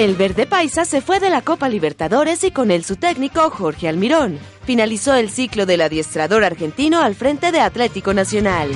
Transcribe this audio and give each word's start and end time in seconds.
El 0.00 0.14
verde 0.14 0.46
paisa 0.46 0.86
se 0.86 1.02
fue 1.02 1.20
de 1.20 1.28
la 1.28 1.42
Copa 1.42 1.68
Libertadores 1.68 2.42
y 2.44 2.52
con 2.52 2.70
él 2.70 2.84
su 2.84 2.96
técnico 2.96 3.50
Jorge 3.50 3.86
Almirón. 3.86 4.38
Finalizó 4.64 5.12
el 5.12 5.28
ciclo 5.28 5.66
del 5.66 5.82
adiestrador 5.82 6.42
argentino 6.42 7.02
al 7.02 7.14
frente 7.14 7.52
de 7.52 7.60
Atlético 7.60 8.14
Nacional. 8.14 8.70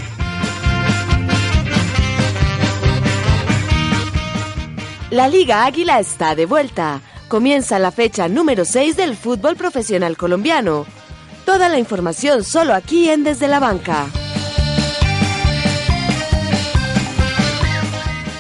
La 5.09 5.27
Liga 5.29 5.65
Águila 5.65 5.99
está 5.99 6.35
de 6.35 6.45
vuelta. 6.45 7.01
Comienza 7.29 7.79
la 7.79 7.91
fecha 7.91 8.29
número 8.29 8.67
6 8.67 8.95
del 8.95 9.17
fútbol 9.17 9.57
profesional 9.57 10.19
colombiano. 10.19 10.85
Toda 11.47 11.71
la 11.71 11.79
información 11.79 12.45
solo 12.45 12.75
aquí 12.75 13.09
en 13.09 13.25
Desde 13.25 13.49
la 13.49 13.61
Banca. 13.61 14.09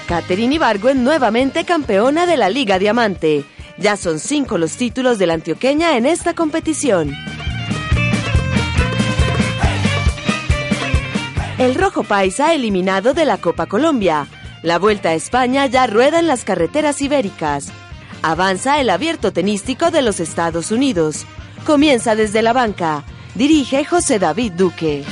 Caterine 0.06 0.56
Ibargüen 0.56 1.02
nuevamente 1.02 1.64
campeona 1.64 2.27
de 2.27 2.36
la 2.36 2.50
Liga 2.50 2.78
Diamante. 2.78 3.44
Ya 3.78 3.97
son 3.97 4.19
cinco 4.19 4.58
los 4.58 4.77
títulos 4.77 5.19
de 5.19 5.27
la 5.27 5.34
antioqueña 5.34 5.97
en 5.97 6.05
esta 6.06 6.34
competición. 6.34 7.14
El 11.58 11.75
Rojo 11.75 12.02
Paisa 12.02 12.52
eliminado 12.52 13.14
de 13.14 13.25
la 13.25 13.38
Copa 13.38 13.66
Colombia. 13.66 14.27
La 14.62 14.78
Vuelta 14.78 15.10
a 15.10 15.14
España 15.14 15.66
ya 15.66 15.86
rueda 15.86 16.19
en 16.19 16.27
las 16.27 16.44
carreteras 16.44 17.00
ibéricas. 17.00 17.69
Avanza 18.22 18.80
el 18.80 18.91
abierto 18.91 19.32
tenístico 19.32 19.91
de 19.91 20.02
los 20.02 20.20
Estados 20.20 20.70
Unidos. 20.70 21.27
Comienza 21.64 22.14
desde 22.14 22.42
la 22.42 22.52
banca. 22.52 23.05
Dirige 23.34 23.84
José 23.84 24.19
David 24.19 24.52
Duque. 24.52 25.05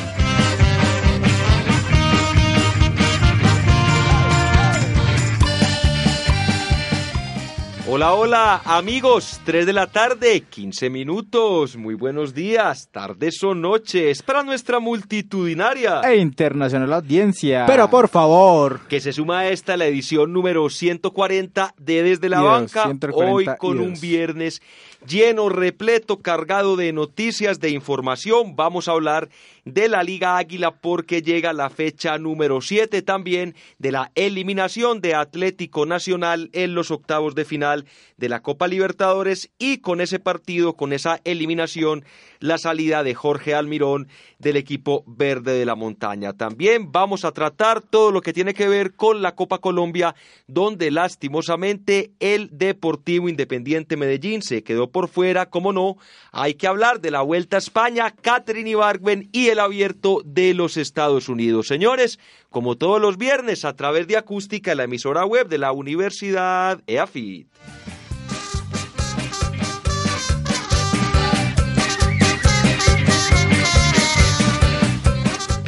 Hola, 7.94 8.14
hola, 8.14 8.62
amigos. 8.64 9.38
3 9.44 9.66
de 9.66 9.74
la 9.74 9.86
tarde, 9.86 10.44
15 10.48 10.88
minutos. 10.88 11.76
Muy 11.76 11.92
buenos 11.94 12.32
días, 12.32 12.88
tardes 12.90 13.44
o 13.44 13.54
noches 13.54 14.22
para 14.22 14.42
nuestra 14.42 14.80
multitudinaria 14.80 16.00
e 16.00 16.16
internacional 16.16 16.90
audiencia. 16.90 17.66
Pero 17.66 17.90
por 17.90 18.08
favor. 18.08 18.80
Que 18.88 18.98
se 18.98 19.12
suma 19.12 19.40
a 19.40 19.48
esta 19.48 19.76
la 19.76 19.84
edición 19.84 20.32
número 20.32 20.70
140 20.70 21.74
de 21.76 22.02
Desde 22.02 22.30
la 22.30 22.40
Banca. 22.40 22.90
Hoy 23.12 23.44
con 23.58 23.78
un 23.78 23.92
viernes 24.00 24.62
lleno, 25.06 25.48
repleto, 25.48 26.20
cargado 26.20 26.76
de 26.76 26.92
noticias, 26.92 27.60
de 27.60 27.70
información. 27.70 28.56
Vamos 28.56 28.88
a 28.88 28.92
hablar 28.92 29.28
de 29.64 29.88
la 29.88 30.02
Liga 30.02 30.36
Águila 30.36 30.72
porque 30.72 31.22
llega 31.22 31.52
la 31.52 31.70
fecha 31.70 32.18
número 32.18 32.60
7 32.60 33.02
también 33.02 33.54
de 33.78 33.92
la 33.92 34.10
eliminación 34.14 35.00
de 35.00 35.14
Atlético 35.14 35.86
Nacional 35.86 36.50
en 36.52 36.74
los 36.74 36.90
octavos 36.90 37.34
de 37.34 37.44
final 37.44 37.86
de 38.16 38.28
la 38.28 38.40
Copa 38.40 38.68
Libertadores 38.68 39.50
y 39.58 39.78
con 39.78 40.00
ese 40.00 40.18
partido, 40.18 40.74
con 40.74 40.92
esa 40.92 41.20
eliminación, 41.24 42.04
la 42.42 42.58
salida 42.58 43.02
de 43.02 43.14
Jorge 43.14 43.54
Almirón 43.54 44.08
del 44.38 44.56
equipo 44.56 45.04
verde 45.06 45.56
de 45.56 45.64
la 45.64 45.76
montaña. 45.76 46.32
También 46.32 46.90
vamos 46.90 47.24
a 47.24 47.32
tratar 47.32 47.80
todo 47.80 48.10
lo 48.10 48.20
que 48.20 48.32
tiene 48.32 48.52
que 48.52 48.68
ver 48.68 48.94
con 48.94 49.22
la 49.22 49.34
Copa 49.34 49.58
Colombia, 49.58 50.14
donde 50.46 50.90
lastimosamente 50.90 52.10
el 52.20 52.50
Deportivo 52.52 53.28
Independiente 53.28 53.96
Medellín 53.96 54.42
se 54.42 54.62
quedó 54.62 54.90
por 54.90 55.08
fuera, 55.08 55.46
como 55.46 55.72
no, 55.72 55.96
hay 56.32 56.54
que 56.54 56.66
hablar 56.66 57.00
de 57.00 57.12
la 57.12 57.22
Vuelta 57.22 57.56
a 57.56 57.58
España, 57.58 58.10
Catherine 58.10 58.70
Ibargüen 58.70 59.28
y 59.32 59.48
el 59.48 59.60
abierto 59.60 60.22
de 60.24 60.54
los 60.54 60.76
Estados 60.76 61.28
Unidos. 61.28 61.68
Señores, 61.68 62.18
como 62.50 62.76
todos 62.76 63.00
los 63.00 63.16
viernes, 63.18 63.64
a 63.64 63.76
través 63.76 64.08
de 64.08 64.16
acústica, 64.16 64.74
la 64.74 64.84
emisora 64.84 65.24
web 65.24 65.48
de 65.48 65.58
la 65.58 65.72
Universidad 65.72 66.82
EAFIT. 66.86 67.46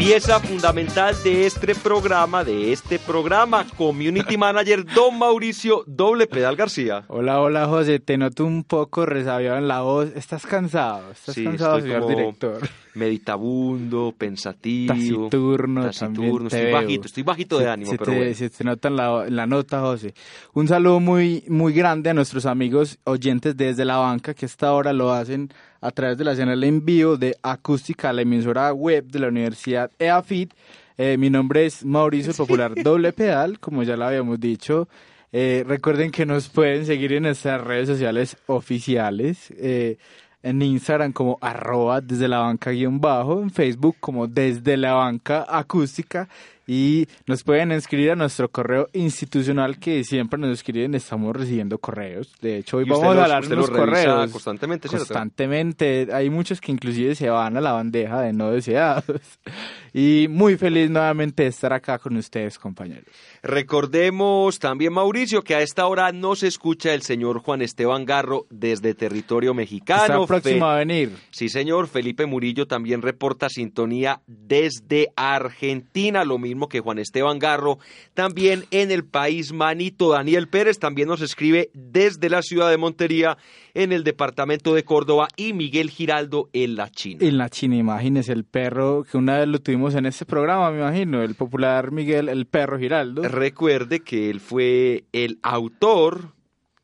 Pieza 0.06 0.38
fundamental 0.38 1.16
de 1.24 1.46
este 1.46 1.74
programa, 1.74 2.44
de 2.44 2.72
este 2.72 2.98
programa, 2.98 3.66
Community 3.74 4.36
Manager 4.36 4.84
Don 4.84 5.18
Mauricio 5.18 5.82
Doble 5.86 6.26
Pedal 6.26 6.56
García. 6.56 7.04
Hola, 7.08 7.40
hola 7.40 7.66
José, 7.66 8.00
te 8.00 8.18
noto 8.18 8.44
un 8.44 8.64
poco 8.64 9.06
resabiado 9.06 9.56
en 9.56 9.66
la 9.66 9.80
voz. 9.80 10.10
¿Estás 10.14 10.44
cansado? 10.44 11.10
¿Estás 11.10 11.34
cansado, 11.36 11.80
señor 11.80 12.06
director? 12.06 12.60
Meditabundo, 12.94 14.14
pensativo, 14.16 14.94
taciturno, 14.94 15.82
taciturno. 15.82 16.48
Estoy 16.48 16.72
bajito, 16.72 17.06
estoy 17.06 17.22
bajito 17.22 17.58
de 17.58 17.68
ánimo, 17.68 17.90
se 17.90 17.98
pero 17.98 18.12
te, 18.12 18.34
se 18.34 18.50
te 18.50 18.64
nota 18.64 18.88
en 18.88 18.96
la, 18.96 19.26
la, 19.28 19.46
nota, 19.46 19.80
José. 19.80 20.14
Un 20.52 20.68
saludo 20.68 21.00
muy, 21.00 21.44
muy 21.48 21.72
grande 21.72 22.10
a 22.10 22.14
nuestros 22.14 22.46
amigos 22.46 22.98
oyentes 23.04 23.56
desde 23.56 23.84
la 23.84 23.96
banca 23.96 24.34
que 24.34 24.46
esta 24.46 24.72
hora 24.72 24.92
lo 24.92 25.12
hacen 25.12 25.50
a 25.80 25.90
través 25.90 26.16
de 26.16 26.24
la 26.24 26.34
señal 26.34 26.64
en 26.64 26.84
vivo 26.84 27.16
de 27.16 27.36
Acústica, 27.42 28.12
la 28.12 28.22
emisora 28.22 28.72
web 28.72 29.04
de 29.04 29.18
la 29.18 29.28
Universidad 29.28 29.90
EAFIT. 29.98 30.54
Eh, 30.96 31.16
mi 31.18 31.28
nombre 31.28 31.66
es 31.66 31.84
Mauricio 31.84 32.32
Popular 32.32 32.72
Doble 32.82 33.12
Pedal, 33.12 33.58
como 33.58 33.82
ya 33.82 33.96
lo 33.96 34.06
habíamos 34.06 34.40
dicho. 34.40 34.88
Eh, 35.36 35.64
recuerden 35.66 36.12
que 36.12 36.24
nos 36.24 36.48
pueden 36.48 36.86
seguir 36.86 37.12
en 37.12 37.24
nuestras 37.24 37.60
redes 37.60 37.88
sociales 37.88 38.36
oficiales. 38.46 39.52
Eh, 39.58 39.98
en 40.44 40.60
Instagram 40.60 41.12
como 41.12 41.38
arroba 41.40 42.00
desde 42.00 42.28
la 42.28 42.40
banca 42.40 42.70
guion 42.70 43.00
bajo, 43.00 43.40
en 43.40 43.50
Facebook 43.50 43.96
como 43.98 44.28
desde 44.28 44.76
la 44.76 44.92
banca 44.92 45.46
acústica 45.48 46.28
y 46.66 47.06
nos 47.26 47.42
pueden 47.42 47.72
escribir 47.72 48.12
a 48.12 48.16
nuestro 48.16 48.50
correo 48.50 48.88
institucional 48.92 49.78
que 49.78 50.02
siempre 50.04 50.38
nos 50.38 50.50
escriben, 50.50 50.94
estamos 50.94 51.34
recibiendo 51.36 51.78
correos. 51.78 52.32
De 52.40 52.58
hecho, 52.58 52.78
hoy 52.78 52.84
vamos 52.84 53.16
a 53.16 53.22
hablar 53.22 53.46
de 53.46 53.56
los 53.56 53.70
correos 53.70 54.30
constantemente, 54.30 54.88
Constantemente, 54.88 56.08
hay 56.12 56.30
muchos 56.30 56.60
que 56.60 56.72
inclusive 56.72 57.14
se 57.14 57.28
van 57.28 57.56
a 57.56 57.60
la 57.60 57.72
bandeja 57.72 58.20
de 58.20 58.32
no 58.32 58.50
deseados. 58.50 59.04
Y 59.96 60.26
muy 60.28 60.56
feliz 60.56 60.90
nuevamente 60.90 61.44
de 61.44 61.50
estar 61.50 61.72
acá 61.72 62.00
con 62.00 62.16
ustedes, 62.16 62.58
compañeros. 62.58 63.04
Recordemos 63.46 64.58
también, 64.58 64.94
Mauricio, 64.94 65.42
que 65.42 65.54
a 65.54 65.60
esta 65.60 65.86
hora 65.86 66.12
no 66.12 66.34
se 66.34 66.46
escucha 66.46 66.94
el 66.94 67.02
señor 67.02 67.40
Juan 67.40 67.60
Esteban 67.60 68.06
Garro 68.06 68.46
desde 68.48 68.94
territorio 68.94 69.52
mexicano. 69.52 70.22
Está 70.22 70.26
próximo 70.26 70.64
a 70.64 70.76
venir. 70.76 71.12
Sí, 71.30 71.50
señor. 71.50 71.88
Felipe 71.88 72.24
Murillo 72.24 72.66
también 72.66 73.02
reporta 73.02 73.50
sintonía 73.50 74.22
desde 74.26 75.08
Argentina, 75.14 76.24
lo 76.24 76.38
mismo 76.38 76.70
que 76.70 76.80
Juan 76.80 76.98
Esteban 76.98 77.38
Garro. 77.38 77.78
También 78.14 78.64
en 78.70 78.90
el 78.90 79.04
país 79.04 79.52
manito, 79.52 80.12
Daniel 80.12 80.48
Pérez 80.48 80.78
también 80.78 81.08
nos 81.08 81.20
escribe 81.20 81.68
desde 81.74 82.30
la 82.30 82.40
ciudad 82.40 82.70
de 82.70 82.78
Montería 82.78 83.36
en 83.74 83.92
el 83.92 84.04
departamento 84.04 84.72
de 84.72 84.84
Córdoba 84.84 85.28
y 85.36 85.52
Miguel 85.52 85.90
Giraldo 85.90 86.48
en 86.52 86.76
la 86.76 86.88
China. 86.88 87.18
En 87.20 87.36
la 87.36 87.50
China, 87.50 87.76
imagínese 87.76 88.32
el 88.32 88.44
perro 88.44 89.04
que 89.04 89.18
una 89.18 89.38
vez 89.38 89.48
lo 89.48 89.58
tuvimos 89.58 89.94
en 89.96 90.06
este 90.06 90.24
programa, 90.24 90.70
me 90.70 90.78
imagino, 90.78 91.22
el 91.22 91.34
popular 91.34 91.90
Miguel, 91.90 92.28
el 92.28 92.46
perro 92.46 92.78
Giraldo. 92.78 93.22
Recuerde 93.34 93.98
que 94.00 94.30
él 94.30 94.38
fue 94.38 95.04
el 95.12 95.40
autor 95.42 96.34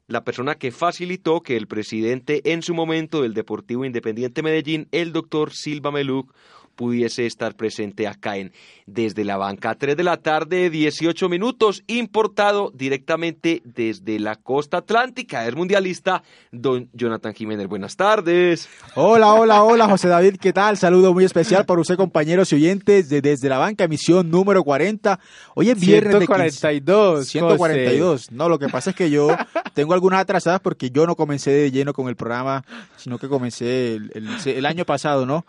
la 0.08 0.24
persona 0.24 0.56
que 0.56 0.72
facilitó 0.72 1.40
que 1.42 1.56
el 1.56 1.68
presidente 1.68 2.40
en 2.52 2.62
su 2.62 2.74
momento 2.74 3.22
del 3.22 3.34
Deportivo 3.34 3.84
Independiente 3.84 4.42
Medellín, 4.42 4.88
el 4.90 5.12
doctor 5.12 5.52
Silva 5.52 5.92
Meluc, 5.92 6.34
pudiese 6.80 7.26
estar 7.26 7.56
presente 7.56 8.08
acá 8.08 8.38
en 8.38 8.52
Desde 8.86 9.22
la 9.22 9.36
Banca. 9.36 9.74
3 9.74 9.98
de 9.98 10.02
la 10.02 10.16
tarde, 10.16 10.70
18 10.70 11.28
minutos, 11.28 11.84
importado 11.88 12.72
directamente 12.74 13.60
desde 13.66 14.18
la 14.18 14.36
costa 14.36 14.78
atlántica. 14.78 15.46
Es 15.46 15.54
mundialista, 15.54 16.22
don 16.50 16.88
Jonathan 16.94 17.34
Jiménez. 17.34 17.66
Buenas 17.66 17.96
tardes. 17.96 18.66
Hola, 18.94 19.34
hola, 19.34 19.62
hola, 19.62 19.88
José 19.88 20.08
David, 20.08 20.36
¿qué 20.40 20.54
tal? 20.54 20.78
Saludo 20.78 21.12
muy 21.12 21.24
especial 21.24 21.66
para 21.66 21.82
usted, 21.82 21.96
compañeros 21.96 22.50
y 22.50 22.56
oyentes 22.56 23.10
de 23.10 23.20
Desde 23.20 23.50
la 23.50 23.58
Banca, 23.58 23.84
emisión 23.84 24.30
número 24.30 24.64
40. 24.64 25.20
Hoy 25.56 25.68
es 25.68 25.78
viernes 25.78 26.16
142, 26.16 27.28
142. 27.28 28.32
No, 28.32 28.48
lo 28.48 28.58
que 28.58 28.70
pasa 28.70 28.88
es 28.88 28.96
que 28.96 29.10
yo 29.10 29.28
tengo 29.74 29.92
algunas 29.92 30.20
atrasadas 30.20 30.60
porque 30.60 30.88
yo 30.88 31.06
no 31.06 31.14
comencé 31.14 31.50
de 31.50 31.70
lleno 31.70 31.92
con 31.92 32.08
el 32.08 32.16
programa, 32.16 32.64
sino 32.96 33.18
que 33.18 33.28
comencé 33.28 33.96
el 34.14 34.64
año 34.64 34.86
pasado, 34.86 35.26
¿no? 35.26 35.44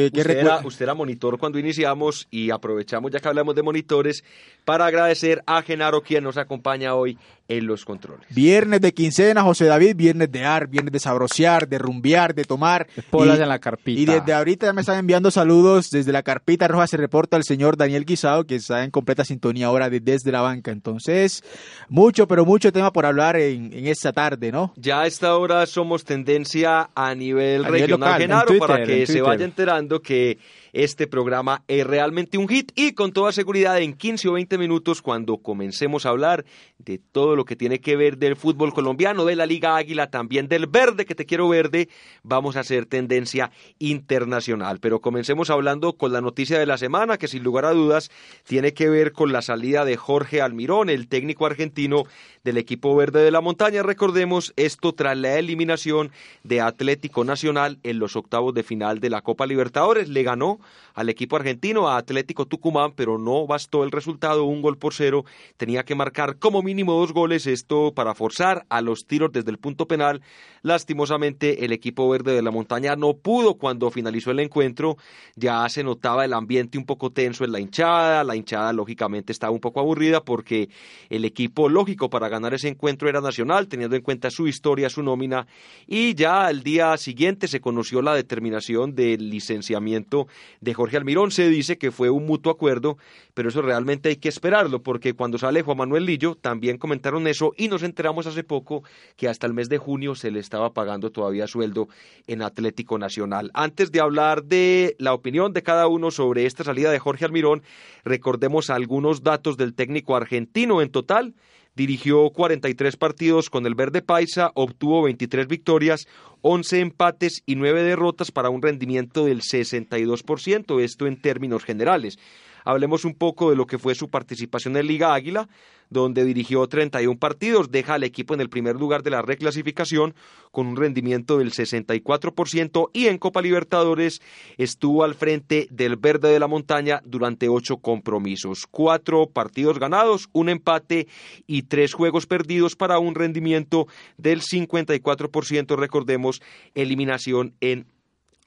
Usted, 0.00 0.30
era, 0.38 0.60
usted, 0.64 0.84
era, 0.84 0.94
monitor 0.94 1.38
cuando 1.38 1.58
iniciamos 1.58 2.26
y 2.30 2.50
aprovechamos, 2.50 3.10
ya 3.10 3.20
que 3.20 3.28
hablamos 3.28 3.54
de 3.54 3.62
monitores, 3.62 4.24
para 4.64 4.86
agradecer 4.86 5.42
a 5.46 5.62
Genaro, 5.62 6.02
quien 6.02 6.24
nos 6.24 6.36
acompaña 6.36 6.94
hoy 6.94 7.18
en 7.56 7.66
los 7.66 7.84
controles. 7.84 8.26
Viernes 8.30 8.80
de 8.80 8.92
quincena, 8.92 9.42
José 9.42 9.66
David, 9.66 9.96
viernes 9.96 10.30
de 10.30 10.44
ar, 10.44 10.66
viernes 10.66 10.92
de 10.92 10.98
sabrosear, 10.98 11.68
de 11.68 11.78
rumbear, 11.78 12.34
de 12.34 12.44
tomar. 12.44 12.86
Polas 13.10 13.38
en 13.38 13.48
la 13.48 13.58
carpita. 13.58 14.00
Y 14.00 14.04
desde 14.04 14.32
ahorita 14.32 14.66
ya 14.66 14.72
me 14.72 14.80
están 14.80 14.98
enviando 14.98 15.30
saludos. 15.30 15.90
Desde 15.90 16.12
la 16.12 16.22
carpita 16.22 16.68
roja 16.68 16.86
se 16.86 16.96
reporta 16.96 17.36
el 17.36 17.44
señor 17.44 17.76
Daniel 17.76 18.04
Guisado, 18.04 18.44
que 18.44 18.56
está 18.56 18.84
en 18.84 18.90
completa 18.90 19.24
sintonía 19.24 19.66
ahora 19.66 19.90
de 19.90 20.00
Desde 20.00 20.32
la 20.32 20.40
Banca. 20.40 20.70
Entonces, 20.70 21.42
mucho, 21.88 22.26
pero 22.26 22.44
mucho 22.44 22.72
tema 22.72 22.92
por 22.92 23.06
hablar 23.06 23.36
en, 23.36 23.72
esta 23.86 24.12
tarde, 24.12 24.52
¿no? 24.52 24.72
Ya 24.76 25.02
a 25.02 25.06
esta 25.06 25.36
hora 25.36 25.66
somos 25.66 26.04
tendencia 26.04 26.90
a 26.94 27.14
nivel 27.14 27.64
regional, 27.64 28.20
Genaro, 28.20 28.58
para 28.58 28.84
que 28.84 29.06
se 29.06 29.20
vaya 29.20 29.44
enterando 29.44 30.00
que 30.00 30.38
este 30.72 31.06
programa 31.06 31.62
es 31.68 31.86
realmente 31.86 32.38
un 32.38 32.48
hit 32.48 32.72
y 32.74 32.92
con 32.92 33.12
toda 33.12 33.32
seguridad 33.32 33.80
en 33.80 33.92
15 33.94 34.28
o 34.28 34.32
20 34.32 34.56
minutos 34.56 35.02
cuando 35.02 35.38
comencemos 35.38 36.06
a 36.06 36.10
hablar 36.10 36.44
de 36.78 36.98
todo 36.98 37.36
lo 37.36 37.44
que 37.44 37.56
tiene 37.56 37.80
que 37.80 37.94
ver 37.96 38.16
del 38.16 38.36
fútbol 38.36 38.72
colombiano, 38.72 39.24
de 39.24 39.36
la 39.36 39.46
Liga 39.46 39.76
Águila, 39.76 40.10
también 40.10 40.48
del 40.48 40.66
verde 40.66 41.04
que 41.04 41.14
te 41.14 41.26
quiero 41.26 41.48
verde, 41.48 41.88
vamos 42.22 42.56
a 42.56 42.60
hacer 42.60 42.86
tendencia 42.86 43.50
internacional. 43.78 44.80
Pero 44.80 45.00
comencemos 45.00 45.50
hablando 45.50 45.92
con 45.92 46.12
la 46.12 46.20
noticia 46.20 46.58
de 46.58 46.66
la 46.66 46.78
semana 46.78 47.18
que 47.18 47.28
sin 47.28 47.42
lugar 47.42 47.66
a 47.66 47.72
dudas 47.72 48.10
tiene 48.44 48.72
que 48.72 48.88
ver 48.88 49.12
con 49.12 49.32
la 49.32 49.42
salida 49.42 49.84
de 49.84 49.96
Jorge 49.96 50.40
Almirón, 50.40 50.88
el 50.88 51.08
técnico 51.08 51.46
argentino 51.46 52.04
del 52.44 52.56
equipo 52.56 52.96
verde 52.96 53.22
de 53.22 53.30
la 53.30 53.40
montaña. 53.40 53.82
Recordemos 53.82 54.52
esto 54.56 54.94
tras 54.94 55.16
la 55.16 55.38
eliminación 55.38 56.10
de 56.42 56.60
Atlético 56.60 57.24
Nacional 57.24 57.78
en 57.82 57.98
los 57.98 58.16
octavos 58.16 58.54
de 58.54 58.62
final 58.62 59.00
de 59.00 59.10
la 59.10 59.22
Copa 59.22 59.46
Libertadores. 59.46 60.08
Le 60.08 60.22
ganó 60.22 60.58
al 60.94 61.08
equipo 61.08 61.36
argentino, 61.36 61.88
a 61.88 61.96
Atlético 61.96 62.46
Tucumán, 62.46 62.92
pero 62.94 63.18
no 63.18 63.46
bastó 63.46 63.84
el 63.84 63.90
resultado, 63.90 64.44
un 64.44 64.60
gol 64.60 64.76
por 64.76 64.94
cero. 64.94 65.24
Tenía 65.56 65.84
que 65.84 65.94
marcar 65.94 66.38
como 66.38 66.62
mínimo 66.62 66.92
dos 66.92 67.12
goles, 67.12 67.46
esto 67.46 67.92
para 67.94 68.14
forzar 68.14 68.66
a 68.68 68.82
los 68.82 69.06
tiros 69.06 69.32
desde 69.32 69.50
el 69.50 69.58
punto 69.58 69.86
penal. 69.86 70.20
Lastimosamente, 70.62 71.64
el 71.64 71.72
equipo 71.72 72.08
verde 72.08 72.34
de 72.34 72.42
la 72.42 72.50
montaña 72.50 72.94
no 72.94 73.14
pudo 73.14 73.54
cuando 73.54 73.90
finalizó 73.90 74.30
el 74.30 74.40
encuentro. 74.40 74.96
Ya 75.36 75.68
se 75.68 75.82
notaba 75.82 76.24
el 76.24 76.34
ambiente 76.34 76.78
un 76.78 76.84
poco 76.84 77.10
tenso 77.10 77.44
en 77.44 77.52
la 77.52 77.60
hinchada. 77.60 78.22
La 78.24 78.36
hinchada, 78.36 78.72
lógicamente, 78.72 79.32
estaba 79.32 79.52
un 79.52 79.60
poco 79.60 79.80
aburrida 79.80 80.22
porque 80.22 80.68
el 81.08 81.24
equipo 81.24 81.68
lógico 81.68 82.10
para 82.10 82.28
ganar 82.28 82.54
ese 82.54 82.68
encuentro 82.68 83.08
era 83.08 83.20
Nacional, 83.22 83.68
teniendo 83.68 83.96
en 83.96 84.02
cuenta 84.02 84.30
su 84.30 84.46
historia, 84.46 84.90
su 84.90 85.02
nómina. 85.02 85.46
Y 85.86 86.14
ya 86.14 86.46
al 86.46 86.62
día 86.62 86.96
siguiente 86.96 87.48
se 87.48 87.60
conoció 87.60 88.02
la 88.02 88.14
determinación 88.14 88.94
del 88.94 89.30
licenciamiento 89.30 90.26
de 90.60 90.74
Jorge 90.74 90.96
Almirón. 90.96 91.30
Se 91.30 91.48
dice 91.48 91.78
que 91.78 91.90
fue 91.90 92.10
un 92.10 92.26
mutuo 92.26 92.52
acuerdo, 92.52 92.98
pero 93.34 93.48
eso 93.48 93.62
realmente 93.62 94.10
hay 94.10 94.16
que 94.16 94.28
esperarlo, 94.28 94.82
porque 94.82 95.14
cuando 95.14 95.38
sale 95.38 95.62
Juan 95.62 95.78
Manuel 95.78 96.06
Lillo 96.06 96.34
también 96.34 96.78
comentaron 96.78 97.26
eso 97.26 97.52
y 97.56 97.68
nos 97.68 97.82
enteramos 97.82 98.26
hace 98.26 98.44
poco 98.44 98.82
que 99.16 99.28
hasta 99.28 99.46
el 99.46 99.54
mes 99.54 99.68
de 99.68 99.78
junio 99.78 100.14
se 100.14 100.30
le 100.30 100.40
estaba 100.40 100.72
pagando 100.72 101.10
todavía 101.10 101.46
sueldo 101.46 101.88
en 102.26 102.42
Atlético 102.42 102.98
Nacional. 102.98 103.50
Antes 103.54 103.92
de 103.92 104.00
hablar 104.00 104.44
de 104.44 104.96
la 104.98 105.14
opinión 105.14 105.52
de 105.52 105.62
cada 105.62 105.86
uno 105.86 106.10
sobre 106.10 106.46
esta 106.46 106.64
salida 106.64 106.90
de 106.90 106.98
Jorge 106.98 107.24
Almirón, 107.24 107.62
recordemos 108.04 108.70
algunos 108.70 109.22
datos 109.22 109.56
del 109.56 109.74
técnico 109.74 110.16
argentino 110.16 110.82
en 110.82 110.90
total. 110.90 111.34
Dirigió 111.74 112.28
43 112.30 112.96
partidos 112.96 113.48
con 113.48 113.66
el 113.66 113.74
Verde 113.74 114.02
Paisa, 114.02 114.50
obtuvo 114.54 115.02
23 115.02 115.48
victorias, 115.48 116.06
11 116.42 116.80
empates 116.80 117.42
y 117.46 117.56
9 117.56 117.82
derrotas 117.82 118.30
para 118.30 118.50
un 118.50 118.60
rendimiento 118.60 119.24
del 119.24 119.40
62%, 119.40 120.82
esto 120.82 121.06
en 121.06 121.20
términos 121.20 121.64
generales. 121.64 122.18
Hablemos 122.64 123.04
un 123.04 123.14
poco 123.14 123.50
de 123.50 123.56
lo 123.56 123.66
que 123.66 123.78
fue 123.78 123.94
su 123.94 124.08
participación 124.08 124.76
en 124.76 124.86
Liga 124.86 125.14
Águila, 125.14 125.48
donde 125.92 126.24
dirigió 126.24 126.66
31 126.66 127.18
partidos, 127.18 127.70
deja 127.70 127.94
al 127.94 128.02
equipo 128.02 128.34
en 128.34 128.40
el 128.40 128.48
primer 128.48 128.76
lugar 128.76 129.02
de 129.02 129.10
la 129.10 129.22
reclasificación 129.22 130.14
con 130.50 130.66
un 130.66 130.76
rendimiento 130.76 131.38
del 131.38 131.52
64% 131.52 132.90
y 132.92 133.06
en 133.06 133.18
Copa 133.18 133.42
Libertadores 133.42 134.22
estuvo 134.56 135.04
al 135.04 135.14
frente 135.14 135.68
del 135.70 135.96
Verde 135.96 136.30
de 136.32 136.40
la 136.40 136.48
Montaña 136.48 137.02
durante 137.04 137.48
ocho 137.48 137.76
compromisos, 137.76 138.66
cuatro 138.70 139.26
partidos 139.26 139.78
ganados, 139.78 140.28
un 140.32 140.48
empate 140.48 141.08
y 141.46 141.62
tres 141.64 141.92
juegos 141.92 142.26
perdidos 142.26 142.74
para 142.74 142.98
un 142.98 143.14
rendimiento 143.14 143.86
del 144.16 144.40
54%, 144.40 145.76
recordemos, 145.76 146.40
eliminación 146.74 147.54
en 147.60 147.86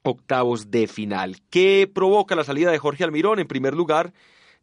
octavos 0.06 0.70
de 0.70 0.88
final. 0.88 1.38
¿Qué 1.50 1.90
provoca 1.92 2.36
la 2.36 2.44
salida 2.44 2.72
de 2.72 2.78
Jorge 2.78 3.04
Almirón? 3.04 3.40
En 3.40 3.48
primer 3.48 3.74
lugar, 3.74 4.14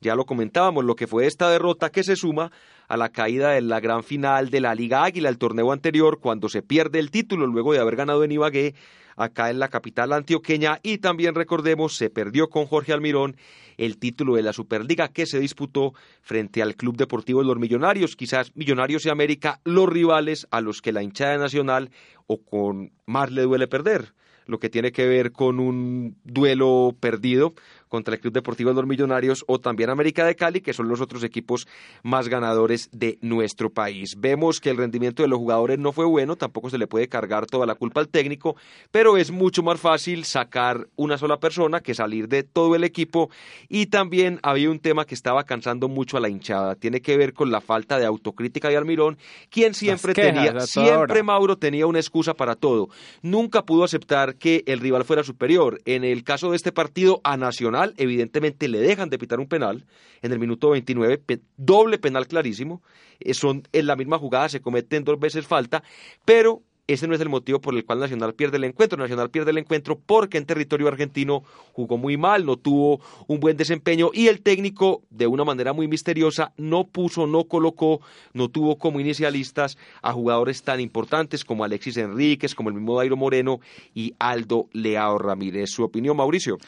ya 0.00 0.14
lo 0.14 0.24
comentábamos, 0.24 0.84
lo 0.84 0.94
que 0.94 1.06
fue 1.06 1.26
esta 1.26 1.50
derrota 1.50 1.90
que 1.90 2.04
se 2.04 2.16
suma 2.16 2.52
a 2.88 2.96
la 2.96 3.10
caída 3.10 3.50
de 3.50 3.60
la 3.60 3.80
gran 3.80 4.04
final 4.04 4.50
de 4.50 4.60
la 4.60 4.74
Liga 4.74 5.04
Águila, 5.04 5.28
el 5.28 5.38
torneo 5.38 5.72
anterior, 5.72 6.20
cuando 6.20 6.48
se 6.48 6.62
pierde 6.62 6.98
el 6.98 7.10
título 7.10 7.46
luego 7.46 7.72
de 7.72 7.80
haber 7.80 7.96
ganado 7.96 8.22
en 8.22 8.32
Ibagué, 8.32 8.74
acá 9.16 9.50
en 9.50 9.58
la 9.58 9.68
capital 9.68 10.12
antioqueña, 10.12 10.78
y 10.82 10.98
también 10.98 11.34
recordemos, 11.34 11.96
se 11.96 12.08
perdió 12.08 12.48
con 12.48 12.66
Jorge 12.66 12.92
Almirón 12.92 13.36
el 13.76 13.98
título 13.98 14.36
de 14.36 14.42
la 14.42 14.52
Superliga 14.52 15.08
que 15.08 15.26
se 15.26 15.40
disputó 15.40 15.92
frente 16.20 16.62
al 16.62 16.76
Club 16.76 16.96
Deportivo 16.96 17.40
de 17.40 17.46
los 17.46 17.58
Millonarios, 17.58 18.16
quizás 18.16 18.54
Millonarios 18.54 19.06
y 19.06 19.10
América, 19.10 19.60
los 19.64 19.88
rivales 19.88 20.46
a 20.50 20.60
los 20.60 20.80
que 20.82 20.92
la 20.92 21.02
hinchada 21.02 21.36
nacional 21.36 21.90
o 22.26 22.38
con 22.42 22.92
más 23.06 23.30
le 23.30 23.42
duele 23.42 23.66
perder 23.66 24.14
lo 24.46 24.58
que 24.58 24.70
tiene 24.70 24.92
que 24.92 25.06
ver 25.06 25.32
con 25.32 25.60
un 25.60 26.16
duelo 26.24 26.96
perdido 26.98 27.54
contra 27.92 28.14
el 28.14 28.22
Club 28.22 28.32
Deportivo 28.32 28.70
de 28.70 28.76
los 28.76 28.86
Millonarios 28.86 29.44
o 29.46 29.58
también 29.58 29.90
América 29.90 30.24
de 30.24 30.34
Cali, 30.34 30.62
que 30.62 30.72
son 30.72 30.88
los 30.88 31.02
otros 31.02 31.22
equipos 31.24 31.68
más 32.02 32.26
ganadores 32.26 32.88
de 32.90 33.18
nuestro 33.20 33.68
país. 33.68 34.14
Vemos 34.18 34.60
que 34.60 34.70
el 34.70 34.78
rendimiento 34.78 35.22
de 35.22 35.28
los 35.28 35.38
jugadores 35.38 35.78
no 35.78 35.92
fue 35.92 36.06
bueno, 36.06 36.36
tampoco 36.36 36.70
se 36.70 36.78
le 36.78 36.86
puede 36.86 37.08
cargar 37.08 37.44
toda 37.44 37.66
la 37.66 37.74
culpa 37.74 38.00
al 38.00 38.08
técnico, 38.08 38.56
pero 38.90 39.18
es 39.18 39.30
mucho 39.30 39.62
más 39.62 39.78
fácil 39.78 40.24
sacar 40.24 40.88
una 40.96 41.18
sola 41.18 41.38
persona 41.38 41.80
que 41.80 41.92
salir 41.92 42.28
de 42.28 42.44
todo 42.44 42.76
el 42.76 42.84
equipo 42.84 43.28
y 43.68 43.84
también 43.84 44.40
había 44.42 44.70
un 44.70 44.78
tema 44.78 45.04
que 45.04 45.14
estaba 45.14 45.44
cansando 45.44 45.88
mucho 45.88 46.16
a 46.16 46.20
la 46.20 46.30
hinchada, 46.30 46.76
tiene 46.76 47.02
que 47.02 47.18
ver 47.18 47.34
con 47.34 47.50
la 47.50 47.60
falta 47.60 47.98
de 47.98 48.06
autocrítica 48.06 48.70
de 48.70 48.78
Almirón, 48.78 49.18
quien 49.50 49.74
siempre 49.74 50.14
tenía, 50.14 50.60
siempre 50.60 51.22
Mauro 51.22 51.58
tenía 51.58 51.86
una 51.86 51.98
excusa 51.98 52.32
para 52.32 52.56
todo, 52.56 52.88
nunca 53.20 53.66
pudo 53.66 53.84
aceptar 53.84 54.36
que 54.36 54.64
el 54.64 54.80
rival 54.80 55.04
fuera 55.04 55.22
superior. 55.22 55.82
En 55.84 56.04
el 56.04 56.24
caso 56.24 56.48
de 56.48 56.56
este 56.56 56.72
partido 56.72 57.20
a 57.22 57.36
Nacional, 57.36 57.81
evidentemente 57.96 58.68
le 58.68 58.80
dejan 58.80 59.10
de 59.10 59.18
pitar 59.18 59.40
un 59.40 59.48
penal 59.48 59.84
en 60.22 60.32
el 60.32 60.38
minuto 60.38 60.70
29, 60.70 61.22
doble 61.56 61.98
penal 61.98 62.26
clarísimo, 62.26 62.82
eh, 63.20 63.34
son 63.34 63.62
en 63.72 63.86
la 63.86 63.96
misma 63.96 64.18
jugada, 64.18 64.48
se 64.48 64.60
cometen 64.60 65.04
dos 65.04 65.18
veces 65.18 65.46
falta, 65.46 65.82
pero 66.24 66.62
ese 66.88 67.06
no 67.06 67.14
es 67.14 67.20
el 67.20 67.28
motivo 67.28 67.60
por 67.60 67.74
el 67.74 67.84
cual 67.84 68.00
Nacional 68.00 68.34
pierde 68.34 68.56
el 68.56 68.64
encuentro. 68.64 68.98
Nacional 68.98 69.30
pierde 69.30 69.52
el 69.52 69.58
encuentro 69.58 69.98
porque 69.98 70.36
en 70.36 70.46
territorio 70.46 70.88
argentino 70.88 71.44
jugó 71.72 71.96
muy 71.96 72.16
mal, 72.16 72.44
no 72.44 72.56
tuvo 72.56 73.00
un 73.28 73.38
buen 73.38 73.56
desempeño 73.56 74.10
y 74.12 74.26
el 74.26 74.42
técnico, 74.42 75.02
de 75.10 75.26
una 75.26 75.44
manera 75.44 75.72
muy 75.72 75.86
misteriosa, 75.86 76.52
no 76.56 76.88
puso, 76.88 77.26
no 77.26 77.44
colocó, 77.44 78.00
no 78.32 78.48
tuvo 78.48 78.78
como 78.78 78.98
inicialistas 78.98 79.78
a 80.02 80.12
jugadores 80.12 80.62
tan 80.62 80.80
importantes 80.80 81.44
como 81.44 81.64
Alexis 81.64 81.96
Enríquez, 81.98 82.54
como 82.54 82.68
el 82.68 82.74
mismo 82.74 82.96
Dairo 82.96 83.16
Moreno 83.16 83.60
y 83.94 84.14
Aldo 84.18 84.68
Leao 84.72 85.18
Ramírez. 85.18 85.70
¿Su 85.70 85.84
opinión, 85.84 86.16
Mauricio? 86.16 86.58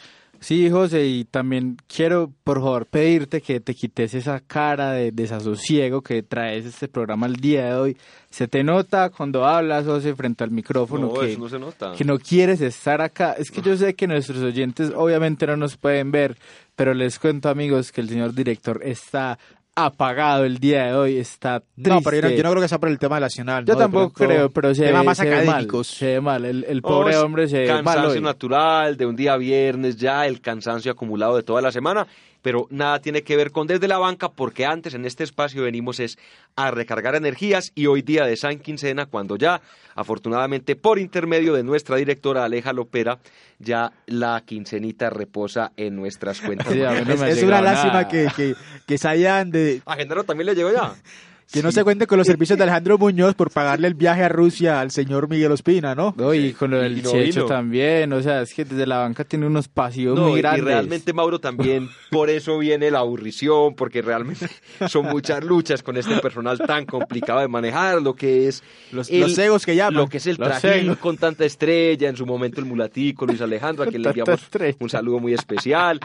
Sí, 0.45 0.69
José, 0.69 1.07
y 1.07 1.25
también 1.25 1.79
quiero, 1.87 2.31
por 2.45 2.59
favor, 2.59 2.85
pedirte 2.85 3.41
que 3.41 3.61
te 3.61 3.75
quites 3.75 4.13
esa 4.13 4.41
cara 4.41 4.93
de 4.93 5.11
desasosiego 5.11 6.03
que 6.03 6.23
traes 6.23 6.67
este 6.67 6.87
programa 6.87 7.25
el 7.25 7.37
día 7.37 7.65
de 7.65 7.75
hoy. 7.77 7.97
Se 8.29 8.47
te 8.47 8.63
nota 8.63 9.09
cuando 9.09 9.47
hablas, 9.47 9.87
José, 9.87 10.15
frente 10.15 10.45
al 10.45 10.51
micrófono 10.51 11.15
que, 11.15 11.39
no 11.39 11.49
se 11.49 11.59
nota. 11.59 11.93
que 11.97 12.05
no 12.05 12.19
quieres 12.19 12.61
estar 12.61 13.01
acá. 13.01 13.33
Es 13.39 13.51
que 13.51 13.63
yo 13.63 13.75
sé 13.79 13.95
que 13.95 14.07
nuestros 14.07 14.43
oyentes 14.43 14.93
obviamente 14.95 15.47
no 15.47 15.57
nos 15.57 15.79
pueden 15.79 16.11
ver, 16.11 16.37
pero 16.77 16.93
les 16.93 17.19
cuento, 17.19 17.49
amigos, 17.49 17.91
que 17.91 18.03
el 18.03 18.11
señor 18.11 18.35
director 18.35 18.83
está 18.85 19.39
apagado 19.77 20.45
el 20.45 20.59
día 20.59 20.87
de 20.87 20.95
hoy, 20.95 21.19
está 21.19 21.61
triste. 21.61 21.91
No, 21.91 22.01
pero 22.01 22.29
yo 22.29 22.43
no, 22.43 22.51
creo 22.51 22.63
que 22.63 22.69
sea 22.69 22.79
por 22.79 22.89
el 22.89 22.99
tema 22.99 23.19
nacional. 23.19 23.65
Yo 23.65 23.77
tampoco 23.77 24.13
creo, 24.13 24.51
pero 24.51 24.75
se, 24.75 24.85
ve, 24.85 24.93
más 24.93 25.19
se 25.19 25.45
mal. 25.45 25.69
Se 25.85 26.07
ve 26.07 26.21
mal, 26.21 26.45
el, 26.45 26.83
pobre 26.83 27.17
hombre 27.17 27.49
se 27.49 27.61
ve 27.61 27.83
mal. 27.83 27.97
Cansancio 27.97 28.21
natural 28.21 28.97
de 28.97 29.07
un 29.07 29.17
día 29.17 29.37
viernes 29.37 29.97
ya, 29.97 30.27
el 30.27 30.41
cansancio 30.41 30.93
acumulado 30.93 31.37
de 31.37 31.43
toda 31.43 31.61
la 31.61 31.73
semana 31.73 32.07
pero 32.45 32.67
nada 32.69 33.01
tiene 33.01 33.23
que 33.23 33.39
ver 33.39 33.53
con 33.53 33.67
desde 33.67 33.89
la 33.89 33.97
banca 33.97 34.31
porque 34.31 34.67
antes 34.67 34.93
en 34.93 35.07
este 35.07 35.25
espacio 35.25 35.63
venimos 35.63 35.99
es 35.99 36.19
a 36.57 36.71
recargar 36.71 37.15
energías 37.15 37.73
y 37.75 37.87
hoy 37.87 38.03
día 38.03 38.27
de 38.27 38.37
San 38.37 38.59
Quincena 38.59 39.07
cuando 39.07 39.37
ya 39.37 39.63
afortunadamente 39.95 40.77
por 40.77 40.99
intermedio 40.99 41.55
de 41.55 41.63
nuestra 41.63 41.97
directora 41.97 42.45
Aleja 42.45 42.75
Lopera 42.75 43.19
ya 43.59 43.93
la 44.05 44.43
quincenita 44.45 45.09
reposa 45.09 45.73
en 45.79 45.97
nuestras 45.97 46.43
cuentas. 46.43 46.67
es, 46.75 47.43
una 47.43 47.63
lástima 47.63 48.09
que, 48.09 48.29
que, 48.37 48.55
que 48.87 48.99
se 48.99 49.09
hayan 49.09 49.51
de... 49.51 49.81
A 49.87 49.97
Genaro 49.97 50.25
también 50.25 50.49
le 50.49 50.55
llegó 50.55 50.71
ya. 50.71 50.95
Que 51.53 51.63
no 51.63 51.71
se 51.71 51.85
cuente 51.85 52.07
con 52.07 52.19
los 52.19 52.27
servicios 52.27 52.59
de 52.59 52.65
Alejandro 52.65 52.99
Muñoz 52.99 53.35
por 53.35 53.51
pagarle 53.51 53.89
el 53.89 53.95
viaje 53.95 54.25
a 54.25 54.29
Rusia 54.29 54.81
al 54.81 54.91
señor 54.91 55.29
Miguel 55.29 55.53
Ospina, 55.53 55.95
¿no? 55.95 56.15
y 56.35 56.53
con 56.53 56.71
lo 56.71 56.79
del 56.79 57.03
Checho 57.03 57.47
también, 57.47 58.13
o 58.13 58.23
sea, 58.23 58.43
es 58.43 58.55
que 58.55 58.65
desde 58.65 58.87
la 58.87 58.99
banca 58.99 59.25
tiene 59.25 59.47
unos 59.47 59.69
pasivos 59.69 60.19
muy 60.19 60.41
grandes. 60.41 60.63
Y 60.63 60.67
realmente, 60.67 61.13
Mauro, 61.13 61.39
también 61.39 61.89
por 62.11 62.31
eso 62.31 62.59
viene 62.59 62.91
la 62.91 63.01
aburrición, 63.01 63.75
porque 63.75 64.03
realmente 64.03 64.49
son 64.89 65.07
muchas 65.07 65.45
luchas 65.45 65.83
con 65.83 65.97
este 65.97 66.17
personal 66.19 66.59
tan 66.59 66.87
complicado 66.87 67.41
de 67.41 67.49
manejar, 67.49 68.03
lo 68.03 68.15
que 68.15 68.49
es... 68.49 68.63
Los, 68.91 69.11
los 69.11 69.39
egos 69.39 69.65
que 69.65 69.77
llaman. 69.77 69.95
Lo 69.95 70.09
que 70.09 70.19
es 70.19 70.27
el 70.27 70.37
trajín 70.37 70.95
con 70.97 71.17
tanta 71.17 71.45
estrella, 71.45 72.09
en 72.09 72.17
su 72.17 72.27
momento 72.27 72.61
el 72.61 72.67
mulatico, 72.67 73.27
Luis 73.27 73.41
Alejandro, 73.41 73.85
a 73.85 73.87
quien 73.87 74.03
le 74.03 74.09
enviamos 74.09 74.41
un 74.79 74.91
saludo 74.91 75.21
muy 75.21 75.35
especial. 75.35 76.01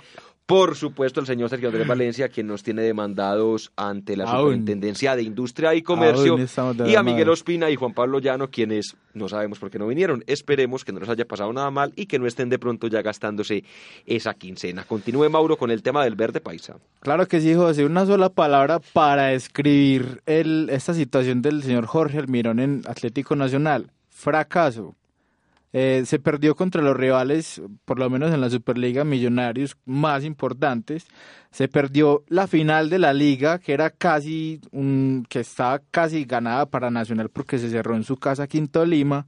Por 0.50 0.76
supuesto, 0.76 1.20
el 1.20 1.28
señor 1.28 1.48
Sergio 1.48 1.68
Andrés 1.68 1.86
Valencia, 1.88 2.28
quien 2.30 2.48
nos 2.48 2.64
tiene 2.64 2.82
demandados 2.82 3.72
ante 3.76 4.18
la 4.18 4.26
Superintendencia 4.26 5.16
de 5.16 5.22
Industria 5.22 5.76
y 5.76 5.84
Comercio, 5.84 6.38
y 6.88 6.96
a 6.96 7.04
Miguel 7.04 7.30
Ospina 7.30 7.70
y 7.70 7.76
Juan 7.76 7.94
Pablo 7.94 8.18
Llano, 8.18 8.50
quienes 8.50 8.98
no 9.14 9.30
sabemos 9.30 9.60
por 9.60 9.70
qué 9.70 9.78
no 9.78 9.86
vinieron. 9.86 10.24
Esperemos 10.26 10.84
que 10.84 10.92
no 10.92 11.02
les 11.02 11.10
haya 11.10 11.26
pasado 11.26 11.54
nada 11.54 11.70
mal 11.70 11.94
y 11.96 12.08
que 12.08 12.18
no 12.18 12.26
estén 12.26 12.50
de 12.50 12.58
pronto 12.58 12.88
ya 12.88 13.04
gastándose 13.04 13.64
esa 14.08 14.34
quincena. 14.34 14.86
Continúe, 14.86 15.30
Mauro, 15.30 15.56
con 15.56 15.70
el 15.70 15.84
tema 15.84 16.04
del 16.04 16.16
verde 16.16 16.42
paisa. 16.42 16.78
Claro 17.02 17.28
que 17.28 17.42
sí, 17.42 17.54
José. 17.54 17.86
Una 17.86 18.08
sola 18.08 18.30
palabra 18.30 18.80
para 18.94 19.28
describir 19.28 20.24
esta 20.26 20.96
situación 20.96 21.44
del 21.44 21.62
señor 21.62 21.86
Jorge 21.86 22.18
Almirón 22.18 22.60
en 22.60 22.82
Atlético 22.88 23.36
Nacional. 23.36 23.92
Fracaso. 24.10 24.96
Eh, 25.72 26.04
se 26.06 26.18
perdió 26.18 26.56
contra 26.56 26.82
los 26.82 26.98
rivales, 26.98 27.62
por 27.86 28.00
lo 28.00 28.10
menos 28.10 28.34
en 28.34 28.42
la 28.42 28.50
Superliga 28.50 29.04
Millonarios 29.04 29.78
más 29.86 30.24
importantes. 30.24 31.06
Se 31.52 31.68
perdió 31.68 32.24
la 32.28 32.48
final 32.48 32.90
de 32.90 33.00
la 33.00 33.14
liga, 33.14 33.60
que 33.60 33.74
era 33.74 33.92
casi 33.92 34.60
un, 34.72 35.26
que 35.30 35.42
estaba 35.42 35.82
casi 35.92 36.26
ganada 36.26 36.66
para 36.66 36.90
Nacional 36.90 37.30
porque 37.30 37.60
se 37.60 37.70
cerró 37.70 37.96
en 37.96 38.04
su 38.04 38.18
casa 38.18 38.48
Quinto 38.48 38.84
Lima 38.86 39.28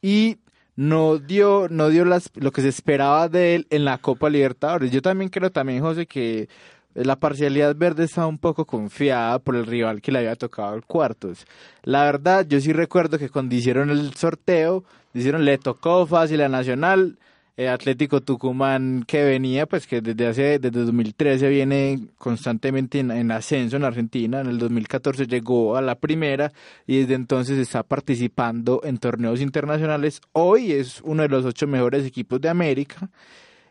y 0.00 0.38
no 0.76 1.18
dio, 1.18 1.66
no 1.70 1.88
dio 1.88 2.04
las, 2.04 2.30
lo 2.36 2.52
que 2.52 2.62
se 2.62 2.68
esperaba 2.68 3.28
de 3.28 3.56
él 3.56 3.66
en 3.70 3.84
la 3.84 3.98
Copa 3.98 4.30
Libertadores. 4.30 4.90
Yo 4.92 5.02
también 5.02 5.28
creo 5.28 5.50
también, 5.50 5.80
José, 5.80 6.06
que 6.06 6.48
la 6.94 7.16
parcialidad 7.16 7.76
verde 7.76 8.04
estaba 8.04 8.26
un 8.26 8.38
poco 8.38 8.64
confiada 8.64 9.38
por 9.38 9.56
el 9.56 9.66
rival 9.66 10.02
que 10.02 10.12
le 10.12 10.18
había 10.20 10.36
tocado 10.36 10.74
el 10.74 10.84
cuartos. 10.84 11.46
La 11.82 12.04
verdad, 12.04 12.46
yo 12.48 12.60
sí 12.60 12.72
recuerdo 12.72 13.18
que 13.18 13.28
cuando 13.28 13.54
hicieron 13.54 13.90
el 13.90 14.14
sorteo, 14.14 14.84
hicieron, 15.14 15.44
le 15.44 15.58
tocó 15.58 16.06
fácil 16.06 16.40
a 16.40 16.48
Nacional, 16.48 17.18
eh, 17.56 17.68
Atlético 17.68 18.22
Tucumán 18.22 19.04
que 19.06 19.22
venía, 19.22 19.66
pues 19.66 19.86
que 19.86 20.00
desde 20.00 20.26
hace, 20.26 20.58
desde 20.58 20.80
2013 20.80 21.48
viene 21.48 22.08
constantemente 22.16 23.00
en, 23.00 23.30
ascenso 23.30 23.76
en 23.76 23.84
Argentina, 23.84 24.40
en 24.40 24.46
el 24.46 24.58
2014 24.58 25.26
llegó 25.26 25.76
a 25.76 25.82
la 25.82 25.96
primera 25.96 26.52
y 26.86 27.00
desde 27.00 27.14
entonces 27.14 27.58
está 27.58 27.82
participando 27.82 28.80
en 28.82 28.98
torneos 28.98 29.40
internacionales. 29.42 30.22
Hoy 30.32 30.72
es 30.72 31.02
uno 31.04 31.22
de 31.22 31.28
los 31.28 31.44
ocho 31.44 31.66
mejores 31.66 32.06
equipos 32.06 32.40
de 32.40 32.48
América 32.48 33.10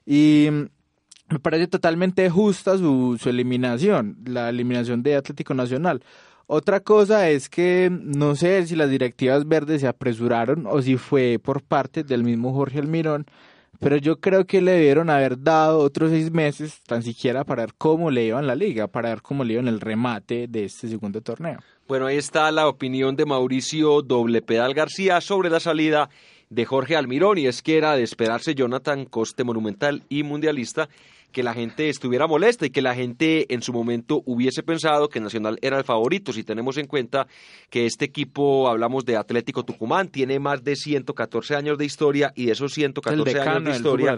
y 0.06 0.50
me 1.30 1.40
parece 1.40 1.68
totalmente 1.68 2.30
justa 2.30 2.78
su, 2.78 3.20
eliminación, 3.26 4.18
la 4.26 4.50
eliminación 4.50 5.04
de 5.04 5.16
Atlético 5.16 5.54
Nacional. 5.54 6.02
Otra 6.48 6.80
cosa 6.80 7.30
es 7.30 7.48
que 7.48 7.90
no 7.92 8.36
sé 8.36 8.66
si 8.66 8.76
las 8.76 8.90
directivas 8.90 9.48
verdes 9.48 9.82
se 9.82 9.88
apresuraron 9.88 10.66
o 10.66 10.82
si 10.82 10.98
fue 10.98 11.40
por 11.42 11.62
parte 11.62 12.04
del 12.04 12.24
mismo 12.24 12.54
Jorge 12.54 12.80
Almirón, 12.80 13.28
pero 13.80 13.98
yo 13.98 14.20
creo 14.20 14.46
que 14.46 14.62
le 14.62 14.72
debieron 14.72 15.12
haber 15.12 15.42
dado 15.42 15.80
otros 15.80 16.10
seis 16.10 16.32
meses, 16.32 16.82
tan 16.82 17.04
siquiera 17.04 17.44
para 17.44 17.64
ver 17.64 17.76
cómo 17.78 18.10
le 18.10 18.26
iba 18.26 18.40
en 18.40 18.48
la 18.48 18.56
liga, 18.56 18.88
para 18.88 19.10
ver 19.10 19.22
cómo 19.22 19.44
le 19.44 19.54
iba 19.54 19.62
en 19.62 19.68
el 19.68 19.80
remate 19.80 20.48
de 20.48 20.66
este 20.66 20.88
segundo 20.88 21.22
torneo. 21.22 21.60
Bueno, 21.88 22.08
ahí 22.08 22.18
está 22.18 22.52
la 22.52 22.68
opinión 22.68 23.16
de 23.16 23.26
Mauricio 23.26 24.02
Doble 24.02 24.42
Pedal 24.42 24.74
García 24.74 25.22
sobre 25.22 25.50
la 25.50 25.60
salida 25.60 26.10
de 26.50 26.66
Jorge 26.66 26.96
Almirón, 26.96 27.38
y 27.38 27.46
es 27.46 27.62
que 27.62 27.78
era 27.78 27.96
de 27.96 28.04
esperarse 28.04 28.56
Jonathan 28.56 29.06
Coste 29.06 29.44
Monumental 29.44 30.04
y 30.10 30.24
Mundialista 30.24 30.90
que 31.32 31.44
la 31.44 31.54
gente 31.54 31.90
estuviera 31.90 32.28
molesta 32.28 32.66
y 32.66 32.70
que 32.70 32.82
la 32.82 32.96
gente 32.96 33.54
en 33.54 33.62
su 33.62 33.74
momento 33.74 34.24
hubiese 34.26 34.64
pensado 34.64 35.10
que 35.10 35.20
Nacional 35.20 35.58
era 35.62 35.78
el 35.78 35.84
favorito. 35.84 36.34
Si 36.34 36.44
tenemos 36.44 36.78
en 36.78 36.88
cuenta 36.88 37.28
que 37.70 37.86
este 37.86 38.06
equipo, 38.06 38.68
hablamos 38.68 39.06
de 39.06 39.18
Atlético 39.18 39.64
Tucumán, 39.64 40.08
tiene 40.08 40.40
más 40.40 40.64
de 40.64 40.76
114 40.76 41.56
años 41.56 41.78
de 41.78 41.86
historia 41.86 42.34
y 42.36 42.46
de 42.46 42.54
esos 42.54 42.74
114 42.74 43.40
años 43.40 43.64
de 43.64 43.72
historia 43.72 44.18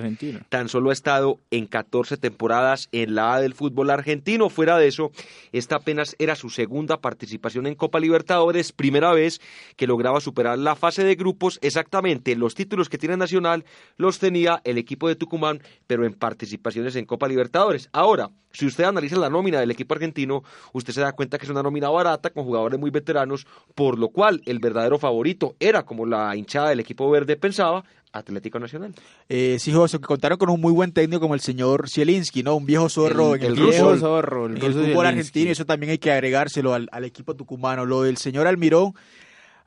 tan 0.49 0.69
solo 0.69 0.89
ha 0.89 0.93
estado 0.93 1.39
en 1.51 1.67
14 1.67 2.17
temporadas 2.17 2.89
en 2.91 3.15
la 3.15 3.33
A 3.33 3.41
del 3.41 3.53
fútbol 3.53 3.89
argentino. 3.89 4.49
Fuera 4.49 4.77
de 4.77 4.87
eso, 4.87 5.11
esta 5.51 5.77
apenas 5.77 6.15
era 6.19 6.35
su 6.35 6.49
segunda 6.49 6.97
participación 6.97 7.67
en 7.67 7.75
Copa 7.75 7.99
Libertadores, 7.99 8.71
primera 8.71 9.13
vez 9.13 9.41
que 9.75 9.87
lograba 9.87 10.19
superar 10.21 10.57
la 10.57 10.75
fase 10.75 11.03
de 11.03 11.15
grupos. 11.15 11.59
Exactamente, 11.61 12.35
los 12.35 12.55
títulos 12.55 12.89
que 12.89 12.97
tiene 12.97 13.17
Nacional 13.17 13.65
los 13.97 14.19
tenía 14.19 14.61
el 14.63 14.77
equipo 14.77 15.07
de 15.07 15.15
Tucumán, 15.15 15.61
pero 15.87 16.05
en 16.05 16.13
participaciones 16.13 16.95
en 16.95 17.00
en 17.01 17.05
Copa 17.05 17.27
Libertadores. 17.27 17.89
Ahora, 17.91 18.29
si 18.53 18.65
usted 18.65 18.85
analiza 18.85 19.17
la 19.17 19.29
nómina 19.29 19.59
del 19.59 19.71
equipo 19.71 19.93
argentino, 19.93 20.43
usted 20.73 20.93
se 20.93 21.01
da 21.01 21.11
cuenta 21.13 21.37
que 21.37 21.45
es 21.45 21.49
una 21.49 21.63
nómina 21.63 21.89
barata 21.89 22.29
con 22.29 22.43
jugadores 22.43 22.79
muy 22.79 22.91
veteranos, 22.91 23.45
por 23.75 23.97
lo 23.97 24.09
cual 24.09 24.41
el 24.45 24.59
verdadero 24.59 24.97
favorito 24.97 25.55
era, 25.59 25.83
como 25.83 26.05
la 26.05 26.35
hinchada 26.35 26.69
del 26.69 26.79
equipo 26.79 27.09
verde 27.09 27.35
pensaba, 27.35 27.83
Atlético 28.13 28.59
Nacional. 28.59 28.93
Eh, 29.29 29.57
sí, 29.59 29.71
José, 29.71 29.97
que 29.97 30.05
contaron 30.05 30.37
con 30.37 30.49
un 30.49 30.59
muy 30.59 30.73
buen 30.73 30.91
técnico 30.91 31.21
como 31.21 31.33
el 31.33 31.39
señor 31.39 31.89
Zielinski, 31.89 32.43
¿no? 32.43 32.55
Un 32.55 32.65
viejo 32.65 32.89
zorro 32.89 33.35
el, 33.35 33.41
en 33.41 33.47
el, 33.47 33.53
viejo 33.55 33.97
zorro, 33.97 34.47
el, 34.47 34.59
fútbol 34.59 35.05
argentino, 35.05 35.49
y 35.49 35.51
eso 35.51 35.65
también 35.65 35.91
hay 35.91 35.97
que 35.97 36.11
agregárselo 36.11 36.73
al, 36.73 36.89
al 36.91 37.05
equipo 37.05 37.35
tucumano. 37.35 37.85
Lo 37.85 38.03
del 38.03 38.17
señor 38.17 38.47
Almirón 38.47 38.93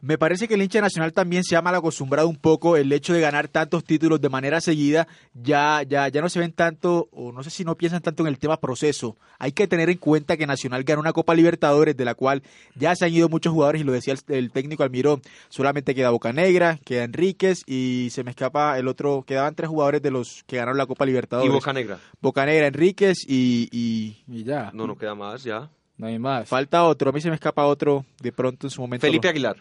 me 0.04 0.18
parece 0.18 0.46
que 0.46 0.52
el 0.54 0.60
hincha 0.60 0.82
nacional 0.82 1.14
también 1.14 1.44
se 1.44 1.56
ha 1.56 1.62
mal 1.62 1.74
acostumbrado 1.74 2.28
un 2.28 2.36
poco 2.36 2.76
el 2.76 2.92
hecho 2.92 3.14
de 3.14 3.22
ganar 3.22 3.48
tantos 3.48 3.84
títulos 3.84 4.20
de 4.20 4.28
manera 4.28 4.60
seguida. 4.60 5.08
Ya, 5.32 5.82
ya, 5.82 6.08
ya 6.08 6.20
no 6.20 6.28
se 6.28 6.40
ven 6.40 6.52
tanto, 6.52 7.08
o 7.10 7.32
no 7.32 7.42
sé 7.42 7.48
si 7.48 7.64
no 7.64 7.74
piensan 7.74 8.02
tanto 8.02 8.22
en 8.22 8.26
el 8.26 8.38
tema 8.38 8.60
proceso. 8.60 9.16
Hay 9.38 9.52
que 9.52 9.66
tener 9.66 9.88
en 9.88 9.96
cuenta 9.96 10.36
que 10.36 10.46
Nacional 10.46 10.84
ganó 10.84 11.00
una 11.00 11.14
Copa 11.14 11.34
Libertadores, 11.34 11.96
de 11.96 12.04
la 12.04 12.14
cual 12.14 12.42
ya 12.74 12.94
se 12.94 13.06
han 13.06 13.14
ido 13.14 13.30
muchos 13.30 13.54
jugadores, 13.54 13.80
y 13.80 13.84
lo 13.84 13.92
decía 13.92 14.14
el, 14.28 14.50
técnico 14.50 14.82
Almirón. 14.82 15.22
Solamente 15.48 15.94
queda 15.94 16.10
Bocanegra, 16.10 16.78
queda 16.84 17.04
Enríquez, 17.04 17.62
y 17.66 18.08
se 18.10 18.24
me 18.24 18.30
escapa 18.30 18.78
el 18.78 18.88
otro. 18.88 19.24
Quedaban 19.26 19.54
tres 19.54 19.70
jugadores 19.70 20.02
de 20.02 20.10
los 20.10 20.44
que 20.46 20.56
ganaron 20.56 20.76
la 20.76 20.84
Copa 20.84 21.06
Libertadores. 21.06 21.50
Y 21.50 21.54
Bocanegra. 21.54 21.98
Bocanegra, 22.20 22.66
Enríquez 22.66 23.24
y, 23.26 23.70
y, 23.72 24.22
y 24.28 24.44
ya. 24.44 24.70
No, 24.74 24.86
no 24.86 24.98
queda 24.98 25.14
más, 25.14 25.44
ya. 25.44 25.70
No 25.96 26.08
hay 26.08 26.18
más. 26.18 26.46
Falta 26.46 26.84
otro, 26.84 27.08
a 27.08 27.12
mí 27.14 27.22
se 27.22 27.30
me 27.30 27.36
escapa 27.36 27.64
otro 27.64 28.04
de 28.20 28.32
pronto 28.32 28.66
en 28.66 28.70
su 28.70 28.82
momento. 28.82 29.06
Felipe 29.06 29.28
Aguilar. 29.28 29.56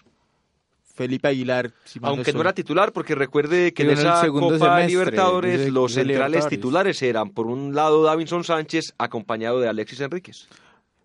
Felipe 0.93 1.27
Aguilar. 1.27 1.71
Aunque 2.01 2.33
no 2.33 2.41
era 2.41 2.53
titular, 2.53 2.91
porque 2.93 3.15
recuerde 3.15 3.73
que 3.73 3.83
en 3.83 3.91
esa 3.91 4.27
Copa 4.27 4.81
Libertadores 4.81 5.71
los 5.71 5.93
centrales 5.93 6.47
titulares 6.47 7.01
eran, 7.01 7.31
por 7.31 7.47
un 7.47 7.75
lado, 7.75 8.03
Davinson 8.03 8.43
Sánchez, 8.43 8.93
acompañado 8.97 9.59
de 9.59 9.69
Alexis 9.69 9.99
Enríquez. 10.01 10.47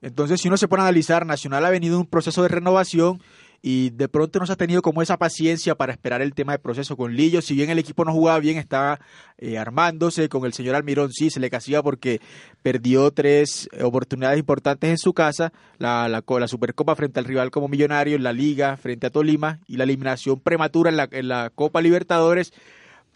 Entonces, 0.01 0.41
si 0.41 0.49
uno 0.49 0.57
se 0.57 0.69
pone 0.69 0.83
a 0.83 0.87
analizar, 0.87 1.27
Nacional 1.27 1.65
ha 1.65 1.71
venido 1.71 1.99
un 1.99 2.07
proceso 2.07 2.43
de 2.43 2.49
renovación 2.49 3.21
y 3.61 3.91
de 3.91 4.09
pronto 4.09 4.39
no 4.39 4.47
se 4.47 4.53
ha 4.53 4.57
tenido 4.57 4.83
como 4.83 5.03
esa 5.03 5.17
paciencia 5.17 5.75
para 5.75 5.93
esperar 5.93 6.23
el 6.23 6.35
tema 6.35 6.53
de 6.53 6.59
proceso 6.59 6.97
con 6.97 7.15
Lillo. 7.15 7.43
Si 7.43 7.55
bien 7.55 7.71
el 7.71 7.79
equipo 7.79 8.05
no 8.05 8.13
jugaba 8.13 8.39
bien, 8.39 8.57
estaba 8.57 9.01
eh, 9.37 9.59
armándose. 9.59 10.29
Con 10.29 10.45
el 10.45 10.53
señor 10.53 10.77
Almirón 10.77 11.13
sí 11.13 11.31
se 11.31 11.41
le 11.41 11.51
casía 11.51 11.83
porque 11.83 12.21
perdió 12.63 13.11
tres 13.11 13.69
oportunidades 13.83 14.39
importantes 14.39 14.91
en 14.91 14.99
su 14.99 15.13
casa: 15.13 15.53
la, 15.79 16.09
la, 16.09 16.23
la 16.27 16.49
Supercopa 16.49 16.95
frente 16.95 17.19
al 17.19 17.27
rival 17.27 17.51
como 17.51 17.69
Millonario, 17.69 18.19
la 18.19 18.33
Liga 18.33 18.77
frente 18.77 19.09
a 19.09 19.11
Tolima 19.11 19.61
y 19.67 19.77
la 19.77 19.85
eliminación 19.85 20.41
prematura 20.41 20.91
en 20.91 20.97
la, 20.97 21.09
en 21.11 21.29
la 21.29 21.51
Copa 21.55 21.81
Libertadores 21.81 22.53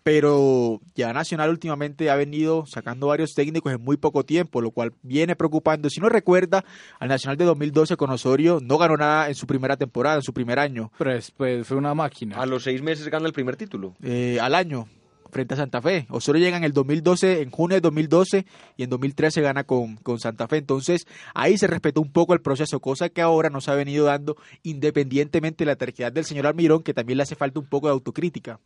pero 0.02 0.80
ya 0.94 1.12
Nacional 1.12 1.50
últimamente 1.50 2.10
ha 2.10 2.16
venido 2.16 2.64
sacando 2.66 3.08
varios 3.08 3.34
técnicos 3.34 3.72
en 3.72 3.82
muy 3.82 3.96
poco 3.96 4.24
tiempo, 4.24 4.60
lo 4.60 4.70
cual 4.70 4.92
viene 5.02 5.36
preocupando. 5.36 5.88
Si 5.90 6.00
no 6.00 6.08
recuerda, 6.08 6.64
al 6.98 7.08
Nacional 7.08 7.36
de 7.36 7.44
2012 7.44 7.96
con 7.96 8.10
Osorio 8.10 8.58
no 8.62 8.78
ganó 8.78 8.96
nada 8.96 9.28
en 9.28 9.34
su 9.34 9.46
primera 9.46 9.76
temporada, 9.76 10.16
en 10.16 10.22
su 10.22 10.32
primer 10.32 10.58
año. 10.58 10.90
Pero 10.98 11.12
después 11.12 11.66
fue 11.66 11.76
una 11.76 11.94
máquina. 11.94 12.36
A 12.36 12.46
los 12.46 12.64
seis 12.64 12.82
meses 12.82 13.08
gana 13.08 13.26
el 13.26 13.32
primer 13.32 13.56
título. 13.56 13.94
Eh, 14.02 14.38
al 14.40 14.54
año. 14.54 14.86
frente 15.30 15.54
a 15.54 15.56
Santa 15.56 15.80
Fe. 15.80 16.06
Osorio 16.10 16.42
llega 16.42 16.58
en 16.58 16.64
el 16.64 16.72
2012, 16.72 17.40
en 17.40 17.50
junio 17.50 17.76
de 17.76 17.80
2012 17.80 18.44
y 18.76 18.82
en 18.82 18.90
2013 18.90 19.40
gana 19.40 19.64
con, 19.64 19.96
con 19.96 20.18
Santa 20.18 20.46
Fe. 20.46 20.58
Entonces 20.58 21.06
ahí 21.34 21.56
se 21.56 21.66
respetó 21.66 22.00
un 22.00 22.12
poco 22.12 22.34
el 22.34 22.42
proceso, 22.42 22.80
cosa 22.80 23.08
que 23.08 23.22
ahora 23.22 23.48
nos 23.48 23.68
ha 23.68 23.74
venido 23.74 24.06
dando 24.06 24.36
independientemente 24.62 25.64
de 25.64 25.70
la 25.70 25.76
terquedad 25.76 26.12
del 26.12 26.26
señor 26.26 26.46
Almirón, 26.46 26.82
que 26.82 26.92
también 26.92 27.16
le 27.16 27.22
hace 27.22 27.34
falta 27.34 27.60
un 27.60 27.66
poco 27.66 27.86
de 27.86 27.92
autocrítica. 27.92 28.60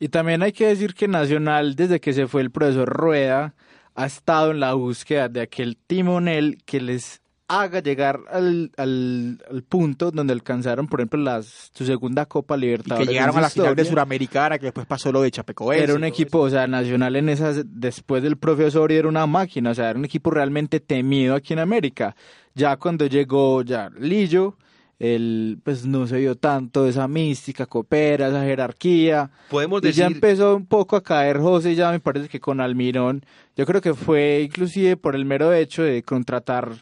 Y 0.00 0.08
también 0.08 0.42
hay 0.42 0.52
que 0.52 0.66
decir 0.66 0.94
que 0.94 1.08
Nacional, 1.08 1.76
desde 1.76 2.00
que 2.00 2.12
se 2.12 2.26
fue 2.26 2.42
el 2.42 2.50
profesor 2.50 2.88
Rueda, 2.88 3.54
ha 3.94 4.06
estado 4.06 4.50
en 4.50 4.60
la 4.60 4.74
búsqueda 4.74 5.28
de 5.28 5.40
aquel 5.40 5.76
timonel 5.86 6.58
que 6.64 6.80
les 6.80 7.20
haga 7.48 7.80
llegar 7.80 8.20
al, 8.30 8.72
al, 8.76 9.38
punto 9.68 10.10
donde 10.10 10.32
alcanzaron, 10.32 10.88
por 10.88 11.00
ejemplo, 11.00 11.20
las, 11.20 11.70
su 11.72 11.84
segunda 11.84 12.26
Copa 12.26 12.56
Libertadores. 12.56 13.06
que 13.06 13.14
llegaron 13.14 13.36
a 13.38 13.40
la 13.42 13.50
final 13.50 13.76
de 13.76 13.84
Suramericana, 13.84 14.58
que 14.58 14.66
después 14.66 14.86
pasó 14.86 15.12
lo 15.12 15.22
de 15.22 15.30
Chapecoense. 15.30 15.84
Era 15.84 15.94
un 15.94 16.04
equipo, 16.04 16.40
o 16.40 16.50
sea, 16.50 16.66
nacional 16.66 17.14
en 17.16 17.28
esas, 17.28 17.62
después 17.64 18.22
del 18.22 18.36
profesor 18.36 18.90
era 18.90 19.08
una 19.08 19.26
máquina, 19.26 19.70
o 19.70 19.74
sea, 19.74 19.90
era 19.90 19.98
un 19.98 20.04
equipo 20.04 20.30
realmente 20.30 20.80
temido 20.80 21.34
aquí 21.34 21.52
en 21.52 21.60
América. 21.60 22.16
Ya 22.54 22.76
cuando 22.76 23.06
llegó 23.06 23.62
ya 23.62 23.90
Lillo, 23.98 24.56
el, 24.98 25.58
pues 25.62 25.86
no 25.86 26.06
se 26.06 26.18
vio 26.18 26.36
tanto 26.36 26.86
esa 26.86 27.06
mística, 27.08 27.66
coopera, 27.66 28.28
esa 28.28 28.42
jerarquía. 28.42 29.30
Podemos 29.50 29.82
decir... 29.82 29.96
Y 29.96 29.98
ya 30.00 30.06
empezó 30.06 30.56
un 30.56 30.66
poco 30.66 30.96
a 30.96 31.02
caer 31.02 31.38
José, 31.38 31.74
ya 31.74 31.90
me 31.90 32.00
parece 32.00 32.28
que 32.28 32.40
con 32.40 32.60
Almirón, 32.60 33.24
yo 33.56 33.66
creo 33.66 33.80
que 33.80 33.94
fue 33.94 34.42
inclusive 34.42 34.96
por 34.96 35.14
el 35.14 35.24
mero 35.24 35.52
hecho 35.52 35.82
de 35.82 36.02
contratar 36.02 36.72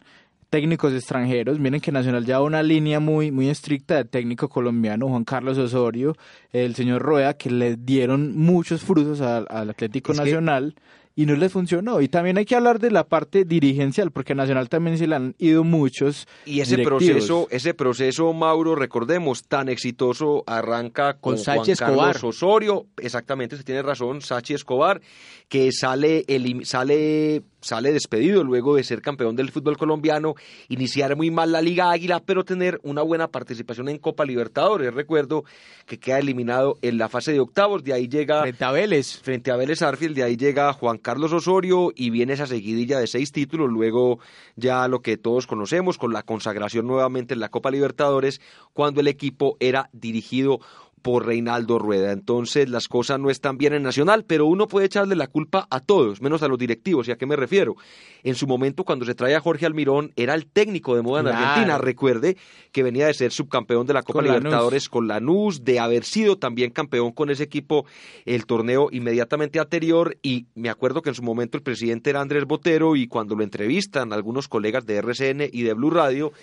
técnicos 0.49 0.93
extranjeros. 0.93 1.59
Miren 1.59 1.81
que 1.81 1.91
Nacional 1.91 2.25
lleva 2.25 2.41
una 2.41 2.63
línea 2.63 2.99
muy, 2.99 3.31
muy 3.31 3.49
estricta 3.49 3.95
de 3.95 4.05
técnico 4.05 4.47
colombiano, 4.47 5.09
Juan 5.09 5.25
Carlos 5.25 5.57
Osorio, 5.57 6.15
el 6.51 6.75
señor 6.75 7.01
Rueda, 7.01 7.35
que 7.35 7.49
le 7.49 7.75
dieron 7.75 8.37
muchos 8.37 8.81
frutos 8.81 9.19
al, 9.19 9.45
Atlético 9.49 10.13
Nacional 10.13 10.75
y 11.15 11.25
no 11.25 11.35
les 11.35 11.51
funcionó. 11.51 12.01
Y 12.01 12.09
también 12.09 12.37
hay 12.37 12.45
que 12.45 12.55
hablar 12.55 12.79
de 12.79 12.91
la 12.91 13.05
parte 13.05 13.45
dirigencial, 13.45 14.11
porque 14.11 14.35
Nacional 14.35 14.69
también 14.69 14.97
se 14.97 15.07
le 15.07 15.15
han 15.15 15.35
ido 15.37 15.63
muchos. 15.63 16.27
Y 16.45 16.59
ese 16.59 16.79
proceso, 16.79 17.47
ese 17.49 17.73
proceso, 17.73 18.33
Mauro, 18.33 18.75
recordemos, 18.75 19.43
tan 19.43 19.69
exitoso, 19.69 20.43
arranca 20.45 21.17
con, 21.17 21.37
Juan 21.37 21.65
Carlos 21.77 22.23
Osorio, 22.23 22.85
exactamente, 22.97 23.57
se 23.57 23.63
tiene 23.63 23.81
razón, 23.81 24.21
Sachi 24.21 24.53
Escobar, 24.53 25.01
que 25.47 25.71
sale, 25.71 26.25
el, 26.27 26.65
sale 26.65 27.43
sale 27.65 27.91
despedido 27.91 28.43
luego 28.43 28.75
de 28.75 28.83
ser 28.83 29.01
campeón 29.01 29.35
del 29.35 29.49
fútbol 29.49 29.75
colombiano, 29.75 30.35
iniciar 30.69 31.15
muy 31.15 31.31
mal 31.31 31.51
la 31.51 31.61
Liga 31.61 31.89
Águila, 31.89 32.21
pero 32.23 32.45
tener 32.45 32.79
una 32.83 33.01
buena 33.01 33.29
participación 33.29 33.89
en 33.89 33.97
Copa 33.97 34.23
Libertadores. 34.23 34.93
Recuerdo 34.93 35.45
que 35.87 35.97
queda 35.97 36.19
eliminado 36.19 36.77
en 36.83 36.99
la 36.99 37.09
fase 37.09 37.33
de 37.33 37.39
octavos, 37.39 37.83
de 37.83 37.93
ahí 37.93 38.07
llega... 38.07 38.41
Frente 38.41 38.63
a 38.63 38.71
Vélez. 38.71 39.19
Frente 39.19 39.51
a 39.51 39.55
Vélez 39.55 39.81
Arfield, 39.81 40.15
de 40.15 40.23
ahí 40.23 40.37
llega 40.37 40.71
Juan 40.73 40.99
Carlos 41.05 41.33
Osorio 41.33 41.91
y 41.95 42.09
viene 42.09 42.33
esa 42.33 42.47
seguidilla 42.47 42.97
de 42.97 43.05
seis 43.05 43.31
títulos, 43.31 43.69
luego 43.69 44.17
ya 44.55 44.87
lo 44.87 45.03
que 45.03 45.17
todos 45.17 45.45
conocemos 45.45 45.99
con 45.99 46.11
la 46.11 46.23
consagración 46.23 46.87
nuevamente 46.87 47.35
en 47.35 47.41
la 47.41 47.49
Copa 47.49 47.69
Libertadores, 47.69 48.41
cuando 48.73 49.01
el 49.01 49.07
equipo 49.07 49.55
era 49.59 49.91
dirigido 49.93 50.61
por 51.05 51.27
Reinaldo 51.27 51.77
Rueda. 51.77 52.11
Entonces 52.11 52.67
las 52.67 52.87
cosas 52.87 53.19
no 53.19 53.29
están 53.29 53.59
bien 53.59 53.73
en 53.73 53.83
Nacional, 53.83 54.25
pero 54.25 54.47
uno 54.47 54.67
puede 54.67 54.87
echarle 54.87 55.15
la 55.15 55.27
culpa 55.27 55.67
a 55.69 55.79
todos, 55.79 56.19
menos 56.19 56.41
a 56.41 56.47
los 56.47 56.57
directivos. 56.57 57.07
¿Y 57.07 57.11
a 57.11 57.15
qué 57.15 57.27
me 57.27 57.35
refiero? 57.35 57.75
En 58.23 58.33
su 58.33 58.47
momento, 58.47 58.83
cuando 58.83 59.05
se 59.05 59.13
trae 59.13 59.35
a 59.35 59.39
Jorge 59.39 59.67
Almirón, 59.67 60.13
era 60.15 60.33
el 60.33 60.47
técnico 60.47 60.95
de 60.95 61.03
moda 61.03 61.21
en 61.21 61.27
Argentina. 61.27 61.77
Recuerde 61.77 62.37
que 62.71 62.81
venía 62.81 63.05
de 63.05 63.13
ser 63.13 63.31
subcampeón 63.31 63.85
de 63.85 63.93
la 63.93 64.01
Copa 64.01 64.23
Libertadores 64.23 64.89
con 64.89 65.07
Lanús, 65.07 65.63
de 65.63 65.79
haber 65.79 66.05
sido 66.05 66.39
también 66.39 66.71
campeón 66.71 67.11
con 67.11 67.29
ese 67.29 67.43
equipo 67.43 67.85
el 68.25 68.47
torneo 68.47 68.89
inmediatamente 68.91 69.59
anterior. 69.59 70.17
Y 70.23 70.47
me 70.55 70.71
acuerdo 70.71 71.03
que 71.03 71.09
en 71.09 71.15
su 71.15 71.21
momento 71.21 71.55
el 71.55 71.61
presidente 71.61 72.09
era 72.09 72.21
Andrés 72.21 72.45
Botero 72.45 72.95
y 72.95 73.05
cuando 73.07 73.35
lo 73.35 73.43
entrevistan 73.43 74.11
algunos 74.11 74.47
colegas 74.47 74.87
de 74.87 74.95
RCN 74.95 75.49
y 75.53 75.61
de 75.61 75.73
Blue 75.75 75.91
Radio, 75.91 76.33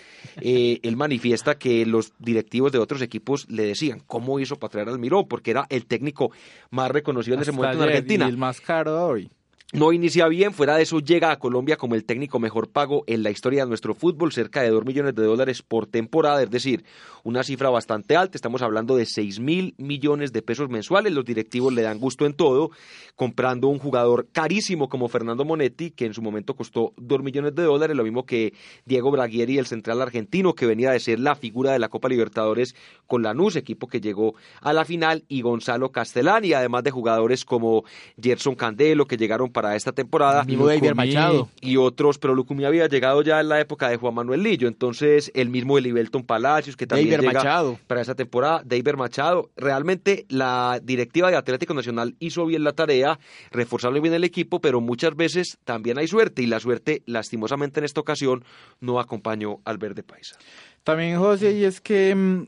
eh, 0.40 0.78
él 0.84 0.96
manifiesta 0.96 1.56
que 1.56 1.84
los 1.84 2.12
directivos 2.20 2.70
de 2.70 2.78
otros 2.78 3.02
equipos 3.02 3.50
le 3.50 3.64
decían, 3.64 4.00
¿cómo 4.06 4.38
hizo 4.38 4.51
para 4.58 4.70
traer 4.70 4.88
al 4.88 4.98
Miró, 4.98 5.26
porque 5.26 5.50
era 5.50 5.66
el 5.68 5.86
técnico 5.86 6.32
más 6.70 6.90
reconocido 6.90 7.36
en 7.36 7.42
ese 7.42 7.52
momento 7.52 7.82
en 7.82 7.88
Argentina. 7.88 8.26
Y 8.26 8.28
el 8.28 8.36
más 8.36 8.60
caro 8.60 9.06
hoy 9.06 9.30
no 9.72 9.90
inicia 9.94 10.28
bien, 10.28 10.52
fuera 10.52 10.76
de 10.76 10.82
eso 10.82 11.00
llega 11.00 11.30
a 11.30 11.38
Colombia 11.38 11.78
como 11.78 11.94
el 11.94 12.04
técnico 12.04 12.38
mejor 12.38 12.68
pago 12.68 13.04
en 13.06 13.22
la 13.22 13.30
historia 13.30 13.62
de 13.62 13.70
nuestro 13.70 13.94
fútbol, 13.94 14.30
cerca 14.30 14.60
de 14.60 14.68
2 14.68 14.84
millones 14.84 15.14
de 15.14 15.24
dólares 15.24 15.62
por 15.62 15.86
temporada, 15.86 16.42
es 16.42 16.50
decir, 16.50 16.84
una 17.24 17.42
cifra 17.42 17.70
bastante 17.70 18.14
alta, 18.14 18.36
estamos 18.36 18.60
hablando 18.60 18.96
de 18.96 19.06
6 19.06 19.40
mil 19.40 19.74
millones 19.78 20.30
de 20.34 20.42
pesos 20.42 20.68
mensuales, 20.68 21.14
los 21.14 21.24
directivos 21.24 21.72
le 21.72 21.80
dan 21.80 21.98
gusto 21.98 22.26
en 22.26 22.34
todo, 22.34 22.70
comprando 23.16 23.68
un 23.68 23.78
jugador 23.78 24.28
carísimo 24.30 24.90
como 24.90 25.08
Fernando 25.08 25.46
Monetti, 25.46 25.90
que 25.90 26.04
en 26.04 26.12
su 26.12 26.20
momento 26.20 26.54
costó 26.54 26.92
2 26.98 27.22
millones 27.22 27.54
de 27.54 27.62
dólares, 27.62 27.96
lo 27.96 28.04
mismo 28.04 28.26
que 28.26 28.52
Diego 28.84 29.10
Braguieri, 29.10 29.56
el 29.56 29.66
central 29.66 30.02
argentino, 30.02 30.54
que 30.54 30.66
venía 30.66 30.90
de 30.90 31.00
ser 31.00 31.18
la 31.18 31.34
figura 31.34 31.72
de 31.72 31.78
la 31.78 31.88
Copa 31.88 32.10
Libertadores 32.10 32.74
con 33.06 33.22
Lanús, 33.22 33.56
equipo 33.56 33.88
que 33.88 34.02
llegó 34.02 34.34
a 34.60 34.74
la 34.74 34.84
final, 34.84 35.24
y 35.28 35.40
Gonzalo 35.40 35.92
Castellani, 35.92 36.52
además 36.52 36.84
de 36.84 36.90
jugadores 36.90 37.46
como 37.46 37.84
Gerson 38.20 38.54
Candelo, 38.54 39.06
que 39.06 39.16
llegaron 39.16 39.50
para 39.50 39.61
para 39.62 39.76
esta 39.76 39.92
temporada. 39.92 40.44
Machado. 40.94 41.48
Y 41.60 41.76
otros, 41.76 42.18
pero 42.18 42.34
Lucumí 42.34 42.64
había 42.64 42.88
llegado 42.88 43.22
ya 43.22 43.40
en 43.40 43.48
la 43.48 43.60
época 43.60 43.88
de 43.88 43.96
Juan 43.96 44.14
Manuel 44.14 44.42
Lillo, 44.42 44.66
entonces 44.66 45.30
el 45.34 45.50
mismo 45.50 45.78
Elivelton 45.78 46.24
Palacios, 46.24 46.76
que 46.76 46.86
también 46.86 47.20
llega 47.20 47.32
Machado. 47.32 47.78
para 47.86 48.00
esta 48.00 48.16
temporada, 48.16 48.62
David 48.64 48.94
Machado. 48.96 49.50
Realmente 49.56 50.26
la 50.28 50.80
directiva 50.82 51.30
de 51.30 51.36
Atlético 51.36 51.74
Nacional 51.74 52.16
hizo 52.18 52.44
bien 52.44 52.64
la 52.64 52.72
tarea, 52.72 53.20
reforzarle 53.52 54.00
bien 54.00 54.14
el 54.14 54.24
equipo, 54.24 54.60
pero 54.60 54.80
muchas 54.80 55.14
veces 55.14 55.58
también 55.64 55.96
hay 55.96 56.08
suerte, 56.08 56.42
y 56.42 56.46
la 56.46 56.58
suerte, 56.58 57.02
lastimosamente 57.06 57.78
en 57.78 57.84
esta 57.84 58.00
ocasión, 58.00 58.44
no 58.80 58.98
acompañó 58.98 59.60
al 59.64 59.78
verde 59.78 60.02
paisa. 60.02 60.36
También, 60.82 61.20
José, 61.20 61.52
y 61.52 61.64
es 61.64 61.80
que 61.80 62.12
mm, 62.16 62.46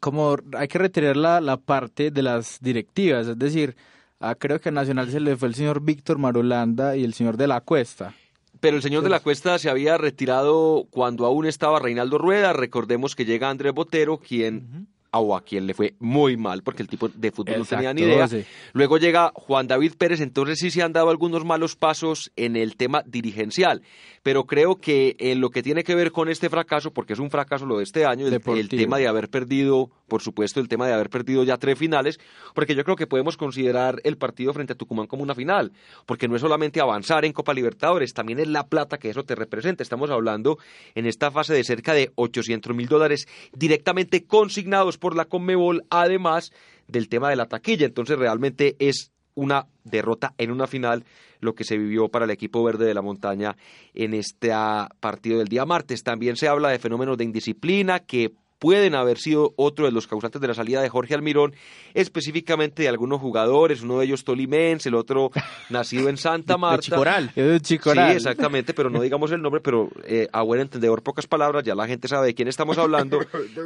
como 0.00 0.38
hay 0.56 0.68
que 0.68 0.78
retirar 0.78 1.18
la, 1.18 1.42
la 1.42 1.58
parte 1.58 2.10
de 2.10 2.22
las 2.22 2.58
directivas, 2.62 3.26
es 3.26 3.38
decir, 3.38 3.76
Ah, 4.24 4.36
creo 4.36 4.60
que 4.60 4.68
a 4.68 4.72
Nacional 4.72 5.10
se 5.10 5.18
le 5.18 5.36
fue 5.36 5.48
el 5.48 5.56
señor 5.56 5.82
Víctor 5.82 6.16
Marolanda 6.16 6.96
y 6.96 7.02
el 7.02 7.12
señor 7.12 7.36
de 7.36 7.48
la 7.48 7.60
Cuesta. 7.60 8.14
Pero 8.60 8.76
el 8.76 8.82
señor 8.82 9.02
de 9.02 9.10
la 9.10 9.18
Cuesta 9.18 9.58
se 9.58 9.68
había 9.68 9.98
retirado 9.98 10.86
cuando 10.90 11.26
aún 11.26 11.44
estaba 11.44 11.80
Reinaldo 11.80 12.18
Rueda. 12.18 12.52
Recordemos 12.52 13.16
que 13.16 13.24
llega 13.24 13.50
Andrés 13.50 13.72
Botero, 13.72 14.18
quien 14.18 14.86
o 15.10 15.36
a 15.36 15.42
quien 15.42 15.66
le 15.66 15.74
fue 15.74 15.94
muy 15.98 16.36
mal 16.36 16.62
porque 16.62 16.82
el 16.82 16.88
tipo 16.88 17.08
de 17.08 17.32
fútbol 17.32 17.58
no 17.58 17.64
tenía 17.64 17.92
ni 17.92 18.02
idea. 18.02 18.28
Luego 18.72 18.98
llega 18.98 19.32
Juan 19.34 19.66
David 19.66 19.94
Pérez, 19.98 20.20
entonces 20.20 20.58
sí 20.58 20.70
se 20.70 20.82
han 20.82 20.92
dado 20.92 21.10
algunos 21.10 21.44
malos 21.44 21.76
pasos 21.76 22.32
en 22.36 22.56
el 22.56 22.76
tema 22.76 23.02
dirigencial, 23.04 23.82
pero 24.22 24.44
creo 24.44 24.76
que 24.76 25.16
en 25.18 25.40
lo 25.40 25.50
que 25.50 25.62
tiene 25.62 25.82
que 25.84 25.94
ver 25.94 26.12
con 26.12 26.28
este 26.28 26.48
fracaso, 26.48 26.92
porque 26.92 27.12
es 27.12 27.18
un 27.18 27.30
fracaso 27.30 27.66
lo 27.66 27.78
de 27.78 27.84
este 27.84 28.04
año, 28.04 28.26
el, 28.26 28.40
el, 28.46 28.68
tema 28.68 28.98
de 28.98 29.08
haber 29.08 29.28
perdido, 29.28 29.90
por 30.06 30.22
supuesto, 30.22 30.60
el 30.60 30.68
tema 30.68 30.86
de 30.86 30.92
haber 30.92 31.10
perdido 31.10 31.42
ya 31.44 31.56
tres 31.56 31.78
finales, 31.78 32.20
porque 32.54 32.74
yo 32.74 32.84
creo 32.84 32.96
que 32.96 33.06
podemos 33.06 33.36
considerar 33.36 34.00
el 34.04 34.16
partido 34.16 34.52
frente 34.52 34.74
a 34.74 34.76
Tucumán 34.76 35.06
como 35.06 35.22
una 35.22 35.34
final, 35.34 35.72
porque 36.06 36.28
no 36.28 36.36
es 36.36 36.40
solamente 36.40 36.80
avanzar 36.80 37.24
en 37.24 37.32
Copa 37.32 37.52
Libertadores, 37.52 38.14
también 38.14 38.38
es 38.38 38.48
la 38.48 38.68
plata 38.68 38.98
que 38.98 39.10
eso 39.10 39.24
te 39.24 39.34
representa. 39.34 39.82
Estamos 39.82 40.10
hablando 40.10 40.58
en 40.94 41.06
esta 41.06 41.30
fase 41.30 41.54
de 41.54 41.64
cerca 41.64 41.92
de 41.92 42.12
800 42.14 42.74
mil 42.74 42.86
dólares 42.86 43.26
directamente 43.52 44.24
consignados 44.24 44.98
por 44.98 45.16
la 45.16 45.24
Conmebol, 45.24 45.82
además 45.90 46.52
del 46.86 47.08
tema 47.08 47.28
de 47.30 47.36
la 47.36 47.46
taquilla. 47.46 47.86
Entonces 47.86 48.18
realmente 48.18 48.76
es 48.78 49.12
una 49.34 49.66
derrota 49.84 50.34
en 50.38 50.50
una 50.50 50.66
final 50.66 51.04
lo 51.40 51.54
que 51.54 51.64
se 51.64 51.76
vivió 51.76 52.08
para 52.08 52.24
el 52.24 52.30
equipo 52.30 52.62
verde 52.62 52.86
de 52.86 52.94
la 52.94 53.02
montaña 53.02 53.56
en 53.94 54.14
este 54.14 54.52
partido 55.00 55.38
del 55.38 55.48
día 55.48 55.64
martes. 55.66 56.04
También 56.04 56.36
se 56.36 56.48
habla 56.48 56.68
de 56.68 56.78
fenómenos 56.78 57.18
de 57.18 57.24
indisciplina 57.24 58.00
que 58.00 58.32
pueden 58.62 58.94
haber 58.94 59.18
sido 59.18 59.54
otro 59.56 59.86
de 59.86 59.90
los 59.90 60.06
causantes 60.06 60.40
de 60.40 60.46
la 60.46 60.54
salida 60.54 60.80
de 60.80 60.88
Jorge 60.88 61.14
Almirón, 61.14 61.52
específicamente 61.94 62.84
de 62.84 62.88
algunos 62.88 63.20
jugadores, 63.20 63.82
uno 63.82 63.98
de 63.98 64.04
ellos 64.04 64.22
tolimense, 64.22 64.88
el 64.88 64.94
otro 64.94 65.32
nacido 65.68 66.08
en 66.08 66.16
Santa 66.16 66.56
Marta. 66.56 66.80
Chicoral. 66.82 67.32
Chicoral. 67.60 68.10
Sí, 68.10 68.16
exactamente, 68.18 68.72
pero 68.72 68.88
no 68.88 69.02
digamos 69.02 69.32
el 69.32 69.42
nombre, 69.42 69.60
pero 69.60 69.88
eh, 70.04 70.28
a 70.32 70.42
buen 70.42 70.60
entendedor, 70.60 71.02
pocas 71.02 71.26
palabras, 71.26 71.64
ya 71.64 71.74
la 71.74 71.88
gente 71.88 72.06
sabe 72.06 72.28
de 72.28 72.34
quién 72.36 72.46
estamos 72.46 72.78
hablando. 72.78 73.18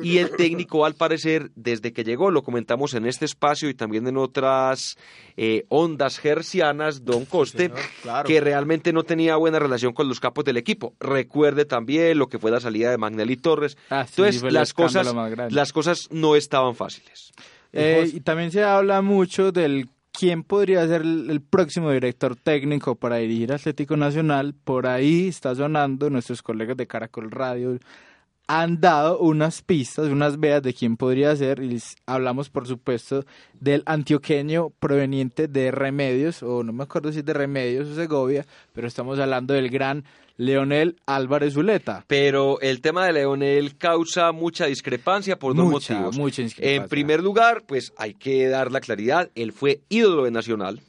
Y 0.03 0.17
el 0.17 0.31
técnico, 0.31 0.87
al 0.87 0.95
parecer, 0.95 1.51
desde 1.57 1.93
que 1.93 2.03
llegó, 2.03 2.31
lo 2.31 2.43
comentamos 2.43 2.95
en 2.95 3.05
este 3.05 3.27
espacio 3.27 3.69
y 3.69 3.75
también 3.75 4.07
en 4.07 4.17
otras 4.17 4.97
eh, 5.37 5.67
ondas 5.69 6.19
gercianas, 6.19 7.05
Don 7.05 7.27
Coste, 7.27 7.71
que 8.25 8.41
realmente 8.41 8.95
no 8.95 9.03
tenía 9.03 9.37
buena 9.37 9.59
relación 9.59 9.93
con 9.93 10.09
los 10.09 10.21
capos 10.21 10.47
del 10.47 10.57
equipo. 10.57 10.95
Recuerde 11.01 11.67
también 11.67 12.17
lo 12.17 12.29
que 12.29 12.39
fue 12.39 12.51
la 12.51 12.61
salida 12.61 12.91
de 12.91 12.97
Magnelli 12.97 13.37
Torres. 13.37 13.77
Ah, 13.91 14.07
Entonces, 14.09 14.43
las 14.51 14.73
cosas 14.73 14.86
las 15.51 15.73
cosas 15.73 16.09
no 16.11 16.37
estaban 16.37 16.75
fáciles. 16.75 17.33
Eh, 17.73 18.11
y 18.15 18.21
también 18.21 18.51
se 18.51 18.63
habla 18.63 19.03
mucho 19.03 19.53
del 19.53 19.89
quién 20.13 20.43
podría 20.45 20.87
ser 20.87 21.03
el, 21.03 21.43
próximo 21.43 21.91
director 21.91 22.37
técnico 22.37 22.95
para 22.95 23.17
dirigir 23.17 23.53
Atlético 23.53 23.97
Nacional. 23.97 24.55
Por 24.55 24.87
ahí 24.87 25.29
está 25.29 25.55
sonando 25.55 26.09
nuestros 26.09 26.43
colegas 26.43 26.77
de 26.77 26.87
Caracol 26.87 27.31
Radio 27.31 27.79
han 28.49 28.81
dado 28.81 29.19
unas 29.19 29.63
pistas, 29.63 30.07
unas 30.09 30.39
veas 30.39 30.63
de 30.63 30.73
quién 30.73 30.97
podría 30.97 31.35
ser. 31.35 31.63
Y 31.63 31.83
hablamos, 32.07 32.49
por 32.49 32.67
supuesto, 32.67 33.25
del 33.61 33.83
antioqueño 33.87 34.71
proveniente 34.79 35.49
de 35.49 35.71
Remedios, 35.71 36.43
o 36.43 36.63
no 36.63 36.73
me 36.73 36.85
acuerdo 36.85 37.13
si 37.13 37.21
es 37.21 37.25
de 37.25 37.33
Remedios 37.33 37.89
o 37.89 37.95
Segovia, 37.95 38.47
pero 38.73 38.87
estamos 38.87 39.19
hablando 39.19 39.55
del 39.55 39.71
gran 39.71 40.05
Leonel 40.37 40.97
Álvarez 41.07 41.55
Zuleta. 41.55 42.05
Pero 42.07 42.61
el 42.61 42.81
tema 42.81 43.07
de 43.07 43.15
Leonel 43.15 43.77
causa 43.77 44.33
mucha 44.33 44.67
discrepancia 44.67 45.39
por 45.39 45.55
dos 45.55 45.67
motivos. 45.67 46.17
Mucha 46.17 46.43
En 46.59 46.89
primer 46.89 47.23
lugar, 47.23 47.65
pues 47.67 47.93
hay 47.97 48.15
que 48.15 48.49
dar 48.49 48.71
la 48.71 48.81
claridad, 48.81 49.31
él 49.35 49.53
fue 49.53 49.81
ídolo 49.89 50.25
de 50.25 50.31
Nacional, 50.31 50.81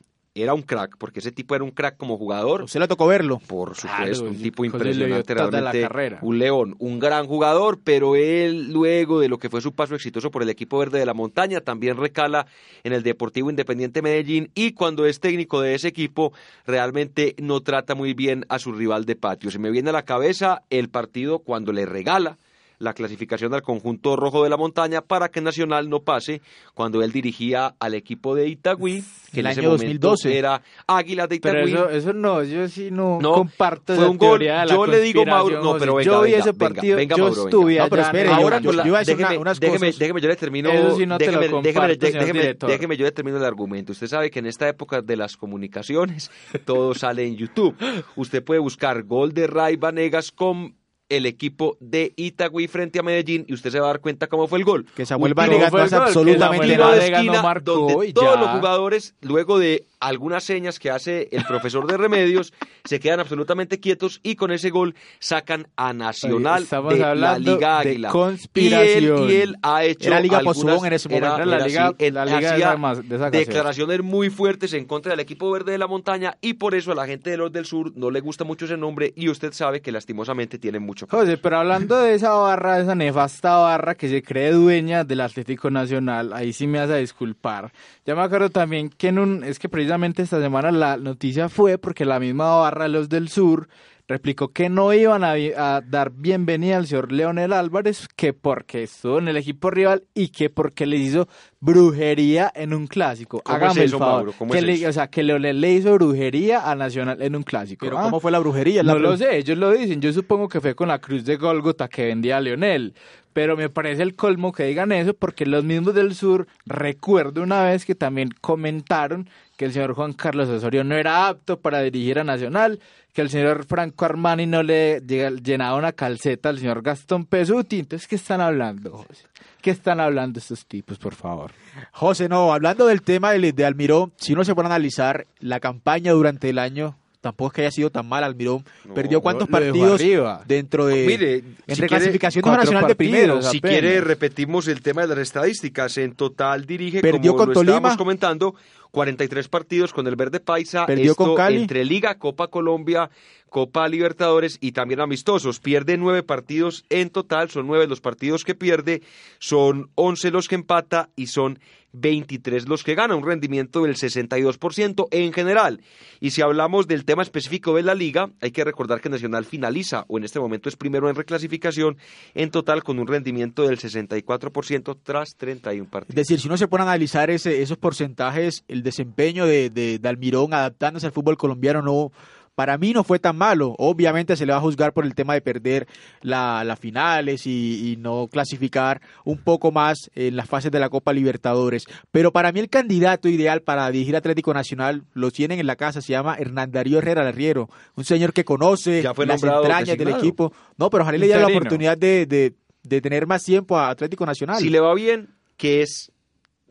era 0.41 0.53
un 0.53 0.61
crack, 0.61 0.97
porque 0.97 1.19
ese 1.19 1.31
tipo 1.31 1.55
era 1.55 1.63
un 1.63 1.71
crack 1.71 1.97
como 1.97 2.17
jugador. 2.17 2.63
¿Usted 2.63 2.79
le 2.79 2.87
tocó 2.87 3.07
verlo? 3.07 3.39
Por 3.47 3.75
supuesto, 3.75 4.25
un 4.25 4.41
tipo 4.41 4.65
impresionante, 4.65 5.33
realmente 5.33 5.87
un 6.21 6.39
león, 6.39 6.75
un 6.79 6.99
gran 6.99 7.27
jugador, 7.27 7.79
pero 7.83 8.15
él 8.15 8.71
luego 8.71 9.19
de 9.19 9.29
lo 9.29 9.37
que 9.37 9.49
fue 9.49 9.61
su 9.61 9.73
paso 9.73 9.95
exitoso 9.95 10.31
por 10.31 10.43
el 10.43 10.49
equipo 10.49 10.77
verde 10.77 10.99
de 10.99 11.05
la 11.05 11.13
montaña, 11.13 11.61
también 11.61 11.97
recala 11.97 12.47
en 12.83 12.93
el 12.93 13.03
Deportivo 13.03 13.49
Independiente 13.49 14.01
Medellín 14.01 14.51
y 14.55 14.73
cuando 14.73 15.05
es 15.05 15.19
técnico 15.19 15.61
de 15.61 15.75
ese 15.75 15.87
equipo 15.87 16.33
realmente 16.65 17.35
no 17.39 17.61
trata 17.61 17.95
muy 17.95 18.13
bien 18.13 18.45
a 18.49 18.59
su 18.59 18.71
rival 18.71 19.05
de 19.05 19.15
patio. 19.15 19.51
Se 19.51 19.59
me 19.59 19.71
viene 19.71 19.89
a 19.89 19.93
la 19.93 20.03
cabeza 20.03 20.63
el 20.69 20.89
partido 20.89 21.39
cuando 21.39 21.71
le 21.71 21.85
regala 21.85 22.37
la 22.79 22.93
clasificación 22.93 23.53
al 23.53 23.61
conjunto 23.61 24.15
rojo 24.15 24.43
de 24.43 24.49
la 24.49 24.57
montaña 24.57 25.01
para 25.01 25.29
que 25.29 25.41
Nacional 25.41 25.89
no 25.89 26.01
pase 26.01 26.41
cuando 26.73 27.01
él 27.01 27.11
dirigía 27.11 27.75
al 27.79 27.93
equipo 27.93 28.35
de 28.35 28.47
Itagüí, 28.47 29.03
que 29.31 29.39
el 29.39 29.45
en 29.45 29.51
ese 29.51 29.59
año 29.61 29.71
2012 29.71 30.37
era 30.37 30.61
Águilas 30.85 31.29
de 31.29 31.35
Itagüí. 31.35 31.71
Pero 31.71 31.89
eso, 31.89 32.13
no, 32.13 32.43
yo 32.43 32.67
sí 32.67 32.89
no, 32.91 33.19
comparto 33.19 33.95
fue 33.95 34.07
un 34.07 34.17
gol. 34.17 34.41
yo 34.69 34.85
le 34.85 35.01
digo 35.01 35.25
Mauro, 35.25 35.63
no, 35.63 35.77
pero 35.77 35.95
venga, 35.95 36.11
yo 36.11 36.21
vi 36.21 36.33
ese 36.33 36.53
partido, 36.53 36.97
venga, 36.97 37.15
yo 37.15 37.27
estuve 37.29 37.77
no, 37.77 37.89
pero 37.89 38.01
espere, 38.01 38.29
ahora 38.29 38.59
yo, 38.59 38.71
yo, 38.71 38.97
déjeme, 38.97 39.37
unas 39.37 39.59
déjeme, 39.59 39.91
déjeme, 39.91 40.21
yo 40.21 40.27
le 40.27 40.35
termino, 40.35 40.69
eso 40.69 40.97
sí 40.97 41.05
no 41.05 41.17
déjeme, 41.17 41.37
te 41.37 41.47
lo 41.47 41.61
comparto, 41.61 41.95
déjeme, 41.99 42.25
déjeme, 42.25 42.53
déjeme, 42.67 42.97
yo 42.97 43.05
le 43.05 43.11
termino 43.11 43.37
el 43.37 43.45
argumento. 43.45 43.91
Usted 43.91 44.07
sabe 44.07 44.29
que 44.29 44.39
en 44.39 44.45
esta 44.45 44.67
época 44.67 45.01
de 45.01 45.17
las 45.17 45.37
comunicaciones 45.37 46.31
todo 46.65 46.93
sale 46.93 47.25
en 47.25 47.35
YouTube. 47.35 47.75
Usted 48.15 48.43
puede 48.43 48.59
buscar 48.59 49.03
gol 49.03 49.33
de 49.33 49.47
Ray 49.47 49.75
Vanegas 49.75 50.31
con 50.31 50.75
el 51.09 51.25
equipo 51.25 51.77
de 51.79 52.13
Itagüí 52.15 52.67
frente 52.67 52.99
a 52.99 53.03
Medellín 53.03 53.45
y 53.47 53.53
usted 53.53 53.71
se 53.71 53.79
va 53.79 53.85
a 53.85 53.89
dar 53.89 54.01
cuenta 54.01 54.27
cómo 54.27 54.47
fue 54.47 54.59
el 54.59 54.65
gol. 54.65 54.85
Que 54.95 55.05
Samuel 55.05 55.33
Vanegas 55.33 55.71
no 55.71 55.79
hace 55.79 55.95
absolutamente 55.95 56.77
nada. 56.77 56.95
De 56.95 57.07
esquina, 57.07 57.41
no 57.41 57.61
donde 57.61 58.13
todos 58.13 58.39
los 58.39 58.49
jugadores, 58.49 59.15
luego 59.21 59.59
de 59.59 59.85
algunas 59.99 60.43
señas 60.43 60.79
que 60.79 60.91
hace 60.91 61.27
el 61.31 61.43
profesor 61.45 61.87
de 61.87 61.97
remedios, 61.97 62.53
se 62.83 62.99
quedan 62.99 63.19
absolutamente 63.19 63.79
quietos 63.79 64.19
y 64.23 64.35
con 64.35 64.51
ese 64.51 64.69
gol 64.69 64.95
sacan 65.19 65.67
a 65.75 65.93
Nacional 65.93 66.67
de 66.89 67.15
la 67.15 67.39
Liga 67.39 67.79
Águila. 67.79 68.09
conspiración. 68.09 69.29
Y 69.29 69.35
él, 69.35 69.55
ha 69.61 69.83
hecho 69.83 70.07
era 70.07 70.19
Liga 70.19 70.37
algunas, 70.39 70.83
en 70.83 70.93
ese 70.93 71.09
momento. 71.09 71.35
Era, 71.35 71.45
la 71.45 71.59
Liga, 71.67 71.95
la 71.99 72.25
Liga 72.25 72.93
de 73.01 73.15
esa 73.15 73.29
declaraciones 73.29 74.03
muy 74.03 74.29
fuertes 74.29 74.73
en 74.73 74.85
contra 74.85 75.11
del 75.11 75.19
equipo 75.19 75.49
verde 75.51 75.71
de 75.71 75.77
la 75.77 75.87
montaña 75.87 76.37
y 76.41 76.53
por 76.53 76.75
eso 76.75 76.91
a 76.91 76.95
la 76.95 77.07
gente 77.07 77.29
de 77.29 77.37
los 77.37 77.51
del 77.51 77.65
sur 77.65 77.91
no 77.95 78.11
le 78.11 78.19
gusta 78.19 78.43
mucho 78.43 78.65
ese 78.65 78.77
nombre 78.77 79.13
y 79.15 79.29
usted 79.29 79.51
sabe 79.53 79.81
que 79.81 79.91
lastimosamente 79.91 80.59
tiene 80.59 80.79
mucho. 80.79 81.07
José, 81.09 81.37
pero 81.37 81.57
hablando 81.57 81.99
de 81.99 82.15
esa 82.15 82.33
barra, 82.33 82.77
de 82.77 82.83
esa 82.83 82.95
nefasta 82.95 83.57
barra 83.57 83.95
que 83.95 84.09
se 84.09 84.21
cree 84.21 84.51
dueña 84.51 85.03
del 85.03 85.21
Atlético 85.21 85.71
Nacional, 85.71 86.33
ahí 86.33 86.53
sí 86.53 86.67
me 86.67 86.79
hace 86.79 86.97
disculpar. 86.97 87.71
Ya 88.05 88.15
me 88.15 88.21
acuerdo 88.21 88.49
también 88.49 88.89
que 88.89 89.09
en 89.09 89.19
un, 89.19 89.43
es 89.43 89.59
que 89.59 89.69
precisamente 89.69 89.86
esta 90.17 90.41
semana 90.41 90.71
la 90.71 90.97
noticia 90.97 91.49
fue 91.49 91.77
porque 91.77 92.05
la 92.05 92.19
misma 92.19 92.55
barra 92.57 92.83
de 92.83 92.89
los 92.89 93.09
del 93.09 93.29
sur 93.29 93.67
replicó 94.07 94.49
que 94.49 94.69
no 94.69 94.93
iban 94.93 95.23
a, 95.23 95.81
dar 95.81 96.11
bienvenida 96.11 96.77
al 96.77 96.87
señor 96.87 97.11
Leonel 97.11 97.51
Álvarez, 97.51 98.07
que 98.15 98.33
porque 98.33 98.83
estuvo 98.83 99.19
en 99.19 99.27
el 99.27 99.37
equipo 99.37 99.69
rival 99.69 100.03
y 100.13 100.29
que 100.29 100.49
porque 100.49 100.85
le 100.85 100.95
hizo 100.97 101.27
brujería 101.59 102.51
en 102.55 102.73
un 102.73 102.87
clásico. 102.87 103.41
Hágame 103.45 103.83
el 103.83 103.89
favor. 103.89 104.33
que 104.49 104.61
le, 104.61 104.87
o 104.87 104.93
sea, 104.93 105.07
que 105.07 105.23
Leonel 105.23 105.59
le 105.59 105.73
hizo 105.73 105.93
brujería 105.93 106.69
a 106.69 106.75
Nacional 106.75 107.21
en 107.21 107.35
un 107.35 107.43
clásico. 107.43 107.85
Pero 107.85 107.97
¿cómo 108.01 108.19
fue 108.19 108.31
la 108.31 108.39
brujería? 108.39 108.81
no 108.83 108.97
lo 108.97 109.17
sé, 109.17 109.37
ellos 109.37 109.57
lo 109.57 109.71
dicen. 109.71 110.01
Yo 110.01 110.13
supongo 110.13 110.47
que 110.47 110.61
fue 110.61 110.75
con 110.75 110.87
la 110.87 110.99
cruz 110.99 111.25
de 111.25 111.35
Golgota 111.35 111.87
que 111.87 112.05
vendía 112.05 112.37
a 112.37 112.41
Leonel. 112.41 112.93
Pero 113.33 113.55
me 113.55 113.69
parece 113.69 114.01
el 114.01 114.15
colmo 114.15 114.51
que 114.51 114.63
digan 114.63 114.91
eso 114.91 115.13
porque 115.13 115.45
los 115.45 115.63
mismos 115.63 115.93
del 115.93 116.15
sur, 116.15 116.47
recuerdo 116.65 117.43
una 117.43 117.61
vez 117.63 117.85
que 117.85 117.93
también 117.93 118.29
comentaron 118.41 119.29
que 119.57 119.65
el 119.65 119.73
señor 119.73 119.95
Juan 119.95 120.13
Carlos 120.13 120.47
Osorio 120.47 120.83
no 120.83 120.95
era 120.95 121.27
apto 121.27 121.59
para 121.59 121.81
dirigir 121.81 122.19
a 122.19 122.23
Nacional, 122.23 122.79
que 123.11 123.21
el 123.21 123.29
señor 123.31 123.65
Franco 123.65 124.05
Armani 124.05 124.45
no 124.45 124.61
le 124.61 125.01
llenaba 125.01 125.75
una 125.75 125.91
calceta 125.91 126.49
al 126.49 126.59
señor 126.59 126.83
Gastón 126.83 127.25
Pesuti. 127.25 127.79
Entonces, 127.79 128.07
¿qué 128.07 128.15
están 128.15 128.39
hablando, 128.39 128.91
José? 128.91 129.25
¿Qué 129.59 129.71
están 129.71 129.99
hablando 129.99 130.37
estos 130.37 130.67
tipos, 130.67 130.99
por 130.99 131.15
favor? 131.15 131.51
José, 131.91 132.29
no, 132.29 132.53
hablando 132.53 132.85
del 132.85 133.01
tema 133.01 133.31
de, 133.31 133.51
de 133.51 133.65
Almirón, 133.65 134.13
si 134.17 134.33
uno 134.33 134.43
se 134.43 134.53
puede 134.53 134.67
analizar 134.67 135.25
la 135.39 135.59
campaña 135.59 136.11
durante 136.11 136.49
el 136.49 136.59
año, 136.59 136.95
tampoco 137.21 137.47
es 137.47 137.53
que 137.53 137.61
haya 137.61 137.71
sido 137.71 137.89
tan 137.89 138.07
mal 138.07 138.23
Almirón. 138.23 138.63
Perdió 138.93 139.21
cuántos 139.21 139.47
partidos 139.47 140.01
dentro 140.45 140.87
de 140.87 141.05
Mire, 141.05 141.43
en 141.67 141.87
clasificación 141.87 142.43
nacional 142.45 142.87
de 142.87 142.95
primero. 142.95 143.41
Si 143.41 143.61
quiere 143.61 144.01
repetimos 144.01 144.67
el 144.67 144.81
tema 144.81 145.01
de 145.01 145.09
las 145.09 145.19
estadísticas. 145.19 145.97
En 145.97 146.13
total 146.13 146.65
dirige 146.65 147.01
Perdió 147.01 147.31
como 147.31 147.37
con 147.37 147.47
lo 147.49 147.53
Tolima. 147.55 147.75
estábamos 147.77 147.97
comentando 147.97 148.55
43 148.91 149.47
partidos 149.47 149.93
con 149.93 150.07
el 150.07 150.15
Verde 150.15 150.39
Paisa. 150.39 150.85
Perdió 150.85 151.15
con 151.15 151.35
Cali. 151.35 151.61
Entre 151.61 151.85
Liga, 151.85 152.15
Copa 152.15 152.47
Colombia, 152.47 153.09
Copa 153.49 153.87
Libertadores 153.87 154.57
y 154.61 154.71
también 154.71 155.01
amistosos. 155.01 155.59
Pierde 155.59 155.97
nueve 155.97 156.23
partidos 156.23 156.85
en 156.89 157.09
total, 157.09 157.49
son 157.49 157.67
nueve 157.67 157.87
los 157.87 158.01
partidos 158.01 158.43
que 158.43 158.55
pierde, 158.55 159.01
son 159.39 159.89
once 159.95 160.31
los 160.31 160.47
que 160.47 160.55
empata 160.55 161.09
y 161.15 161.27
son 161.27 161.59
23 161.93 162.67
los 162.67 162.83
que 162.83 162.95
gana, 162.95 163.15
un 163.15 163.25
rendimiento 163.25 163.83
del 163.83 163.95
62% 163.95 165.07
en 165.11 165.33
general. 165.33 165.81
Y 166.19 166.31
si 166.31 166.41
hablamos 166.41 166.87
del 166.87 167.05
tema 167.05 167.23
específico 167.23 167.75
de 167.75 167.83
la 167.83 167.95
liga, 167.95 168.29
hay 168.41 168.51
que 168.51 168.63
recordar 168.63 169.01
que 169.01 169.09
Nacional 169.09 169.45
finaliza, 169.45 170.05
o 170.07 170.17
en 170.17 170.23
este 170.23 170.39
momento 170.39 170.69
es 170.69 170.75
primero 170.75 171.09
en 171.09 171.15
reclasificación, 171.15 171.97
en 172.33 172.51
total 172.51 172.83
con 172.83 172.99
un 172.99 173.07
rendimiento 173.07 173.63
del 173.63 173.79
64% 173.79 174.97
tras 175.01 175.35
31 175.37 175.89
partidos. 175.89 176.09
Es 176.19 176.27
decir, 176.27 176.39
si 176.39 176.47
uno 176.47 176.57
se 176.57 176.67
pone 176.67 176.83
a 176.83 176.87
analizar 176.87 177.29
ese, 177.29 177.61
esos 177.61 177.77
porcentajes, 177.77 178.63
el 178.67 178.83
desempeño 178.83 179.45
de, 179.45 179.69
de, 179.69 179.99
de 179.99 180.09
Almirón 180.09 180.53
adaptándose 180.53 181.05
al 181.05 181.11
fútbol 181.11 181.37
colombiano 181.37 181.81
no 181.81 182.11
para 182.57 182.79
mí 182.79 182.91
no 182.91 183.03
fue 183.03 183.19
tan 183.19 183.37
malo. 183.37 183.75
Obviamente 183.77 184.35
se 184.35 184.47
le 184.47 184.51
va 184.51 184.57
a 184.57 184.61
juzgar 184.61 184.91
por 184.91 185.05
el 185.05 185.13
tema 185.13 185.35
de 185.35 185.41
perder 185.41 185.87
las 186.21 186.79
finales 186.79 187.45
y, 187.45 187.95
no 187.99 188.27
clasificar 188.31 188.99
un 189.25 189.37
poco 189.37 189.71
más 189.71 190.09
en 190.15 190.35
las 190.35 190.49
fases 190.49 190.71
de 190.71 190.79
la 190.79 190.89
Copa 190.89 191.13
Libertadores. 191.13 191.83
Pero 192.09 192.31
para 192.31 192.51
mí 192.51 192.59
el 192.59 192.67
candidato 192.67 193.29
ideal 193.29 193.61
para 193.61 193.91
dirigir 193.91 194.15
Atlético 194.15 194.55
Nacional 194.55 195.03
lo 195.13 195.29
tienen 195.29 195.59
en 195.59 195.67
la 195.67 195.75
casa, 195.75 196.01
se 196.01 196.13
llama 196.13 196.35
Hernán 196.39 196.71
Darío 196.71 196.97
Herrera 196.97 197.23
Larriero, 197.23 197.69
un 197.95 198.05
señor 198.05 198.33
que 198.33 198.43
conoce 198.43 199.03
las 199.03 199.43
entrañas 199.43 199.95
del 199.95 200.09
equipo. 200.09 200.51
No, 200.77 200.89
pero 200.89 201.03
ojalá 201.03 201.19
le 201.19 201.27
dé 201.27 201.39
la 201.39 201.45
oportunidad 201.45 201.95
de, 201.95 202.25
de 202.25 203.01
tener 203.01 203.27
más 203.27 203.43
tiempo 203.43 203.77
a 203.77 203.91
Atlético 203.91 204.25
Nacional. 204.25 204.57
Si 204.57 204.71
le 204.71 204.79
va 204.79 204.95
bien, 204.95 205.29
que 205.57 205.83
es 205.83 206.11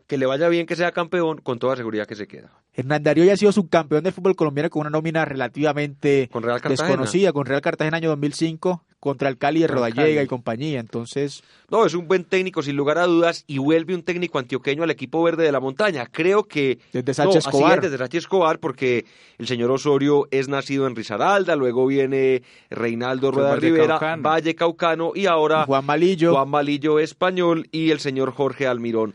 que 0.09 0.19
le 0.19 0.27
vaya 0.27 0.49
bien 0.49 0.67
que 0.67 0.75
sea 0.75 0.91
campeón, 0.91 1.39
con 1.39 1.61
toda 1.61 1.77
seguridad 1.77 2.07
que 2.07 2.17
se 2.17 2.27
queda. 2.27 2.51
Hernán 2.77 3.03
Darío 3.03 3.25
ya 3.25 3.33
ha 3.33 3.37
sido 3.39 3.53
subcampeón 3.53 4.05
del 4.05 4.13
fútbol 4.13 4.37
colombiano 4.37 4.69
con 4.69 4.81
una 4.81 4.91
nómina 4.91 5.25
relativamente 5.25 6.29
desconocida, 6.69 7.33
con 7.33 7.47
Real 7.47 7.63
Cartagena 7.63 7.97
año 7.97 8.11
2005, 8.11 8.85
contra 9.01 9.31
el 9.31 9.39
Cali 9.39 9.61
de 9.61 9.67
Rodallega 9.67 10.23
y 10.23 10.27
compañía, 10.27 10.79
entonces... 10.79 11.43
No, 11.71 11.87
es 11.87 11.95
un 11.95 12.07
buen 12.07 12.25
técnico 12.25 12.63
sin 12.63 12.77
lugar 12.77 12.99
a 12.99 13.07
dudas 13.07 13.45
y 13.47 13.57
vuelve 13.57 13.95
un 13.95 14.03
técnico 14.03 14.39
antioqueño 14.39 14.83
al 14.83 14.91
equipo 14.91 15.23
verde 15.23 15.45
de 15.45 15.53
la 15.53 15.61
montaña. 15.61 16.05
Creo 16.05 16.45
que... 16.45 16.79
Desde 16.93 17.15
Sánchez 17.15 17.47
Escobar. 17.47 17.81
desde 17.81 17.97
Sánchez 17.97 18.25
Escobar, 18.25 18.59
porque 18.59 19.07
el 19.39 19.47
señor 19.47 19.71
Osorio 19.71 20.29
es 20.31 20.49
nacido 20.49 20.87
en 20.87 20.97
Risaralda, 20.97 21.57
luego 21.57 21.87
viene 21.87 22.43
Reinaldo 22.69 23.31
Rueda 23.31 23.57
Rivera, 23.57 23.99
Valle 24.19 24.55
Caucano 24.55 25.13
y 25.15 25.25
ahora... 25.25 25.65
Juan 25.65 25.87
Malillo. 25.87 26.35
Juan 26.35 26.51
Malillo 26.51 26.99
español 26.99 27.69
y 27.73 27.91
el 27.93 28.01
señor 28.01 28.33
Jorge 28.33 28.67
Almirón 28.67 29.15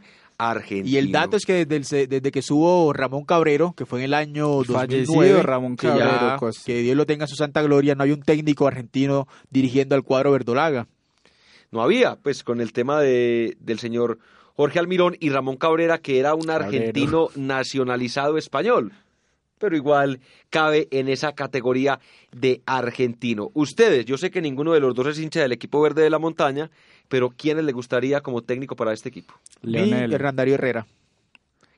y 0.70 0.98
el 0.98 1.12
dato 1.12 1.38
es 1.38 1.46
que 1.46 1.66
desde, 1.66 2.08
desde 2.08 2.32
que 2.32 2.42
subo 2.42 2.94
Ramón 2.94 3.26
Cabrero, 3.26 3.74
que 3.74 3.86
fue 3.86 4.00
en 4.00 4.06
el 4.06 4.14
año 4.14 4.48
2009, 4.64 5.44
Ramón 5.44 5.76
Cabrero, 5.76 6.38
que, 6.66 6.82
Dios 6.82 6.98
lo 6.98 7.06
tenga 7.06 7.26
en 7.26 7.28
su 7.28 7.36
santa 7.36 7.62
gloria, 7.62 7.94
no 7.94 8.04
hay 8.04 8.12
un 8.12 8.22
técnico 8.22 8.68
argentino 8.68 9.28
dirigiendo 9.50 9.96
al 9.96 10.04
cuadro 10.04 10.32
verdolaga. 10.32 10.88
No 11.70 11.82
había, 11.82 12.16
pues 12.16 12.44
con 12.44 12.60
el 12.60 12.74
tema 12.74 13.00
de, 13.00 13.56
del 13.60 13.80
señor 13.80 14.20
Jorge 14.56 14.80
Almirón 14.80 15.16
y 15.20 15.30
Ramón 15.30 15.58
Cabrera, 15.58 16.00
que 16.00 16.20
era 16.20 16.34
un 16.34 16.50
argentino 16.50 17.30
nacionalizado 17.36 18.38
español 18.38 18.92
pero 19.62 19.78
igual 19.78 20.20
cabe 20.50 20.88
en 20.90 21.08
esa 21.08 21.34
categoría 21.34 22.00
de 22.32 22.62
argentino. 22.66 23.52
Ustedes, 23.54 24.06
yo 24.06 24.18
sé 24.18 24.32
que 24.32 24.42
ninguno 24.42 24.74
de 24.74 24.80
los 24.80 24.96
dos 24.96 25.06
es 25.06 25.20
hincha 25.20 25.42
del 25.42 25.52
equipo 25.52 25.80
verde 25.80 26.02
de 26.02 26.10
la 26.10 26.18
montaña, 26.18 26.72
pero 27.12 27.30
¿quiénes 27.30 27.66
le 27.66 27.74
gustaría 27.74 28.22
como 28.22 28.42
técnico 28.42 28.78
para 28.78 28.94
este 28.94 29.10
equipo? 29.10 29.34
Leonel. 29.62 30.14
Hernán 30.14 30.38
Darío 30.38 30.56
Herrera. 30.56 30.88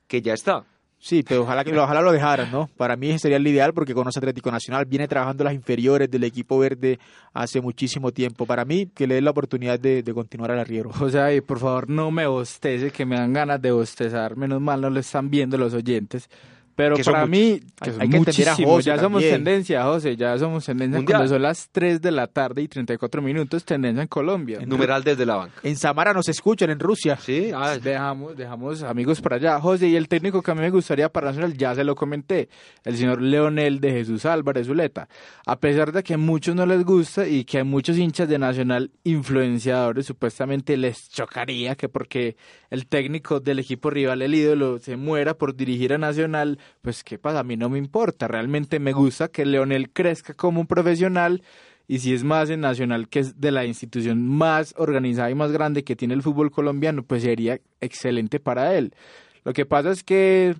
Que 0.07 0.21
ya 0.21 0.35
está. 0.35 0.63
Sí, 0.99 1.23
pero 1.27 1.41
ojalá, 1.41 1.63
que, 1.63 1.75
ojalá 1.75 2.01
lo 2.01 2.11
dejaran, 2.11 2.51
¿no? 2.51 2.69
Para 2.77 2.95
mí 2.95 3.17
sería 3.17 3.37
el 3.37 3.47
ideal 3.47 3.73
porque 3.73 3.95
conoce 3.95 4.19
Atlético 4.19 4.51
Nacional, 4.51 4.85
viene 4.85 5.07
trabajando 5.07 5.43
las 5.43 5.55
inferiores 5.55 6.09
del 6.09 6.23
equipo 6.23 6.59
verde 6.59 6.99
hace 7.33 7.61
muchísimo 7.61 8.11
tiempo. 8.11 8.45
Para 8.45 8.63
mí, 8.63 8.85
que 8.85 9.07
le 9.07 9.15
dé 9.15 9.21
la 9.21 9.31
oportunidad 9.31 9.79
de, 9.79 10.03
continuar 10.13 10.51
al 10.51 10.59
arriero. 10.59 10.91
O 11.01 11.09
sea, 11.09 11.33
y 11.33 11.41
por 11.41 11.57
favor 11.57 11.89
no 11.89 12.11
me 12.11 12.27
bostece, 12.27 12.91
que 12.91 13.03
me 13.03 13.15
dan 13.15 13.33
ganas 13.33 13.59
de 13.59 13.71
bostezar. 13.71 14.37
Menos 14.37 14.61
mal 14.61 14.81
no 14.81 14.91
lo 14.91 14.99
están 14.99 15.31
viendo 15.31 15.57
los 15.57 15.73
oyentes. 15.73 16.29
Pero 16.75 16.95
para 16.97 17.27
mí, 17.27 17.59
hay, 17.79 18.09
que 18.09 18.17
entender 18.17 18.49
a 18.49 18.55
José 18.55 18.89
Ya 18.89 18.97
somos 18.97 19.21
tendencia, 19.21 19.83
José, 19.83 20.15
ya 20.15 20.37
somos 20.37 20.65
tendencia. 20.65 21.03
Cuando 21.05 21.27
son 21.27 21.41
las 21.41 21.69
3 21.71 22.01
de 22.01 22.11
la 22.11 22.27
tarde 22.27 22.63
y 22.63 22.67
34 22.67 23.21
minutos, 23.21 23.63
tendencia 23.63 24.01
en 24.01 24.07
Colombia. 24.07 24.59
En 24.59 24.69
numeral 24.69 25.03
desde 25.03 25.25
la 25.25 25.35
banca. 25.35 25.55
En 25.61 25.75
Samara 25.75 26.13
nos 26.13 26.29
escuchan, 26.29 26.71
en 26.71 26.79
Rusia. 26.79 27.17
Sí, 27.17 27.51
ah, 27.53 27.77
dejamos, 27.77 28.35
dejamos 28.35 28.81
amigos 28.81 29.21
para 29.21 29.35
allá. 29.35 29.59
José, 29.59 29.87
y 29.87 29.95
el 29.95 30.07
técnico 30.07 30.41
que 30.41 30.51
a 30.51 30.55
mí 30.55 30.61
me 30.61 30.71
gustaría 30.71 31.09
para 31.09 31.27
Nacional, 31.27 31.55
ya 31.55 31.75
se 31.75 31.83
lo 31.83 31.95
comenté, 31.95 32.49
el 32.83 32.97
señor 32.97 33.21
Leonel 33.21 33.79
de 33.79 33.91
Jesús 33.91 34.25
Álvarez 34.25 34.67
Zuleta. 34.67 35.07
A 35.45 35.59
pesar 35.59 35.91
de 35.91 36.03
que 36.03 36.15
a 36.15 36.17
muchos 36.17 36.55
no 36.55 36.65
les 36.65 36.83
gusta 36.83 37.27
y 37.27 37.45
que 37.45 37.59
a 37.59 37.63
muchos 37.63 37.97
hinchas 37.97 38.27
de 38.27 38.39
Nacional 38.39 38.91
influenciadores 39.03 40.05
supuestamente 40.05 40.75
les 40.75 41.09
chocaría 41.09 41.75
que 41.75 41.87
porque 41.89 42.35
el 42.69 42.87
técnico 42.87 43.39
del 43.39 43.59
equipo 43.59 43.89
rival, 43.89 44.21
el 44.21 44.33
ídolo, 44.33 44.79
se 44.79 44.97
muera 44.97 45.35
por 45.35 45.55
dirigir 45.55 45.93
a 45.93 45.97
Nacional 45.97 46.57
pues 46.81 47.03
qué 47.03 47.17
pasa, 47.17 47.39
a 47.39 47.43
mí 47.43 47.57
no 47.57 47.69
me 47.69 47.77
importa, 47.77 48.27
realmente 48.27 48.79
me 48.79 48.93
gusta 48.93 49.27
que 49.27 49.45
Leonel 49.45 49.89
crezca 49.91 50.33
como 50.33 50.61
un 50.61 50.67
profesional 50.67 51.43
y 51.87 51.99
si 51.99 52.13
es 52.13 52.23
más 52.23 52.49
en 52.49 52.61
Nacional, 52.61 53.09
que 53.09 53.19
es 53.19 53.41
de 53.41 53.51
la 53.51 53.65
institución 53.65 54.25
más 54.25 54.73
organizada 54.77 55.29
y 55.29 55.35
más 55.35 55.51
grande 55.51 55.83
que 55.83 55.95
tiene 55.95 56.13
el 56.13 56.21
fútbol 56.21 56.51
colombiano, 56.51 57.03
pues 57.03 57.23
sería 57.23 57.59
excelente 57.81 58.39
para 58.39 58.75
él. 58.75 58.93
Lo 59.43 59.53
que 59.53 59.65
pasa 59.65 59.91
es 59.91 60.03
que 60.03 60.55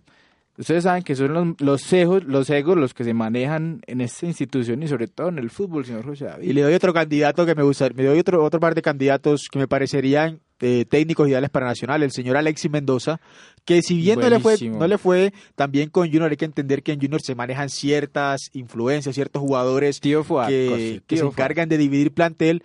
ustedes 0.57 0.83
saben 0.83 1.03
que 1.03 1.15
son 1.15 1.33
los, 1.33 1.61
los, 1.61 1.93
egos, 1.93 2.23
los 2.23 2.49
egos 2.49 2.77
los 2.77 2.93
que 2.93 3.03
se 3.03 3.13
manejan 3.13 3.81
en 3.87 4.01
esta 4.01 4.25
institución 4.25 4.83
y 4.83 4.87
sobre 4.87 5.07
todo 5.07 5.29
en 5.29 5.39
el 5.39 5.49
fútbol, 5.49 5.85
señor 5.85 6.05
José 6.05 6.25
David. 6.25 6.47
Y 6.47 6.53
le 6.53 6.61
doy 6.61 6.73
otro 6.73 6.93
candidato 6.93 7.45
que 7.45 7.55
me 7.55 7.63
gusta, 7.63 7.89
me 7.93 8.03
doy 8.03 8.19
otro, 8.19 8.43
otro 8.43 8.59
par 8.59 8.75
de 8.75 8.81
candidatos 8.81 9.47
que 9.51 9.59
me 9.59 9.67
parecerían 9.67 10.39
eh, 10.59 10.85
técnicos 10.85 11.27
ideales 11.27 11.49
para 11.49 11.65
Nacional, 11.65 12.03
el 12.03 12.11
señor 12.11 12.37
Alexis 12.37 12.71
Mendoza, 12.71 13.19
que 13.65 13.81
si 13.81 13.97
bien 13.97 14.19
no 14.19 14.29
le, 14.29 14.39
fue, 14.39 14.57
no 14.69 14.87
le 14.87 14.97
fue 14.97 15.33
también 15.55 15.89
con 15.89 16.07
Junior, 16.07 16.29
hay 16.29 16.37
que 16.37 16.45
entender 16.45 16.83
que 16.83 16.93
en 16.93 17.01
Junior 17.01 17.21
se 17.21 17.35
manejan 17.35 17.69
ciertas 17.69 18.49
influencias, 18.53 19.15
ciertos 19.15 19.41
jugadores 19.41 19.99
que, 19.99 21.01
que 21.05 21.17
se 21.17 21.25
encargan 21.25 21.67
de 21.67 21.77
dividir 21.77 22.13
plantel, 22.13 22.63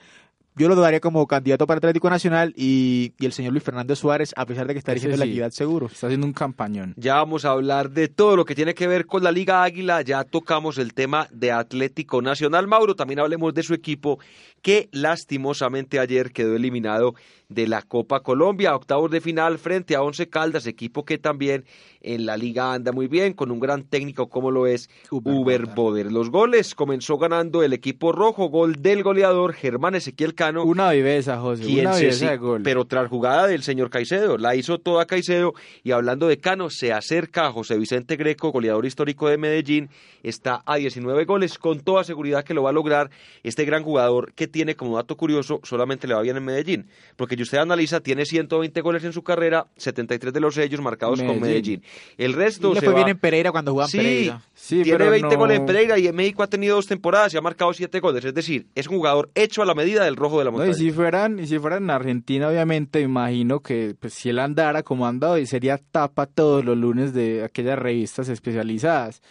yo 0.59 0.69
lo 0.69 0.75
daría 0.75 1.01
como 1.01 1.27
candidato 1.27 1.67
para 1.67 1.79
Atlético 1.79 2.11
Nacional 2.11 2.53
y, 2.57 3.13
el 3.21 3.33
señor 3.33 3.53
Luis 3.53 3.63
Fernando 3.63 3.95
Suárez, 3.95 4.33
a 4.37 4.45
pesar 4.45 4.67
de 4.67 4.75
que 4.75 4.79
está 4.79 4.93
dirigiendo 4.93 5.17
la 5.17 5.25
equidad 5.25 5.51
seguro. 5.51 5.87
Está 5.87 6.09
haciendo 6.09 6.27
un 6.27 6.33
campañón. 6.33 6.95
Ya 6.97 7.15
vamos 7.15 7.45
a 7.45 7.51
hablar 7.51 7.91
de 7.91 8.09
todo 8.09 8.37
lo 8.37 8.45
que 8.45 8.55
tiene 8.55 8.75
que 8.75 8.89
ver 8.89 9.07
con 9.07 9.23
la 9.23 9.31
Liga 9.31 9.63
Águila. 9.63 10.03
Ya 10.03 10.25
tocamos 10.25 10.79
el 10.79 10.95
tema 10.95 11.29
de 11.31 11.53
Atlético 11.53 12.21
Nacional. 12.21 12.67
Mauro, 12.67 12.97
también 12.97 13.21
hablemos 13.21 13.55
de 13.55 13.63
su 13.63 13.73
equipo 13.73 14.19
que 14.61 14.89
lastimosamente 14.91 16.01
ayer 16.01 16.33
quedó 16.33 16.57
eliminado 16.57 17.15
de 17.49 17.67
la 17.67 17.81
Copa 17.81 18.21
Colombia, 18.21 18.77
octavos 18.77 19.11
de 19.11 19.23
final 19.23 19.59
frente 19.59 19.97
a 19.97 20.03
Once 20.03 20.29
Caldas, 20.29 20.67
equipo 20.67 21.07
que 21.07 21.17
también 21.17 21.65
en 22.03 22.27
la 22.27 22.37
liga 22.37 22.75
anda 22.75 22.93
muy 22.93 23.09
bien, 23.09 23.33
con 23.33 23.51
un 23.51 23.59
gran 23.59 23.85
técnico 23.85 24.29
como 24.29 24.51
lo 24.51 24.67
es 24.67 24.91
Uber, 25.11 25.67
Boder. 25.75 26.13
Los 26.13 26.31
goles 26.31 26.75
comenzó 26.75 27.17
ganando 27.17 27.63
el 27.63 27.73
equipo 27.73 28.13
rojo, 28.13 28.51
gol 28.51 28.83
del 28.83 29.03
goleador 29.03 29.55
Germán 29.55 29.95
Ezequiel 29.95 30.35
Cano. 30.35 30.63
Una 30.65 30.93
viveza, 30.93 31.41
José, 31.41 31.65
una 31.81 31.97
viveza 31.97 32.31
de 32.31 32.37
gol. 32.37 32.63
Pero 32.63 32.85
tras 32.85 33.09
jugada 33.09 33.47
del 33.47 33.63
señor 33.63 33.89
Caicedo, 33.89 34.37
la 34.37 34.55
hizo 34.55 34.79
toda 34.79 35.07
Caicedo 35.07 35.55
y 35.83 35.93
hablando 35.93 36.29
de 36.29 36.37
Cano, 36.37 36.69
se 36.69 36.93
acerca 36.93 37.47
a 37.47 37.53
José 37.53 37.79
Vicente 37.79 38.17
Greco, 38.17 38.53
goleador 38.53 38.85
histórico 38.85 39.29
de 39.29 39.39
Medellín, 39.39 39.89
está 40.23 40.63
a 40.67 40.77
19 40.77 41.25
goles, 41.25 41.59
con 41.59 41.81
toda 41.81 42.05
seguridad 42.05 42.45
que 42.45 42.53
lo 42.53 42.63
va 42.63 42.71
a 42.71 42.75
lograr 42.75 43.11
este 43.43 43.65
gran 43.65 43.83
jugador 43.83 44.35
que 44.35 44.47
tiene 44.47 44.77
como 44.77 44.97
dato 44.97 45.17
curioso, 45.17 45.61
solamente 45.63 46.07
le 46.07 46.15
va 46.15 46.21
bien 46.21 46.37
en 46.37 46.45
Medellín, 46.45 46.89
porque 47.17 47.38
si 47.39 47.43
usted 47.43 47.59
analiza, 47.59 48.01
tiene 48.01 48.25
120 48.25 48.81
goles 48.81 49.05
en 49.05 49.13
su 49.13 49.23
carrera, 49.23 49.69
73 49.77 50.33
de 50.33 50.41
los 50.41 50.57
ellos 50.59 50.81
marcados 50.81 51.23
con 51.23 51.41
Medellín. 51.41 51.85
El 52.17 52.33
resto 52.33 52.75
le 52.75 52.81
fue 52.81 52.95
bien 52.95 53.09
en 53.09 53.19
Pereira 53.19 53.53
cuando 53.53 53.71
jugaba 53.71 53.89
sí, 53.89 53.99
Pereira. 53.99 54.43
Sí, 54.55 54.83
tiene 54.83 55.09
20 55.09 55.37
goles 55.37 55.59
en 55.59 55.67
Pereira 55.67 55.99
y 55.99 56.09
en 56.09 56.17
México 56.17 56.43
ha 56.43 56.49
tenido 56.49 56.75
dos 56.75 56.87
temporadas 56.87 57.33
y 57.33 57.37
ha 57.37 57.41
marcado 57.41 57.73
7 57.73 58.01
goles, 58.01 58.25
es 58.25 58.35
decir, 58.35 58.67
es 58.75 58.89
un 58.89 58.97
jugador 58.97 59.31
hecho 59.37 59.63
a 59.63 59.67
la 59.67 59.75
medida 59.75 60.05
del 60.05 60.17
rojo 60.17 60.41
de 60.41 60.47
la 60.47 60.51
montaña. 60.51 60.73
y 60.73 60.75
si 60.75 60.91
fueran, 60.91 61.39
y 61.39 61.47
si 61.47 61.61
fueran 61.61 61.85
en 61.85 61.91
Argentina, 61.91 62.49
obviamente, 62.49 63.01
imagino 63.01 63.61
que 63.61 63.95
pues, 63.99 64.15
si 64.15 64.31
él 64.31 64.41
andara 64.41 64.83
como 64.83 65.07
ha 65.07 65.11
andado, 65.11 65.39
sería 65.47 65.79
tapa 65.79 66.27
todos 66.27 66.65
los 66.65 66.77
lunes 66.77 67.15
de 67.15 67.45
aquellas 67.45 67.79
revistas 67.79 68.29
especializadas. 68.29 69.23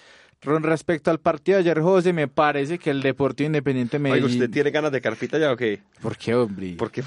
Con 0.44 0.64
respecto 0.64 1.10
al 1.10 1.20
partido 1.20 1.58
de 1.58 1.64
ayer, 1.64 1.82
José, 1.82 2.14
me 2.14 2.28
parece 2.28 2.78
que 2.78 2.92
el 2.92 3.02
Deportivo 3.02 3.48
Independiente 3.48 3.98
Medellín... 3.98 4.26
Oiga, 4.26 4.36
¿usted 4.36 4.50
tiene 4.52 4.70
ganas 4.70 4.92
de 4.92 5.02
carpita 5.02 5.40
ya 5.40 5.52
o 5.52 5.58
qué? 5.58 5.82
¿Por 6.00 6.16
qué, 6.16 6.36
hombre? 6.36 6.76
Porque 6.78 7.04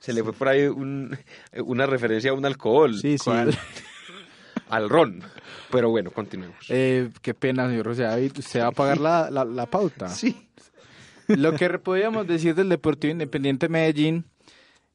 se 0.00 0.12
le 0.12 0.24
fue 0.24 0.32
por 0.32 0.48
ahí 0.48 0.66
una 0.66 1.86
referencia 1.86 2.32
a 2.32 2.34
un 2.34 2.44
alcohol. 2.44 2.98
Sí, 2.98 3.16
sí. 3.18 3.30
Al 4.68 4.88
ron. 4.88 5.22
Pero 5.70 5.90
bueno, 5.90 6.10
continuemos. 6.10 6.58
Eh, 6.68 7.10
qué 7.22 7.34
pena, 7.34 7.68
señor 7.68 7.86
José 7.86 8.02
David. 8.02 8.32
¿Usted 8.38 8.60
va 8.60 8.68
a 8.68 8.72
pagar 8.72 8.98
la, 8.98 9.30
la, 9.30 9.66
pauta? 9.66 10.08
Sí. 10.08 10.48
Lo 11.28 11.54
que 11.54 11.68
podríamos 11.78 12.26
decir 12.26 12.56
del 12.56 12.68
Deportivo 12.68 13.12
Independiente 13.12 13.68
Medellín 13.68 14.24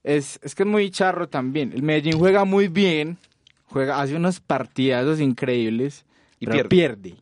es, 0.03 0.37
es 0.43 0.53
que 0.53 0.63
es 0.63 0.67
muy 0.67 0.91
charro 0.91 1.29
también. 1.29 1.71
El 1.71 1.81
Medellín 1.81 2.19
juega 2.19 2.43
muy 2.43 2.67
bien, 2.67 3.17
juega, 3.67 4.01
hace 4.01 4.17
unos 4.17 4.41
partidazos 4.41 5.21
increíbles, 5.21 6.05
y 6.41 6.45
pero 6.45 6.67
pierde 6.67 7.15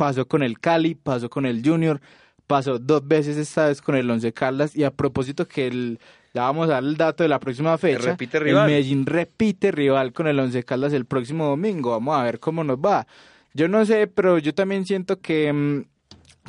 pasó 0.00 0.26
con 0.26 0.42
el 0.42 0.58
Cali, 0.58 0.94
pasó 0.94 1.28
con 1.28 1.44
el 1.44 1.62
Junior, 1.62 2.00
pasó 2.46 2.78
dos 2.78 3.06
veces 3.06 3.36
esta 3.36 3.66
vez 3.66 3.82
con 3.82 3.96
el 3.96 4.10
Once 4.10 4.32
Caldas 4.32 4.74
y 4.74 4.82
a 4.82 4.90
propósito 4.90 5.46
que 5.46 5.66
el, 5.66 6.00
ya 6.32 6.42
vamos 6.42 6.68
a 6.68 6.74
dar 6.74 6.84
el 6.84 6.96
dato 6.96 7.22
de 7.22 7.28
la 7.28 7.40
próxima 7.40 7.76
fecha. 7.78 8.10
Repite 8.10 8.38
rival. 8.38 8.64
El 8.64 8.70
Medellín 8.70 9.06
repite 9.06 9.72
rival 9.72 10.12
con 10.12 10.26
el 10.26 10.38
Once 10.38 10.62
Caldas 10.62 10.92
el 10.92 11.06
próximo 11.06 11.46
domingo. 11.46 11.90
Vamos 11.90 12.16
a 12.16 12.22
ver 12.22 12.38
cómo 12.38 12.62
nos 12.62 12.78
va. 12.78 13.06
Yo 13.52 13.68
no 13.68 13.84
sé, 13.84 14.06
pero 14.06 14.38
yo 14.38 14.54
también 14.54 14.86
siento 14.86 15.20
que 15.20 15.52
mm, 15.52 15.84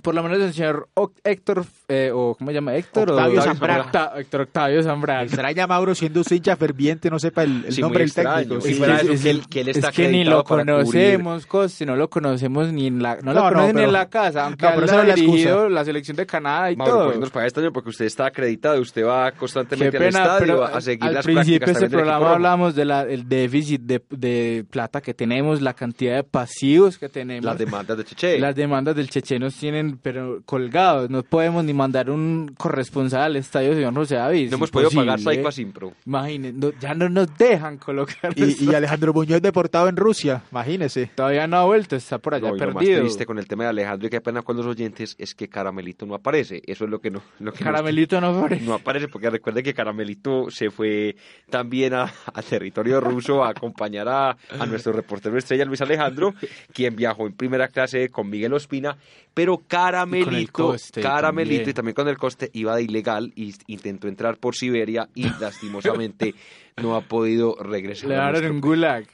por 0.02 0.16
lo 0.16 0.24
menos 0.24 0.40
el 0.40 0.54
señor 0.54 0.90
Héctor, 1.24 1.66
eh, 1.88 2.12
o 2.14 2.36
¿cómo 2.36 2.50
se 2.52 2.56
llama? 2.56 2.76
Héctor 2.76 3.12
Octavio 3.12 3.42
Zambrano. 3.42 3.86
Héctor 4.18 4.42
Octavio 4.42 4.84
Zambrano. 4.84 5.24
Extraña 5.24 5.68
Mauro 5.68 5.96
siendo 5.96 6.22
un 6.22 6.26
hincha 6.30 6.56
ferviente, 6.56 7.10
no 7.10 7.20
sepa 7.20 7.44
el, 7.44 7.66
nombre 7.80 8.06
del 8.06 8.14
técnico. 8.14 8.58
es, 8.58 9.48
que, 9.48 9.62
él, 9.62 9.70
está 9.70 9.90
es 9.90 9.96
que 9.96 10.08
ni 10.10 10.24
lo 10.24 10.44
conocemos, 10.44 11.48
si 11.70 11.86
no 11.86 11.96
lo 11.96 12.10
conocemos 12.10 12.72
ni 12.72 12.88
en 12.88 13.02
la, 13.02 13.18
no, 13.22 13.34
lo 13.34 13.42
conocen 13.44 13.76
ni 13.76 13.84
en 13.84 13.94
la 13.94 14.10
casa, 14.10 14.46
aunque 14.46 14.66
no, 14.66 14.72
pero 14.76 15.00
ha 15.00 15.16
dirigido 15.16 15.70
la 15.70 15.86
selección 15.86 16.18
de 16.18 16.26
Canadá 16.26 16.72
y 16.72 16.76
Mauro, 16.76 17.12
todo. 17.12 17.20
nos 17.20 17.30
paga 17.30 17.48
este 17.48 17.60
año 17.60 17.72
porque 17.72 17.90
usted 17.90 18.06
está 18.06 18.28
acreditado, 18.28 18.80
usted 18.82 19.06
va 19.06 19.32
constantemente 19.32 19.98
al 19.98 20.04
estadio 20.04 20.64
a 20.64 20.82
seguir 20.82 21.04
al 21.04 21.14
las 21.16 21.26
principio 21.26 21.66
de 21.66 21.74
este 21.74 21.90
programa 21.90 22.34
hablamos 22.34 22.76
del 22.76 23.28
déficit 23.28 23.82
de, 23.82 24.02
de, 24.10 24.66
plata 24.70 25.02
que 25.02 25.14
tenemos, 25.14 25.62
la 25.62 25.74
cantidad 25.74 26.16
de 26.16 26.24
pasivos 26.24 26.98
que 26.98 27.10
tenemos. 27.10 27.46
Las 27.46 27.58
demandas 27.58 27.98
de 27.98 28.04
Cheche. 28.06 28.40
Las 28.40 28.56
demandas 28.56 28.96
del 28.96 29.10
Cheche 29.10 29.40
nos 29.40 29.56
tienen, 29.56 29.91
pero 29.98 30.42
colgados. 30.46 31.10
No 31.10 31.24
podemos 31.24 31.64
ni 31.64 31.74
mandar 31.74 32.10
un 32.10 32.54
corresponsal 32.58 33.24
al 33.24 33.36
estadio 33.36 33.74
señor 33.74 33.94
José 33.94 34.16
David. 34.16 34.50
No 34.50 34.58
hemos 34.58 34.72
podido 34.72 34.92
pagar 34.92 35.20
Saico 35.20 35.48
a 35.48 35.52
Simpro. 35.52 35.94
Imagínense, 36.06 36.74
ya 36.80 36.94
no 36.94 37.10
nos 37.10 37.38
dejan 37.38 37.78
colocar. 37.78 38.34
Y, 38.38 38.74
Alejandro 38.74 39.14
Muñoz 39.14 39.42
deportado 39.42 39.88
en 39.90 39.96
Rusia, 39.96 40.44
imagínese. 40.52 41.12
Todavía 41.16 41.48
no 41.48 41.58
ha 41.58 41.66
vuelto, 41.66 41.96
está 41.96 42.18
por 42.18 42.36
allá 42.36 42.52
perdido. 42.52 42.68
Lo 42.68 42.74
más 42.74 42.86
triste 42.86 43.26
con 43.26 43.38
el 43.40 43.48
tema 43.48 43.64
de 43.64 43.70
Alejandro 43.70 44.08
y 44.08 44.10
qué 44.10 44.22
pena 44.22 44.42
con 44.42 44.58
los 44.58 44.66
oyentes 44.66 45.16
es 45.18 45.36
que 45.36 45.48
Caramelito 45.48 46.06
no 46.06 46.16
aparece. 46.16 46.62
Eso 46.66 46.86
es 46.86 46.90
lo 46.90 47.00
que 47.00 47.12
no. 47.12 47.22
Lo 47.40 47.54
que 47.54 47.64
Caramelito 47.64 48.20
no 48.22 48.28
aparece. 48.38 48.66
No 48.66 48.74
aparece 48.74 49.08
porque 49.08 49.30
recuerde 49.30 49.64
que 49.64 49.74
Caramelito 49.74 50.50
se 50.50 50.70
fue 50.70 51.16
también 51.50 51.94
a, 51.94 52.12
territorio 52.50 53.00
ruso 53.00 53.44
a 53.44 53.50
acompañar 53.50 54.08
a, 54.08 54.38
a 54.60 54.66
nuestro 54.66 54.92
reportero 54.94 55.38
estrella 55.38 55.66
Luis 55.66 55.82
Alejandro, 55.82 56.34
quien 56.74 56.96
viajó 56.96 57.28
en 57.28 57.34
primera 57.34 57.68
clase 57.68 58.10
con 58.10 58.30
Miguel 58.30 58.54
Ospina, 58.54 58.98
pero 59.34 59.62
Caramelito, 59.67 60.76
Caramelito 61.02 61.70
y 61.70 61.74
también 61.74 61.96
con 61.96 62.08
el 62.08 62.17
coste 62.17 62.50
iba 62.54 62.76
de 62.76 62.84
ilegal 62.84 63.32
y 63.36 63.54
intentó 63.67 64.08
entrar 64.08 64.38
por 64.38 64.56
Siberia 64.56 65.08
y 65.15 65.24
lastimosamente 65.39 66.36
no 66.82 66.96
ha 66.96 67.02
podido 67.02 67.56
regresar. 67.56 68.10
Le 68.10 68.15
daron 68.15 68.46
un 68.46 68.62
gulag. 68.62 69.06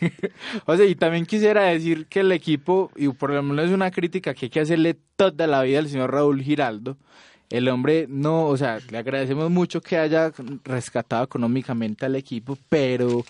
o 0.66 0.76
sea, 0.76 0.86
y 0.86 0.94
también 0.94 1.26
quisiera 1.26 1.64
decir 1.64 2.06
que 2.06 2.20
el 2.20 2.32
equipo, 2.32 2.90
y 2.96 3.08
por 3.08 3.30
lo 3.30 3.42
menos 3.42 3.66
es 3.66 3.72
una 3.72 3.90
crítica 3.90 4.34
que 4.34 4.46
hay 4.46 4.50
que 4.50 4.60
hacerle 4.60 4.96
toda 5.16 5.46
la 5.46 5.62
vida 5.62 5.78
al 5.78 5.88
señor 5.88 6.12
Raúl 6.12 6.42
Giraldo, 6.42 6.96
el 7.50 7.68
hombre 7.68 8.06
no, 8.08 8.46
o 8.46 8.56
sea, 8.56 8.78
le 8.90 8.98
agradecemos 8.98 9.50
mucho 9.50 9.80
que 9.80 9.96
haya 9.96 10.32
rescatado 10.64 11.24
económicamente 11.24 12.06
al 12.06 12.16
equipo, 12.16 12.58
pero 12.68 13.24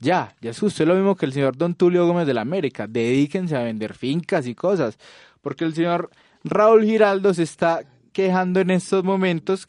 ya, 0.00 0.34
ya 0.40 0.50
es 0.50 0.58
justo 0.58 0.84
lo 0.84 0.94
mismo 0.94 1.16
que 1.16 1.26
el 1.26 1.32
señor 1.32 1.56
Don 1.56 1.74
Tulio 1.74 2.06
Gómez 2.06 2.26
de 2.26 2.34
la 2.34 2.42
América, 2.42 2.86
dedíquense 2.86 3.56
a 3.56 3.62
vender 3.62 3.94
fincas 3.94 4.46
y 4.46 4.54
cosas, 4.54 4.98
porque 5.44 5.64
el 5.64 5.74
señor 5.74 6.10
Raúl 6.42 6.84
Giraldo 6.84 7.32
se 7.32 7.44
está 7.44 7.84
quejando 8.12 8.58
en 8.58 8.70
estos 8.70 9.04
momentos 9.04 9.68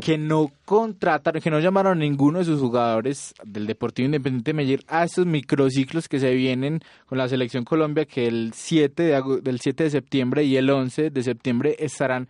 que 0.00 0.18
no 0.18 0.52
contrataron, 0.64 1.40
que 1.40 1.50
no 1.50 1.58
llamaron 1.58 1.98
a 1.98 2.00
ninguno 2.00 2.38
de 2.38 2.44
sus 2.44 2.60
jugadores 2.60 3.34
del 3.44 3.66
Deportivo 3.66 4.06
Independiente 4.06 4.50
de 4.50 4.54
Medellín 4.54 4.80
a 4.88 5.04
estos 5.04 5.26
microciclos 5.26 6.08
que 6.08 6.20
se 6.20 6.34
vienen 6.34 6.80
con 7.06 7.18
la 7.18 7.28
Selección 7.28 7.64
Colombia, 7.64 8.04
que 8.04 8.26
el 8.26 8.52
7 8.54 9.02
de, 9.02 9.40
del 9.42 9.60
7 9.60 9.84
de 9.84 9.90
septiembre 9.90 10.44
y 10.44 10.56
el 10.56 10.68
11 10.68 11.10
de 11.10 11.22
septiembre 11.22 11.76
estarán 11.78 12.28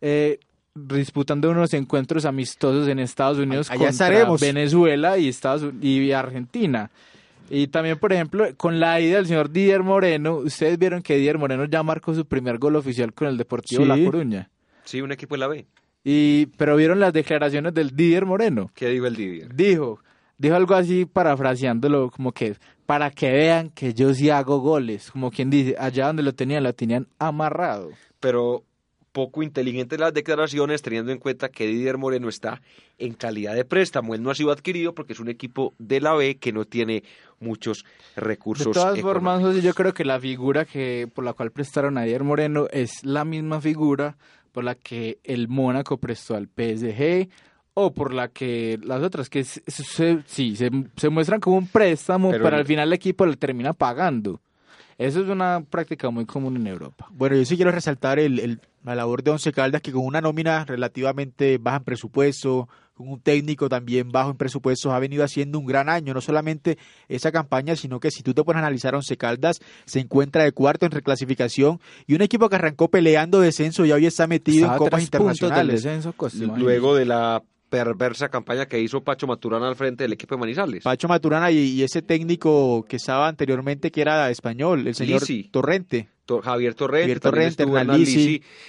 eh, 0.00 0.38
disputando 0.74 1.50
unos 1.50 1.72
encuentros 1.74 2.26
amistosos 2.26 2.86
en 2.88 2.98
Estados 2.98 3.38
Unidos 3.38 3.70
Allá 3.70 3.86
contra 3.86 4.30
Venezuela 4.38 5.16
y, 5.16 5.28
Estados, 5.28 5.72
y 5.80 6.12
Argentina. 6.12 6.90
Y 7.50 7.68
también, 7.68 7.98
por 7.98 8.12
ejemplo, 8.12 8.46
con 8.56 8.80
la 8.80 9.00
ida 9.00 9.16
del 9.16 9.26
señor 9.26 9.50
Didier 9.50 9.82
Moreno, 9.82 10.36
ustedes 10.36 10.78
vieron 10.78 11.02
que 11.02 11.16
Didier 11.16 11.38
Moreno 11.38 11.64
ya 11.64 11.82
marcó 11.82 12.14
su 12.14 12.26
primer 12.26 12.58
gol 12.58 12.76
oficial 12.76 13.12
con 13.12 13.28
el 13.28 13.36
Deportivo 13.36 13.84
La 13.84 13.96
Coruña. 14.02 14.50
Sí, 14.84 15.00
un 15.00 15.12
equipo 15.12 15.34
de 15.34 15.38
la 15.38 15.46
B. 15.48 15.66
Y, 16.04 16.46
pero 16.56 16.76
vieron 16.76 17.00
las 17.00 17.12
declaraciones 17.12 17.74
del 17.74 17.94
Didier 17.94 18.26
Moreno. 18.26 18.70
¿Qué 18.74 18.88
dijo 18.88 19.06
el 19.06 19.16
Didier? 19.16 19.54
Dijo, 19.54 20.00
dijo 20.38 20.54
algo 20.54 20.74
así 20.74 21.04
parafraseándolo, 21.04 22.10
como 22.10 22.32
que 22.32 22.56
para 22.86 23.10
que 23.10 23.30
vean 23.32 23.70
que 23.70 23.92
yo 23.94 24.14
sí 24.14 24.30
hago 24.30 24.60
goles, 24.60 25.10
como 25.10 25.30
quien 25.30 25.50
dice, 25.50 25.74
allá 25.78 26.06
donde 26.06 26.22
lo 26.22 26.34
tenían, 26.34 26.62
lo 26.62 26.72
tenían 26.74 27.08
amarrado. 27.18 27.90
Pero 28.20 28.64
poco 29.16 29.42
inteligentes 29.42 29.98
las 29.98 30.12
declaraciones, 30.12 30.82
teniendo 30.82 31.10
en 31.10 31.16
cuenta 31.16 31.48
que 31.48 31.66
Didier 31.66 31.96
Moreno 31.96 32.28
está 32.28 32.60
en 32.98 33.14
calidad 33.14 33.54
de 33.54 33.64
préstamo. 33.64 34.14
Él 34.14 34.22
no 34.22 34.30
ha 34.30 34.34
sido 34.34 34.50
adquirido 34.50 34.94
porque 34.94 35.14
es 35.14 35.20
un 35.20 35.30
equipo 35.30 35.72
de 35.78 36.02
la 36.02 36.12
B 36.12 36.36
que 36.36 36.52
no 36.52 36.66
tiene 36.66 37.02
muchos 37.40 37.86
recursos. 38.14 38.66
De 38.66 38.72
todas 38.74 39.00
formas, 39.00 39.42
yo 39.62 39.72
creo 39.72 39.94
que 39.94 40.04
la 40.04 40.20
figura 40.20 40.66
que 40.66 41.08
por 41.14 41.24
la 41.24 41.32
cual 41.32 41.50
prestaron 41.50 41.96
a 41.96 42.02
Didier 42.02 42.24
Moreno 42.24 42.66
es 42.70 43.02
la 43.04 43.24
misma 43.24 43.58
figura 43.58 44.18
por 44.52 44.64
la 44.64 44.74
que 44.74 45.18
el 45.24 45.48
Mónaco 45.48 45.96
prestó 45.96 46.36
al 46.36 46.48
PSG 46.48 47.30
o 47.72 47.94
por 47.94 48.12
la 48.12 48.28
que 48.28 48.78
las 48.82 49.02
otras 49.02 49.30
que 49.30 49.44
sí 49.44 50.56
se, 50.56 51.08
muestran 51.08 51.40
como 51.40 51.56
un 51.56 51.68
préstamo, 51.68 52.32
pero, 52.32 52.44
pero 52.44 52.56
al 52.58 52.66
final 52.66 52.88
el 52.88 52.92
equipo 52.92 53.24
le 53.24 53.36
termina 53.36 53.72
pagando. 53.72 54.42
Eso 54.98 55.20
es 55.20 55.28
una 55.28 55.62
práctica 55.68 56.08
muy 56.10 56.24
común 56.24 56.56
en 56.56 56.66
Europa. 56.66 57.06
Bueno, 57.10 57.36
yo 57.36 57.44
sí 57.44 57.56
quiero 57.56 57.70
resaltar 57.70 58.18
el, 58.18 58.60
la 58.82 58.94
labor 58.94 59.22
de 59.22 59.30
Once 59.30 59.52
Caldas, 59.52 59.82
que 59.82 59.92
con 59.92 60.06
una 60.06 60.22
nómina 60.22 60.64
relativamente 60.64 61.58
baja 61.58 61.78
en 61.78 61.84
presupuesto, 61.84 62.68
con 62.94 63.10
un 63.10 63.20
técnico 63.20 63.68
también 63.68 64.10
bajo 64.10 64.30
en 64.30 64.38
presupuestos, 64.38 64.90
ha 64.92 64.98
venido 64.98 65.22
haciendo 65.22 65.58
un 65.58 65.66
gran 65.66 65.90
año. 65.90 66.14
No 66.14 66.22
solamente 66.22 66.78
esa 67.08 67.30
campaña, 67.30 67.76
sino 67.76 68.00
que 68.00 68.10
si 68.10 68.22
tú 68.22 68.32
te 68.32 68.42
pones 68.42 68.62
a 68.62 68.66
analizar 68.66 68.94
Once 68.94 69.14
Caldas, 69.18 69.60
se 69.84 70.00
encuentra 70.00 70.44
de 70.44 70.52
cuarto 70.52 70.86
en 70.86 70.92
reclasificación 70.92 71.78
y 72.06 72.14
un 72.14 72.22
equipo 72.22 72.48
que 72.48 72.56
arrancó 72.56 72.88
peleando 72.88 73.40
descenso 73.40 73.84
y 73.84 73.92
hoy 73.92 74.06
está 74.06 74.26
metido 74.26 74.66
en 74.72 74.78
copas 74.78 75.02
internacionales. 75.02 75.82
Descenso, 75.82 76.14
Luego 76.56 76.94
de 76.94 77.04
la 77.04 77.42
perversa 77.68 78.28
campaña 78.28 78.66
que 78.66 78.80
hizo 78.80 79.02
Pacho 79.02 79.26
Maturana 79.26 79.68
al 79.68 79.76
frente 79.76 80.04
del 80.04 80.12
equipo 80.12 80.34
de 80.34 80.40
Manizales. 80.40 80.84
Pacho 80.84 81.08
Maturana 81.08 81.50
y, 81.50 81.82
ese 81.82 82.02
técnico 82.02 82.84
que 82.88 82.96
estaba 82.96 83.28
anteriormente 83.28 83.90
que 83.90 84.00
era 84.00 84.30
español, 84.30 84.86
el 84.86 84.94
señor 84.94 85.22
Torrente. 85.50 86.08
Javier 86.42 86.74
Torrente, 86.74 87.20
Torrente 87.20 87.64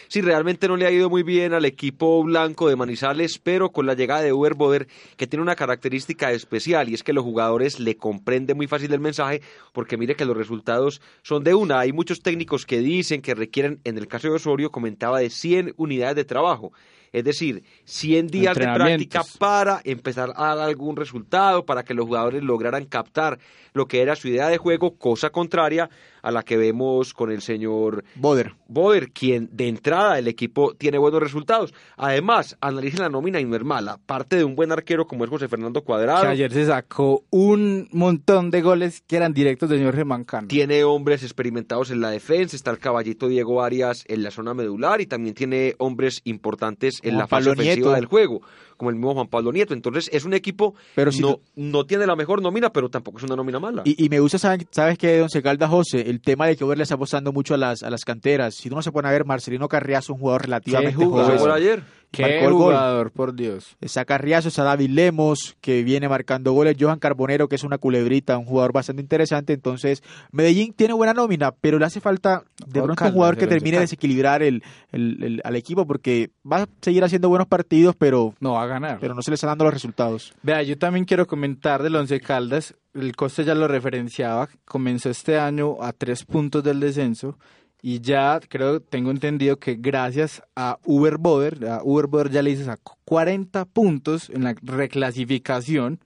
Sí, 0.07 0.21
realmente 0.21 0.67
no 0.67 0.77
le 0.77 0.85
ha 0.85 0.91
ido 0.91 1.09
muy 1.09 1.23
bien 1.23 1.53
al 1.53 1.65
equipo 1.65 2.23
blanco 2.23 2.69
de 2.69 2.75
Manizales, 2.75 3.39
pero 3.39 3.71
con 3.71 3.85
la 3.85 3.95
llegada 3.95 4.21
de 4.21 4.31
Uber 4.31 4.53
Boder, 4.53 4.87
que 5.15 5.27
tiene 5.27 5.41
una 5.41 5.55
característica 5.55 6.31
especial, 6.31 6.89
y 6.89 6.93
es 6.93 7.03
que 7.03 7.13
los 7.13 7.23
jugadores 7.23 7.79
le 7.79 7.97
comprenden 7.97 8.57
muy 8.57 8.67
fácil 8.67 8.93
el 8.93 8.99
mensaje, 8.99 9.41
porque 9.73 9.97
mire 9.97 10.15
que 10.15 10.25
los 10.25 10.37
resultados 10.37 11.01
son 11.23 11.43
de 11.43 11.55
una. 11.55 11.79
Hay 11.79 11.93
muchos 11.93 12.21
técnicos 12.21 12.65
que 12.65 12.79
dicen 12.79 13.21
que 13.21 13.33
requieren, 13.33 13.79
en 13.83 13.97
el 13.97 14.07
caso 14.07 14.27
de 14.27 14.35
Osorio, 14.35 14.71
comentaba 14.71 15.19
de 15.19 15.29
100 15.29 15.73
unidades 15.77 16.15
de 16.15 16.25
trabajo 16.25 16.73
es 17.11 17.23
decir, 17.23 17.63
100 17.85 18.27
días 18.27 18.55
de 18.55 18.65
práctica 18.65 19.23
para 19.39 19.81
empezar 19.83 20.33
a 20.35 20.55
dar 20.55 20.67
algún 20.67 20.95
resultado, 20.95 21.65
para 21.65 21.83
que 21.83 21.93
los 21.93 22.05
jugadores 22.05 22.43
lograran 22.43 22.85
captar 22.85 23.39
lo 23.77 23.87
que 23.87 24.01
era 24.01 24.15
su 24.15 24.27
idea 24.27 24.49
de 24.49 24.57
juego, 24.57 24.97
cosa 24.97 25.29
contraria 25.29 25.89
a 26.21 26.31
la 26.31 26.43
que 26.43 26.57
vemos 26.57 27.13
con 27.13 27.31
el 27.31 27.41
señor 27.41 28.03
Boder. 28.15 28.53
Boder, 28.67 29.11
quien 29.11 29.49
de 29.53 29.69
entrada 29.69 30.19
el 30.19 30.27
equipo 30.27 30.73
tiene 30.73 30.97
buenos 30.97 31.21
resultados. 31.21 31.73
Además, 31.95 32.57
analicen 32.59 32.99
la 33.01 33.09
nómina 33.09 33.39
y 33.39 33.45
no 33.45 33.55
es 33.55 33.63
mala. 33.63 33.97
Parte 34.05 34.35
de 34.35 34.43
un 34.43 34.55
buen 34.55 34.73
arquero 34.73 35.07
como 35.07 35.23
es 35.23 35.29
José 35.29 35.47
Fernando 35.47 35.83
Cuadrado. 35.83 36.23
Que 36.23 36.27
ayer 36.27 36.51
se 36.51 36.65
sacó 36.65 37.23
un 37.29 37.87
montón 37.91 38.51
de 38.51 38.61
goles 38.61 39.03
que 39.07 39.15
eran 39.15 39.33
directos 39.33 39.69
de 39.69 39.77
señor 39.77 39.95
Gemancano. 39.95 40.49
Tiene 40.49 40.83
hombres 40.83 41.23
experimentados 41.23 41.91
en 41.91 42.01
la 42.01 42.09
defensa, 42.09 42.57
está 42.57 42.71
el 42.71 42.79
caballito 42.79 43.29
Diego 43.29 43.63
Arias 43.63 44.03
en 44.07 44.23
la 44.23 44.31
zona 44.31 44.53
medular 44.53 44.99
y 44.99 45.05
también 45.05 45.33
tiene 45.33 45.75
hombres 45.77 46.21
importantes 46.25 46.99
en 47.03 47.17
la 47.17 47.27
fase 47.27 47.51
ofensiva 47.51 47.95
del 47.95 48.05
juego 48.05 48.41
como 48.77 48.89
el 48.89 48.95
mismo 48.95 49.13
Juan 49.13 49.27
Pablo 49.27 49.51
Nieto. 49.51 49.73
Entonces 49.73 50.09
es 50.13 50.23
un 50.25 50.33
equipo 50.33 50.75
pero 50.95 51.11
si 51.11 51.21
no, 51.21 51.39
no 51.55 51.85
tiene 51.85 52.05
la 52.05 52.15
mejor 52.15 52.41
nómina, 52.41 52.71
pero 52.71 52.89
tampoco 52.89 53.17
es 53.17 53.23
una 53.23 53.35
nómina 53.35 53.59
mala. 53.59 53.81
Y, 53.85 54.07
me 54.09 54.19
gusta, 54.19 54.37
¿sabes 54.37 54.97
qué, 54.97 55.17
don 55.17 55.29
Secalda 55.29 55.67
José? 55.67 56.09
El 56.09 56.21
tema 56.21 56.47
de 56.47 56.55
que 56.55 56.63
Uber 56.63 56.77
le 56.77 56.83
está 56.83 56.95
apostando 56.95 57.33
mucho 57.33 57.53
a 57.53 57.57
las, 57.57 57.83
a 57.83 57.89
las 57.89 58.05
canteras. 58.05 58.55
Si 58.55 58.69
uno 58.69 58.81
se 58.81 58.91
pone 58.91 59.07
a 59.07 59.11
ver, 59.11 59.25
Marcelino 59.25 59.67
Carriazo, 59.67 60.13
un 60.13 60.19
jugador 60.19 60.43
relativamente 60.43 60.93
joven. 60.93 61.51
ayer? 61.51 61.83
Qué 62.11 62.47
jugador, 62.49 63.11
por 63.11 63.35
Dios. 63.35 63.75
Está 63.81 64.05
Carriazo, 64.05 64.47
está 64.47 64.63
David 64.63 64.89
Lemos, 64.89 65.57
que 65.61 65.83
viene 65.83 66.07
marcando 66.09 66.53
goles. 66.53 66.77
Johan 66.79 66.99
Carbonero, 66.99 67.47
que 67.47 67.55
es 67.55 67.63
una 67.63 67.77
culebrita, 67.77 68.37
un 68.37 68.45
jugador 68.45 68.71
bastante 68.71 69.01
interesante. 69.01 69.53
Entonces, 69.53 70.03
Medellín 70.31 70.73
tiene 70.73 70.93
buena 70.93 71.13
nómina, 71.13 71.51
pero 71.51 71.79
le 71.79 71.85
hace 71.85 71.99
falta 71.99 72.43
de 72.65 72.81
pronto 72.81 73.05
un 73.05 73.11
jugador 73.11 73.37
que 73.37 73.47
termine 73.47 73.77
de 73.77 73.81
desequilibrar 73.81 74.41
el, 74.41 74.63
el, 74.91 75.41
al 75.43 75.55
equipo, 75.55 75.85
porque 75.85 76.31
va 76.49 76.63
a 76.63 76.67
seguir 76.81 77.03
haciendo 77.03 77.29
buenos 77.29 77.47
partidos, 77.47 77.95
pero 77.97 78.33
no 78.39 78.53
va 78.53 78.63
a 78.63 78.67
ganar. 78.67 78.99
Pero 78.99 79.13
no 79.13 79.21
se 79.21 79.31
le 79.31 79.35
están 79.35 79.49
dando 79.49 79.65
los 79.65 79.73
resultados. 79.73 80.33
Vea, 80.43 80.63
yo 80.63 80.77
también 80.77 81.05
quiero 81.05 81.27
comentar 81.27 81.83
del 81.83 81.95
Once 81.95 82.19
Caldas. 82.21 82.73
El 82.93 83.15
coste 83.15 83.43
ya 83.43 83.53
lo 83.53 83.67
referenciaba. 83.67 84.49
Comenzó 84.65 85.09
este 85.09 85.37
año 85.37 85.77
a 85.81 85.93
tres 85.93 86.25
puntos 86.25 86.63
del 86.63 86.79
descenso 86.79 87.37
y 87.81 88.01
ya 88.01 88.39
creo, 88.47 88.81
tengo 88.81 89.11
entendido 89.11 89.59
que 89.59 89.75
gracias 89.75 90.41
a 90.55 90.79
Uber 90.85 91.17
Boder, 91.17 91.67
a 91.67 91.81
Uber 91.83 92.07
Boder 92.07 92.31
ya 92.31 92.41
le 92.41 92.51
hizo 92.51 92.73
40 93.05 93.65
puntos 93.65 94.29
en 94.29 94.43
la 94.43 94.55
reclasificación 94.61 95.99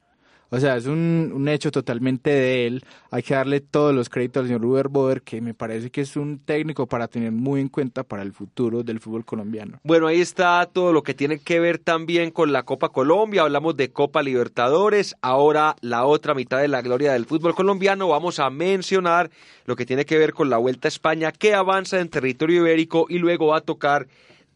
o 0.53 0.59
sea, 0.59 0.75
es 0.75 0.85
un, 0.85 1.31
un, 1.33 1.47
hecho 1.47 1.71
totalmente 1.71 2.29
de 2.29 2.67
él. 2.67 2.83
Hay 3.09 3.23
que 3.23 3.33
darle 3.33 3.61
todos 3.61 3.95
los 3.95 4.09
créditos 4.09 4.41
al 4.41 4.47
señor 4.47 4.65
Uber 4.65 4.89
Boder, 4.89 5.21
que 5.21 5.39
me 5.39 5.53
parece 5.53 5.89
que 5.89 6.01
es 6.01 6.17
un 6.17 6.39
técnico 6.39 6.87
para 6.87 7.07
tener 7.07 7.31
muy 7.31 7.61
en 7.61 7.69
cuenta 7.69 8.03
para 8.03 8.21
el 8.21 8.33
futuro 8.33 8.83
del 8.83 8.99
fútbol 8.99 9.23
colombiano. 9.23 9.79
Bueno, 9.83 10.07
ahí 10.07 10.19
está 10.19 10.67
todo 10.71 10.91
lo 10.91 11.03
que 11.03 11.13
tiene 11.13 11.39
que 11.39 11.61
ver 11.61 11.77
también 11.79 12.31
con 12.31 12.51
la 12.51 12.63
Copa 12.63 12.89
Colombia. 12.89 13.43
Hablamos 13.43 13.77
de 13.77 13.93
Copa 13.93 14.21
Libertadores. 14.21 15.15
Ahora 15.21 15.77
la 15.79 16.05
otra 16.05 16.33
mitad 16.33 16.59
de 16.59 16.67
la 16.67 16.81
gloria 16.81 17.13
del 17.13 17.25
fútbol 17.25 17.55
colombiano. 17.55 18.09
Vamos 18.09 18.39
a 18.39 18.49
mencionar 18.49 19.31
lo 19.65 19.77
que 19.77 19.85
tiene 19.85 20.03
que 20.03 20.17
ver 20.17 20.33
con 20.33 20.49
la 20.49 20.57
Vuelta 20.57 20.87
a 20.87 20.89
España, 20.89 21.31
que 21.31 21.53
avanza 21.53 22.01
en 22.01 22.09
territorio 22.09 22.57
ibérico 22.57 23.05
y 23.07 23.19
luego 23.19 23.47
va 23.47 23.59
a 23.59 23.61
tocar 23.61 24.07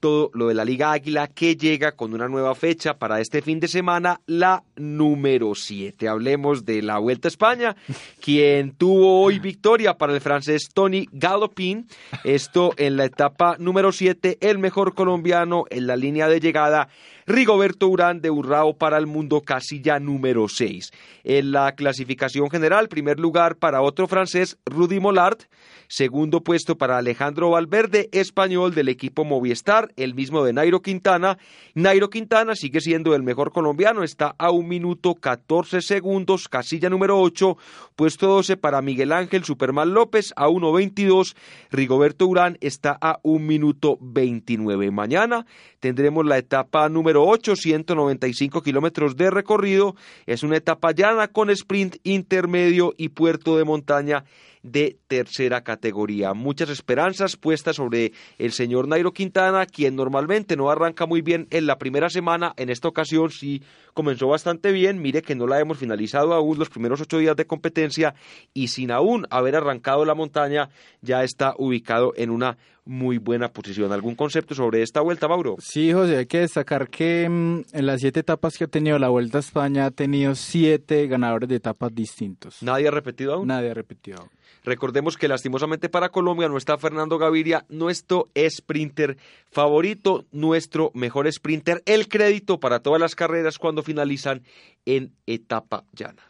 todo 0.06 0.30
lo 0.36 0.50
de 0.50 0.54
la 0.54 0.63
Liga 0.63 0.91
Águila 0.91 1.28
que 1.28 1.56
llega 1.56 1.94
con 1.94 2.13
una 2.13 2.28
nueva 2.28 2.54
fecha 2.54 3.00
para 3.00 3.20
este 3.22 3.41
fin 3.41 3.60
de 3.60 3.68
semana, 3.68 4.22
la 4.28 4.62
número 4.76 5.56
7. 5.56 6.08
Hablemos 6.08 6.63
de 6.63 6.84
la 6.84 7.00
Vuelta 7.00 7.28
a 7.28 7.30
España, 7.30 7.76
quien 8.22 8.76
tuvo 8.76 9.24
hoy 9.24 9.39
victoria 9.39 9.96
para 9.96 10.13
el 10.13 10.22
francés 10.22 10.70
Tony 10.72 11.10
Galopin. 11.12 11.88
Esto 12.24 12.74
en 12.78 12.98
la 12.98 13.06
etapa 13.06 13.56
número 13.58 13.91
7, 13.91 14.38
el 14.41 14.60
mejor 14.60 14.94
colombiano 14.94 15.63
en 15.72 15.88
la 15.88 15.96
línea 15.96 16.28
de 16.28 16.39
llegada 16.39 16.88
Rigoberto 17.28 17.88
Urán 17.88 18.22
de 18.22 18.30
Urrao 18.30 18.78
para 18.78 19.00
el 19.00 19.08
mundo 19.08 19.42
casilla 19.42 20.00
número 20.00 20.48
6. 20.48 20.92
En 21.24 21.52
la 21.52 21.72
clasificación 21.72 22.52
general, 22.52 22.88
primer 22.88 23.20
lugar 23.20 23.56
para 23.56 23.82
otro 23.82 24.08
francés, 24.08 24.60
Rudy 24.64 25.00
Mollard, 25.00 25.40
segundo 25.88 26.42
puesto 26.42 26.78
para 26.78 27.00
Alejandro 27.00 27.50
Valverde, 27.50 28.10
español 28.12 28.76
del 28.76 28.90
equipo 28.90 29.26
Movistar, 29.26 29.92
el 29.96 30.14
mismo 30.14 30.44
de 30.44 30.54
Nairo 30.54 30.84
Quintana. 30.84 31.40
Nairo 31.74 32.12
Quintana 32.12 32.54
sigue 32.54 32.80
siendo 32.80 33.16
el 33.16 33.24
mejor 33.24 33.52
colombiano, 33.52 34.04
está 34.04 34.36
a 34.38 34.52
un 34.52 34.68
minuto 34.68 35.16
14 35.16 35.82
segundos, 35.82 36.48
casilla 36.48 36.92
número 36.92 37.20
8, 37.20 37.58
puesto 37.96 38.28
12 38.28 38.56
para 38.58 38.84
Miguel 38.84 39.12
Ángel 39.12 39.44
Superman 39.44 39.96
López 39.96 40.32
a 40.36 40.48
1.22, 40.48 41.36
Rigoberto 41.72 42.28
Urán 42.28 42.60
está 42.62 42.96
a 43.02 43.20
un 43.24 43.48
minuto 43.48 43.98
29. 44.00 44.92
Mañana 44.92 45.48
tendremos 45.80 46.24
la 46.24 46.38
etapa 46.38 46.88
número 46.88 47.14
8, 47.23 47.56
195 47.56 48.62
kilómetros 48.62 49.15
de 49.15 49.32
recorrido. 49.32 49.95
Es 50.25 50.43
una 50.43 50.58
etapa 50.58 50.91
llana 50.91 51.28
con 51.28 51.49
sprint 51.49 51.97
intermedio 52.04 52.93
y 52.97 53.10
puerto 53.10 53.58
de 53.58 53.63
montaña 53.63 54.25
de 54.65 54.97
tercera 55.08 55.62
categoría. 55.62 56.34
Muchas 56.34 56.69
esperanzas 56.69 57.38
puestas 57.38 57.75
sobre 57.75 58.13
el 58.39 58.51
señor 58.51 58.88
Nairo 58.88 59.13
Quintana, 59.13 59.67
quien 59.67 59.95
normalmente 59.95 60.58
no 60.58 60.71
arranca 60.71 61.06
muy 61.06 61.21
bien 61.21 61.47
en 61.51 61.67
la 61.67 61.78
primera 61.78 62.10
semana. 62.10 62.54
En 62.58 62.69
esta 62.71 62.88
ocasión 62.88 63.30
sí 63.30 63.62
comenzó 63.93 64.28
bastante 64.28 64.71
bien. 64.71 65.01
Mire 65.04 65.21
que 65.21 65.36
no 65.36 65.45
la 65.45 65.60
hemos 65.60 65.78
finalizado 65.78 66.34
aún 66.34 66.58
los 66.58 66.69
primeros 66.69 66.99
ocho 66.99 67.19
días 67.19 67.36
de 67.36 67.45
competencia 67.45 68.15
y 68.56 68.69
sin 68.69 68.89
aún 68.89 69.28
haber 69.30 69.56
arrancado 69.56 70.04
la 70.04 70.15
montaña 70.15 70.69
ya 71.01 71.23
está 71.23 71.54
ubicado 71.60 72.13
en 72.15 72.32
una 72.32 72.58
muy 72.86 73.17
buena 73.17 73.50
posición. 73.50 73.91
¿Algún 73.91 74.15
concepto 74.15 74.56
sobre 74.56 74.82
esta 74.84 75.02
vuelta, 75.02 75.28
Mauro? 75.28 75.56
Sí, 75.60 75.91
José, 75.91 76.17
hay 76.17 76.26
que 76.28 76.39
destacar 76.39 76.89
que 76.89 77.28
mm, 77.28 77.62
en 77.74 77.86
las 77.86 78.02
siete 78.02 78.21
etapas 78.21 78.58
que 78.58 78.65
ha 78.65 78.67
tenido 78.67 79.00
la 79.00 79.10
Vuelta 79.10 79.39
a 79.39 79.41
España 79.41 79.86
ha 79.86 79.92
tenido 79.92 80.36
siete 80.36 81.08
ganadores 81.08 81.50
de 81.50 81.56
etapas 81.56 81.94
distintos. 81.94 82.62
¿Nadie 82.62 82.88
ha 82.88 82.92
repetido 82.92 83.33
aún? 83.33 83.48
Nadie 83.48 83.71
ha 83.71 83.73
repetido 83.73 84.19
aún. 84.19 84.29
Recordemos 84.63 85.15
que 85.17 85.27
lastimosamente 85.27 85.90
para 85.90 86.10
Colombia 86.10 86.50
no 86.50 86.58
está 86.58 86.77
Fernando 86.77 87.19
Gaviria, 87.19 87.65
nuestro 87.69 88.29
sprinter 88.50 89.17
favorito, 89.52 90.25
nuestro 90.31 90.92
mejor 90.96 91.31
sprinter. 91.31 91.83
El 91.86 92.08
crédito 92.08 92.60
para 92.60 92.79
todas 92.79 93.00
las 93.00 93.15
carreras 93.15 93.60
cuando 93.60 93.83
finalizan 93.83 94.42
en 94.86 95.12
etapa 95.27 95.83
llana. 95.94 96.23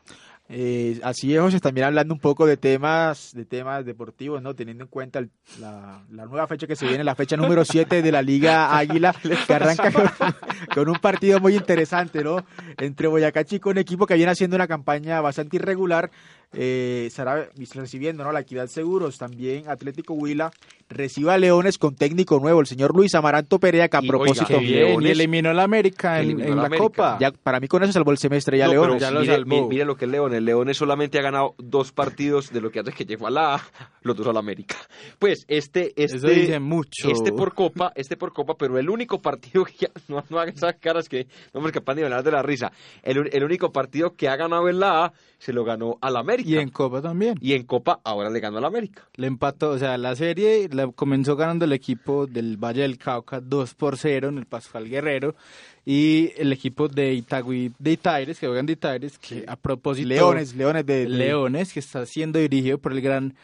Eh, 0.47 0.99
así 1.01 1.33
es, 1.33 1.41
José, 1.41 1.59
también 1.59 1.87
hablando 1.87 2.13
un 2.13 2.19
poco 2.19 2.45
de 2.45 2.55
temas, 2.55 3.31
de 3.33 3.45
temas 3.45 3.83
deportivos, 3.83 4.43
¿no? 4.43 4.53
Teniendo 4.53 4.83
en 4.83 4.89
cuenta 4.89 5.25
la, 5.59 6.03
nueva 6.09 6.45
fecha 6.45 6.67
que 6.67 6.75
se 6.75 6.87
viene, 6.87 7.03
la 7.03 7.15
fecha 7.15 7.35
número 7.35 7.65
7 7.65 8.03
de 8.03 8.11
la 8.11 8.21
Liga 8.21 8.77
Águila, 8.77 9.15
que 9.47 9.53
arranca 9.53 9.91
con, 10.73 10.89
un 10.89 10.99
partido 10.99 11.39
muy 11.39 11.55
interesante, 11.55 12.23
¿no? 12.23 12.45
Entre 12.77 13.07
Boyacá 13.07 13.43
Chico, 13.43 13.71
un 13.71 13.79
equipo 13.79 14.05
que 14.05 14.13
viene 14.13 14.31
haciendo 14.31 14.55
una 14.55 14.67
campaña 14.67 15.19
bastante 15.19 15.55
irregular, 15.55 16.11
eh, 16.53 17.05
estará 17.07 17.49
recibiendo 17.73 18.23
¿no? 18.23 18.31
la 18.31 18.41
Equidad 18.41 18.67
Seguros, 18.67 19.17
también 19.17 19.69
Atlético 19.69 20.13
Huila 20.13 20.51
reciba 20.87 21.33
a 21.33 21.37
Leones 21.37 21.77
con 21.77 21.95
técnico 21.95 22.39
nuevo, 22.39 22.61
el 22.61 22.67
señor 22.67 22.95
Luis 22.95 23.15
Amaranto 23.15 23.59
Perea, 23.59 23.87
que 23.89 23.97
a 23.97 24.01
propósito 24.01 24.59
bien, 24.59 25.01
y 25.01 25.07
eliminó 25.07 25.49
a 25.49 25.53
la 25.53 25.63
América 25.63 26.21
en, 26.21 26.55
la, 26.55 26.69
Copa. 26.69 27.17
Ya, 27.19 27.31
para 27.31 27.59
mí 27.59 27.67
con 27.67 27.83
eso 27.83 27.91
salvó 27.91 28.11
el 28.11 28.17
semestre 28.17 28.57
ya 28.57 28.67
Leones. 28.67 29.01
Ya 29.01 29.11
lo 29.11 29.21
mire, 29.45 29.85
lo 29.85 29.95
que 29.95 30.05
es 30.05 30.11
Leones, 30.11 30.41
Leones 30.41 30.77
solamente 30.77 31.17
ha 31.19 31.21
ganado 31.21 31.55
dos 31.57 31.91
partidos 31.91 32.51
de 32.51 32.61
lo 32.61 32.71
que 32.71 32.79
hace 32.79 32.91
que 32.91 33.05
llegó 33.05 33.27
a 33.27 33.31
la 33.31 33.61
los 34.01 34.15
dos 34.15 34.27
a 34.27 34.33
la 34.33 34.39
América. 34.39 34.75
Pues 35.17 35.45
este, 35.47 35.93
este, 35.95 36.59
mucho. 36.59 37.09
este 37.09 37.31
por 37.31 37.53
Copa, 37.53 37.91
este 37.95 38.17
por 38.17 38.33
Copa, 38.33 38.55
pero 38.55 38.77
el 38.77 38.89
único 38.89 39.21
partido 39.21 39.65
que 39.79 39.89
no, 40.07 40.23
no 40.29 40.39
hagan 40.39 40.53
esas 40.55 40.75
caras 40.75 41.09
que 41.09 41.27
no 41.53 41.61
me 41.61 41.71
capaz 41.71 41.95
de 41.95 42.03
hablar 42.03 42.23
de 42.23 42.31
la 42.31 42.43
risa. 42.43 42.71
El, 43.01 43.29
el 43.33 43.43
único 43.43 43.71
partido 43.71 44.13
que 44.13 44.29
ha 44.29 44.35
ganado 44.35 44.69
en 44.69 44.79
la 44.79 45.05
A 45.05 45.13
se 45.37 45.53
lo 45.53 45.63
ganó 45.63 45.97
a 46.01 46.09
la 46.09 46.23
América. 46.35 46.49
Y 46.49 46.57
en 46.57 46.69
Copa 46.69 47.01
también. 47.01 47.37
Y 47.41 47.53
en 47.53 47.63
Copa 47.63 47.99
ahora 48.03 48.29
le 48.29 48.39
ganó 48.39 48.57
a 48.57 48.61
la 48.61 48.67
América. 48.67 49.03
Le 49.15 49.27
empató, 49.27 49.71
o 49.71 49.79
sea, 49.79 49.97
la 49.97 50.15
serie 50.15 50.69
la 50.71 50.87
comenzó 50.87 51.35
ganando 51.35 51.65
el 51.65 51.73
equipo 51.73 52.27
del 52.27 52.57
Valle 52.57 52.81
del 52.81 52.97
Cauca 52.97 53.39
2 53.39 53.73
por 53.75 53.97
0 53.97 54.29
en 54.29 54.37
el 54.37 54.45
Pascual 54.45 54.89
Guerrero 54.89 55.35
y 55.85 56.31
el 56.37 56.51
equipo 56.51 56.87
de 56.87 57.13
Itagüí 57.13 57.71
de 57.77 57.91
Itaires, 57.91 58.39
que 58.39 58.47
juegan 58.47 58.65
de 58.65 58.73
Itaires, 58.73 59.17
que 59.17 59.45
a 59.47 59.55
propósito 59.55 60.07
Leones, 60.07 60.55
Leones 60.55 60.85
de, 60.85 61.07
Leones 61.07 61.73
que 61.73 61.79
está 61.79 62.05
siendo 62.05 62.39
dirigido 62.39 62.77
por 62.77 62.91
el 62.91 63.01
gran 63.01 63.35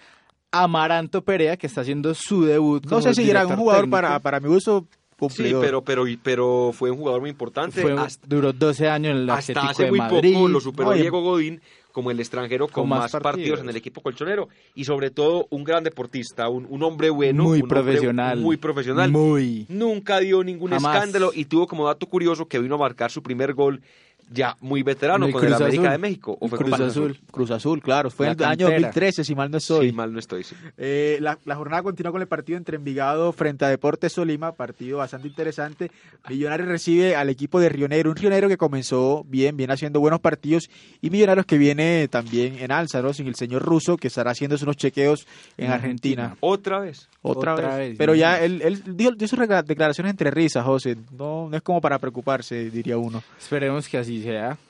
Amaranto 0.52 1.24
Perea, 1.24 1.56
que 1.56 1.68
está 1.68 1.82
haciendo 1.82 2.14
su 2.14 2.44
debut. 2.44 2.86
No 2.88 3.02
sé 3.02 3.14
si 3.14 3.30
era 3.30 3.46
un 3.46 3.56
jugador 3.56 3.90
para, 3.90 4.20
para 4.20 4.40
mi 4.40 4.50
uso 4.50 4.88
Sí, 5.30 5.54
pero, 5.62 5.84
pero, 5.84 6.04
pero 6.24 6.72
fue 6.74 6.90
un 6.90 6.98
jugador 6.98 7.22
muy 7.22 7.30
importante. 7.30 7.84
duró 8.26 8.54
12 8.54 8.90
años 8.90 9.12
en 9.12 9.18
el 9.18 9.30
Hasta 9.30 9.62
hace 9.62 9.90
muy 9.90 10.00
poco 10.00 10.48
lo 10.48 10.60
superó 10.60 10.94
Diego 10.94 11.22
Godín 11.22 11.62
como 11.92 12.12
el 12.12 12.20
extranjero 12.20 12.68
con, 12.68 12.90
más, 12.90 13.12
partidos. 13.12 13.60
en 13.60 13.70
el 13.70 13.76
equipo 13.76 14.02
colchonero. 14.02 14.50
Y 14.76 14.86
sobre 14.86 15.12
todo 15.12 15.48
un 15.50 15.64
gran 15.64 15.84
deportista, 15.84 16.50
un, 16.50 16.84
hombre 16.84 17.10
bueno, 17.10 17.44
muy 17.44 17.64
profesional, 17.64 18.40
muy 18.40 18.58
profesional, 18.58 19.12
muy. 19.12 19.66
Nunca 19.70 20.20
dio 20.20 20.44
ningún 20.44 20.74
escándalo. 20.74 21.32
Y 21.34 21.46
tuvo 21.46 21.68
como 21.68 21.86
dato 21.86 22.08
curioso 22.08 22.48
que 22.48 22.60
vino 22.60 22.76
a 22.76 22.80
marcar 22.80 23.12
su 23.12 23.22
primer 23.22 23.54
gol 23.54 23.82
ya 24.34 24.56
muy 24.62 24.82
veterano 24.82 25.30
con 25.32 25.46
el 25.46 25.54
América 25.54 25.92
de 25.92 25.98
México. 25.98 26.38
¿o 26.40 26.48
fue 26.48 26.58
Cruz, 26.58 26.80
Azul. 26.80 27.20
Cruz 27.32 27.52
Azul, 27.52 27.82
claro. 27.82 28.10
Fue 28.10 28.28
en 28.28 28.40
el 28.40 28.46
año 28.46 28.68
2013, 28.68 29.24
si 29.24 29.36
mal 29.36 29.52
no 29.52 29.58
estoy. 29.58 29.90
Sí, 29.90 29.94
mal 29.94 30.14
no 30.14 30.20
estoy, 30.20 30.44
sí. 30.44 30.56
Eh, 30.78 31.18
la, 31.22 31.38
jornada 31.56 31.84
continúa 31.84 32.12
con 32.12 32.22
el 32.22 32.28
partido 32.28 32.58
entre 32.58 32.78
Envigado 32.78 33.32
frente 33.34 33.66
a 33.66 33.70
Deportes 33.70 34.14
Solima, 34.14 34.54
partido 34.54 35.00
bastante 35.00 35.28
interesante. 35.28 35.92
Millonarios 36.30 36.70
recibe 36.70 37.16
al 37.16 37.30
equipo 37.30 37.60
de 37.60 37.70
Rionero, 37.70 38.10
un 38.10 38.16
Rionero 38.16 38.48
que 38.48 38.58
comenzó 38.58 39.26
bien, 39.28 39.58
viene 39.58 39.74
haciendo 39.74 40.00
buenos 40.00 40.22
partidos, 40.22 40.70
y 41.02 41.10
Millonarios 41.10 41.46
que 41.46 41.58
viene 41.58 42.08
también 42.08 42.58
en 42.60 42.72
alza, 42.72 43.02
¿no? 43.02 43.14
Sin 43.14 43.28
el 43.28 43.36
señor 43.36 43.64
Russo, 43.64 43.98
que 43.98 44.08
estará 44.08 44.32
haciendo 44.32 44.56
unos 44.62 44.78
chequeos 44.78 45.28
en, 45.58 45.72
Argentina. 45.72 46.36
¿Otra 46.40 46.80
vez? 46.80 47.10
Otra, 47.22 47.56
vez. 47.56 47.96
Pero 47.98 48.16
ya 48.16 48.40
él, 48.40 48.62
él 48.64 48.84
dio, 48.96 49.12
dio, 49.12 49.28
sus 49.28 49.40
declaraciones 49.66 50.12
entre 50.12 50.32
risas, 50.32 50.64
José. 50.64 50.98
No, 51.18 51.50
no 51.50 51.58
es 51.58 51.64
como 51.64 51.82
para 51.82 52.00
preocuparse, 52.00 52.70
diría 52.70 52.98
uno. 52.98 53.24
Esperemos 53.40 53.88
que 53.88 53.98
así 53.98 54.21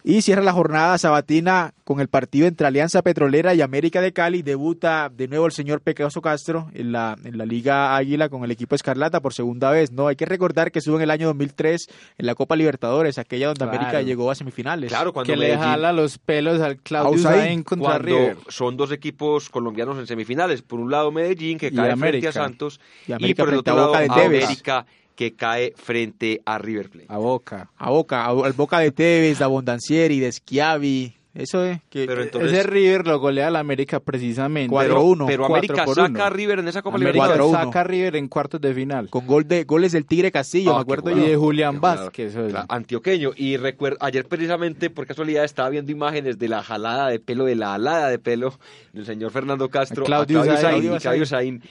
y 0.04 0.22
cierra 0.22 0.42
la 0.42 0.54
jornada 0.54 0.98
sabatina 0.98 1.74
con 1.84 2.00
el 2.00 2.08
partido 2.08 2.48
entre 2.48 2.68
Alianza 2.68 3.02
Petrolera 3.02 3.54
y 3.54 3.62
América 3.62 4.02
de 4.02 4.14
Cali. 4.14 4.42
Debuta 4.42 5.10
de 5.10 5.28
nuevo 5.28 5.46
el 5.46 5.52
señor 5.52 5.82
Pecoso 5.82 6.22
Castro 6.22 6.70
en 6.74 6.92
la, 6.92 7.18
en 7.24 7.38
la 7.38 7.46
Liga 7.46 7.96
Águila 7.96 8.30
con 8.30 8.44
el 8.44 8.52
equipo 8.52 8.76
Escarlata 8.76 9.20
por 9.20 9.34
segunda 9.34 9.72
vez. 9.72 9.92
No 9.92 10.08
hay 10.08 10.16
que 10.16 10.26
recordar 10.26 10.72
que 10.72 10.80
estuvo 10.80 10.96
en 10.96 11.04
el 11.04 11.12
año 11.12 11.28
2003 11.28 11.88
en 12.18 12.26
la 12.26 12.36
Copa 12.36 12.56
Libertadores, 12.56 13.18
aquella 13.18 13.48
donde 13.48 13.64
América 13.66 14.02
llegó 14.02 14.32
a 14.32 14.36
semifinales. 14.36 14.90
Claro, 14.90 15.14
cuando 15.14 15.32
que 15.32 15.38
le 15.38 15.58
jala 15.58 15.92
los 15.92 16.18
pelos 16.18 16.62
al 16.62 16.78
Claudio 16.78 17.22
Sainz 17.22 17.66
contra 17.66 17.98
River. 17.98 18.38
Son 18.48 18.78
dos 18.78 18.92
equipos 18.92 19.50
colombianos 19.50 19.98
en 19.98 20.08
semifinales. 20.08 20.62
Por 20.62 20.80
un 20.80 20.90
lado 20.90 21.12
Medellín, 21.12 21.58
que 21.58 21.72
cae 21.72 21.96
frente 21.96 22.28
a 22.28 22.32
Santos, 22.32 22.80
y, 23.08 23.34
por 23.34 23.50
el 23.50 23.56
otro 23.60 23.76
lado 23.76 23.96
América 23.96 24.86
que 25.16 25.34
cae 25.34 25.74
frente 25.76 26.42
a 26.46 26.58
River 26.58 26.90
Plate. 26.90 27.08
A 27.10 27.18
Boca. 27.18 27.70
A 27.78 27.90
Boca, 27.90 28.26
al 28.26 28.54
Boca 28.54 28.80
de 28.80 28.92
Tevez, 28.92 29.40
de 29.40 29.44
Abondancieri, 29.44 30.20
de 30.20 30.32
Schiavi. 30.32 31.16
Eso 31.34 31.64
es 31.64 31.80
que, 31.90 32.06
pero 32.08 32.24
entonces, 32.24 32.52
ese 32.52 32.64
River 32.64 33.08
lo 33.08 33.18
golea 33.20 33.48
a 33.48 33.52
la 33.52 33.60
América 33.60 34.02
precisamente. 34.02 34.76
4-1. 34.76 35.26
Pero, 35.28 35.46
América 35.46 35.86
saca 35.88 36.28
a 36.28 36.30
River 36.30 36.60
en 36.60 36.68
esa 36.68 36.82
Copa 36.82 36.98
América 36.98 37.38
saca 37.50 37.82
a 37.82 37.84
River 37.86 38.18
en 38.18 38.28
cuartos 38.28 38.60
de 38.60 38.74
final. 38.74 39.10
Con 39.10 39.26
gol 39.26 39.48
de 39.48 39.64
goles 39.64 39.94
del 39.94 40.06
Tigre 40.06 40.30
Castillo, 40.30 40.74
ah, 40.74 40.76
me 40.78 40.82
acuerdo. 40.82 41.12
Y 41.12 41.22
de 41.22 41.38
Julián 41.38 41.80
Vázquez. 41.80 42.36
antioqueño. 42.68 43.32
Y 43.38 43.56
recuerdo, 43.56 43.98
ayer 44.02 44.26
precisamente, 44.26 44.90
por 44.90 45.08
casualidad, 45.08 45.46
estaba 45.46 45.70
viendo 45.70 45.92
imágenes 45.94 46.38
de 46.38 46.50
la 46.50 46.64
jalada 46.64 47.08
de 47.08 47.20
pelo, 47.20 47.46
de 47.46 47.56
la 47.56 47.76
alada 47.76 48.10
de 48.10 48.20
pelo 48.20 48.60
del 48.92 49.06
señor 49.06 49.32
Fernando 49.32 49.70
Castro, 49.70 50.04
Claudio, 50.04 50.42
Claudio 50.42 50.98
Claudio 51.00 51.26
Sain 51.26 51.62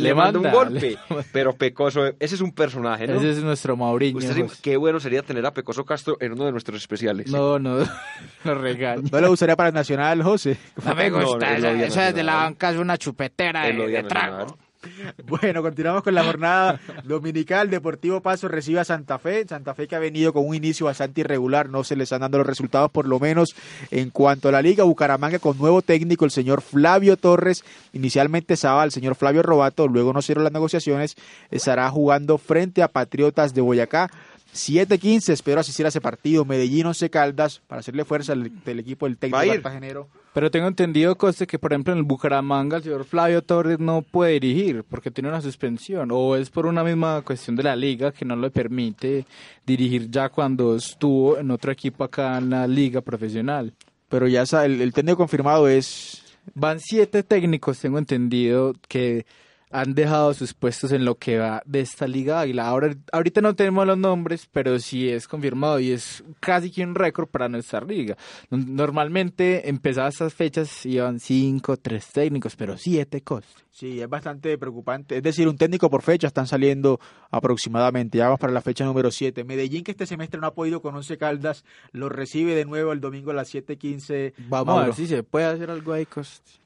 le, 0.00 0.14
manda 0.14 0.38
un 0.38 0.50
golpe. 0.50 0.98
Pero 1.32 1.54
Pecoso, 1.54 2.06
ese 2.18 2.34
es 2.34 2.40
un 2.40 2.52
personaje, 2.52 3.06
¿no? 3.06 3.14
Ese 3.14 3.30
es 3.30 3.42
nuestro 3.42 3.76
Mauriño. 3.76 4.20
qué 4.62 4.76
bueno 4.76 5.00
sería 5.00 5.22
tener 5.22 5.44
a 5.46 5.52
Pecoso 5.52 5.84
Castro 5.84 6.16
en 6.20 6.32
uno 6.32 6.46
de 6.46 6.52
nuestros 6.52 6.80
especiales. 6.80 7.30
No, 7.30 7.58
no, 7.58 7.78
no 8.44 8.54
regaño. 8.54 9.02
¿No 9.10 9.20
le 9.20 9.28
gustaría 9.28 9.56
para 9.56 9.68
el 9.68 9.74
Nacional, 9.74 10.22
José? 10.22 10.56
No 10.84 10.94
me 10.94 11.10
gusta, 11.10 11.56
eso, 11.56 12.00
es 12.00 12.14
de 12.14 12.22
la 12.22 12.36
banca, 12.36 12.70
es 12.70 12.76
una 12.76 12.96
chupetera 12.96 13.66
de, 13.66 14.02
trago. 14.04 14.58
Bueno, 15.26 15.62
continuamos 15.62 16.02
con 16.02 16.14
la 16.14 16.24
jornada 16.24 16.80
dominical. 17.04 17.70
Deportivo 17.70 18.20
Paso 18.20 18.48
recibe 18.48 18.80
a 18.80 18.84
Santa 18.84 19.18
Fe. 19.18 19.46
Santa 19.46 19.74
Fe 19.74 19.86
que 19.86 19.96
ha 19.96 19.98
venido 19.98 20.32
con 20.32 20.46
un 20.46 20.54
inicio 20.54 20.86
bastante 20.86 21.20
irregular. 21.20 21.68
No 21.68 21.84
se 21.84 21.96
le 21.96 22.04
están 22.04 22.20
dando 22.20 22.38
los 22.38 22.46
resultados, 22.46 22.90
por 22.90 23.06
lo 23.06 23.20
menos 23.20 23.54
en 23.90 24.10
cuanto 24.10 24.48
a 24.48 24.52
la 24.52 24.62
liga. 24.62 24.84
Bucaramanga 24.84 25.38
con 25.38 25.58
nuevo 25.58 25.82
técnico, 25.82 26.24
el 26.24 26.30
señor 26.30 26.62
Flavio 26.62 27.16
Torres. 27.16 27.64
Inicialmente 27.92 28.54
estaba 28.54 28.84
el 28.84 28.90
señor 28.90 29.14
Flavio 29.14 29.42
Robato, 29.42 29.88
luego 29.88 30.12
no 30.12 30.20
hicieron 30.20 30.44
las 30.44 30.52
negociaciones. 30.52 31.16
Estará 31.50 31.88
jugando 31.90 32.38
frente 32.38 32.82
a 32.82 32.88
Patriotas 32.88 33.54
de 33.54 33.60
Boyacá. 33.60 34.10
7-15, 34.54 35.32
espero 35.32 35.60
asistir 35.60 35.86
a 35.86 35.90
ese 35.90 36.00
partido. 36.00 36.44
Medellín 36.44 36.86
11 36.86 37.10
Caldas 37.10 37.60
para 37.66 37.80
hacerle 37.80 38.04
fuerza 38.04 38.32
al, 38.32 38.46
equipo 38.46 39.06
del 39.06 39.16
técnico 39.16 39.46
cartagenero. 39.46 40.08
Pero 40.32 40.50
tengo 40.50 40.68
entendido, 40.68 41.16
Coste, 41.16 41.46
que 41.46 41.58
por 41.58 41.72
ejemplo 41.72 41.92
en 41.92 41.98
el 41.98 42.04
Bucaramanga 42.04 42.76
el 42.76 42.82
señor 42.82 43.04
Flavio 43.04 43.42
Torres 43.42 43.78
no 43.78 44.02
puede 44.02 44.34
dirigir 44.34 44.84
porque 44.84 45.10
tiene 45.10 45.28
una 45.28 45.40
suspensión. 45.40 46.10
O 46.12 46.36
es 46.36 46.50
por 46.50 46.66
una 46.66 46.84
misma 46.84 47.22
cuestión 47.22 47.56
de 47.56 47.62
la 47.62 47.76
liga 47.76 48.12
que 48.12 48.24
no 48.24 48.36
le 48.36 48.50
permite 48.50 49.24
dirigir 49.66 50.10
ya 50.10 50.28
cuando 50.28 50.76
estuvo 50.76 51.38
en 51.38 51.50
otro 51.50 51.72
equipo 51.72 52.04
acá 52.04 52.38
en 52.38 52.50
la 52.50 52.66
liga 52.66 53.00
profesional. 53.00 53.72
Pero 54.08 54.26
ya 54.26 54.42
el, 54.64 54.80
el 54.80 54.92
técnico 54.92 55.18
confirmado 55.18 55.68
es... 55.68 56.24
Van 56.54 56.80
siete 56.80 57.22
técnicos, 57.22 57.78
tengo 57.78 57.98
entendido, 57.98 58.74
que 58.88 59.24
han 59.70 59.94
dejado 59.94 60.34
sus 60.34 60.52
puestos 60.52 60.90
en 60.92 61.04
lo 61.04 61.16
que 61.16 61.38
va 61.38 61.62
de 61.64 61.80
esta 61.80 62.06
liga 62.06 62.40
Águila. 62.40 62.66
Ahora, 62.66 62.94
ahorita 63.12 63.40
no 63.40 63.54
tenemos 63.54 63.86
los 63.86 63.96
nombres, 63.96 64.48
pero 64.52 64.78
sí 64.80 65.08
es 65.08 65.28
confirmado 65.28 65.78
y 65.78 65.92
es 65.92 66.24
casi 66.40 66.70
que 66.70 66.84
un 66.84 66.94
récord 66.94 67.28
para 67.28 67.48
nuestra 67.48 67.80
liga. 67.80 68.16
Normalmente 68.50 69.68
empezadas 69.68 70.14
estas 70.14 70.34
fechas 70.34 70.84
iban 70.84 71.20
cinco, 71.20 71.76
tres 71.76 72.08
técnicos, 72.08 72.56
pero 72.56 72.76
siete 72.76 73.22
cosas. 73.22 73.54
Sí, 73.70 74.00
es 74.00 74.08
bastante 74.08 74.58
preocupante. 74.58 75.16
Es 75.16 75.22
decir, 75.22 75.48
un 75.48 75.56
técnico 75.56 75.88
por 75.88 76.02
fecha 76.02 76.26
están 76.26 76.48
saliendo 76.48 76.98
aproximadamente. 77.30 78.18
Ya 78.18 78.24
vamos 78.24 78.40
para 78.40 78.52
la 78.52 78.60
fecha 78.60 78.84
número 78.84 79.10
siete. 79.10 79.44
Medellín, 79.44 79.84
que 79.84 79.92
este 79.92 80.06
semestre 80.06 80.40
no 80.40 80.48
ha 80.48 80.54
podido 80.54 80.82
con 80.82 80.94
Once 80.96 81.16
Caldas, 81.16 81.64
lo 81.92 82.08
recibe 82.08 82.54
de 82.54 82.64
nuevo 82.64 82.92
el 82.92 83.00
domingo 83.00 83.30
a 83.30 83.34
las 83.34 83.48
7:15. 83.54 84.34
Vamos 84.48 84.78
a 84.78 84.84
ver 84.86 84.94
si 84.94 85.06
se 85.06 85.22
puede 85.22 85.46
hacer 85.46 85.70
algo 85.70 85.92
ahí, 85.92 86.06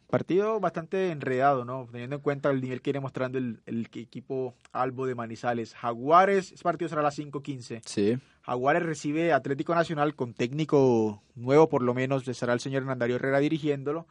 Partido 0.09 0.61
bastante 0.61 1.11
enredado, 1.11 1.65
¿no? 1.65 1.89
Teniendo 1.91 2.17
en 2.17 2.23
cuenta 2.23 2.51
el 2.51 2.61
nivel 2.61 2.81
que 2.81 2.91
viene 2.91 3.01
mostrando 3.01 3.39
el, 3.39 3.89
equipo 3.95 4.55
Albo 4.73 5.07
de 5.07 5.15
Manizales. 5.15 5.75
Jaguares, 5.75 6.53
ese 6.53 6.63
partido 6.63 6.89
será 6.89 7.01
a 7.01 7.05
las 7.05 7.19
5.15. 7.19 7.83
Sí. 7.85 8.19
Jaguares 8.43 8.83
recibe 8.83 9.33
Atlético 9.33 9.75
Nacional 9.75 10.15
con 10.15 10.35
técnico 10.35 11.23
nuevo, 11.35 11.69
por 11.69 11.83
lo 11.83 11.95
menos, 11.95 12.25
será 12.25 12.53
el 12.53 12.61
señor 12.61 12.83
Hernandario 12.83 13.17
Herrera 13.17 13.39
dirigiéndolo. 13.39 14.07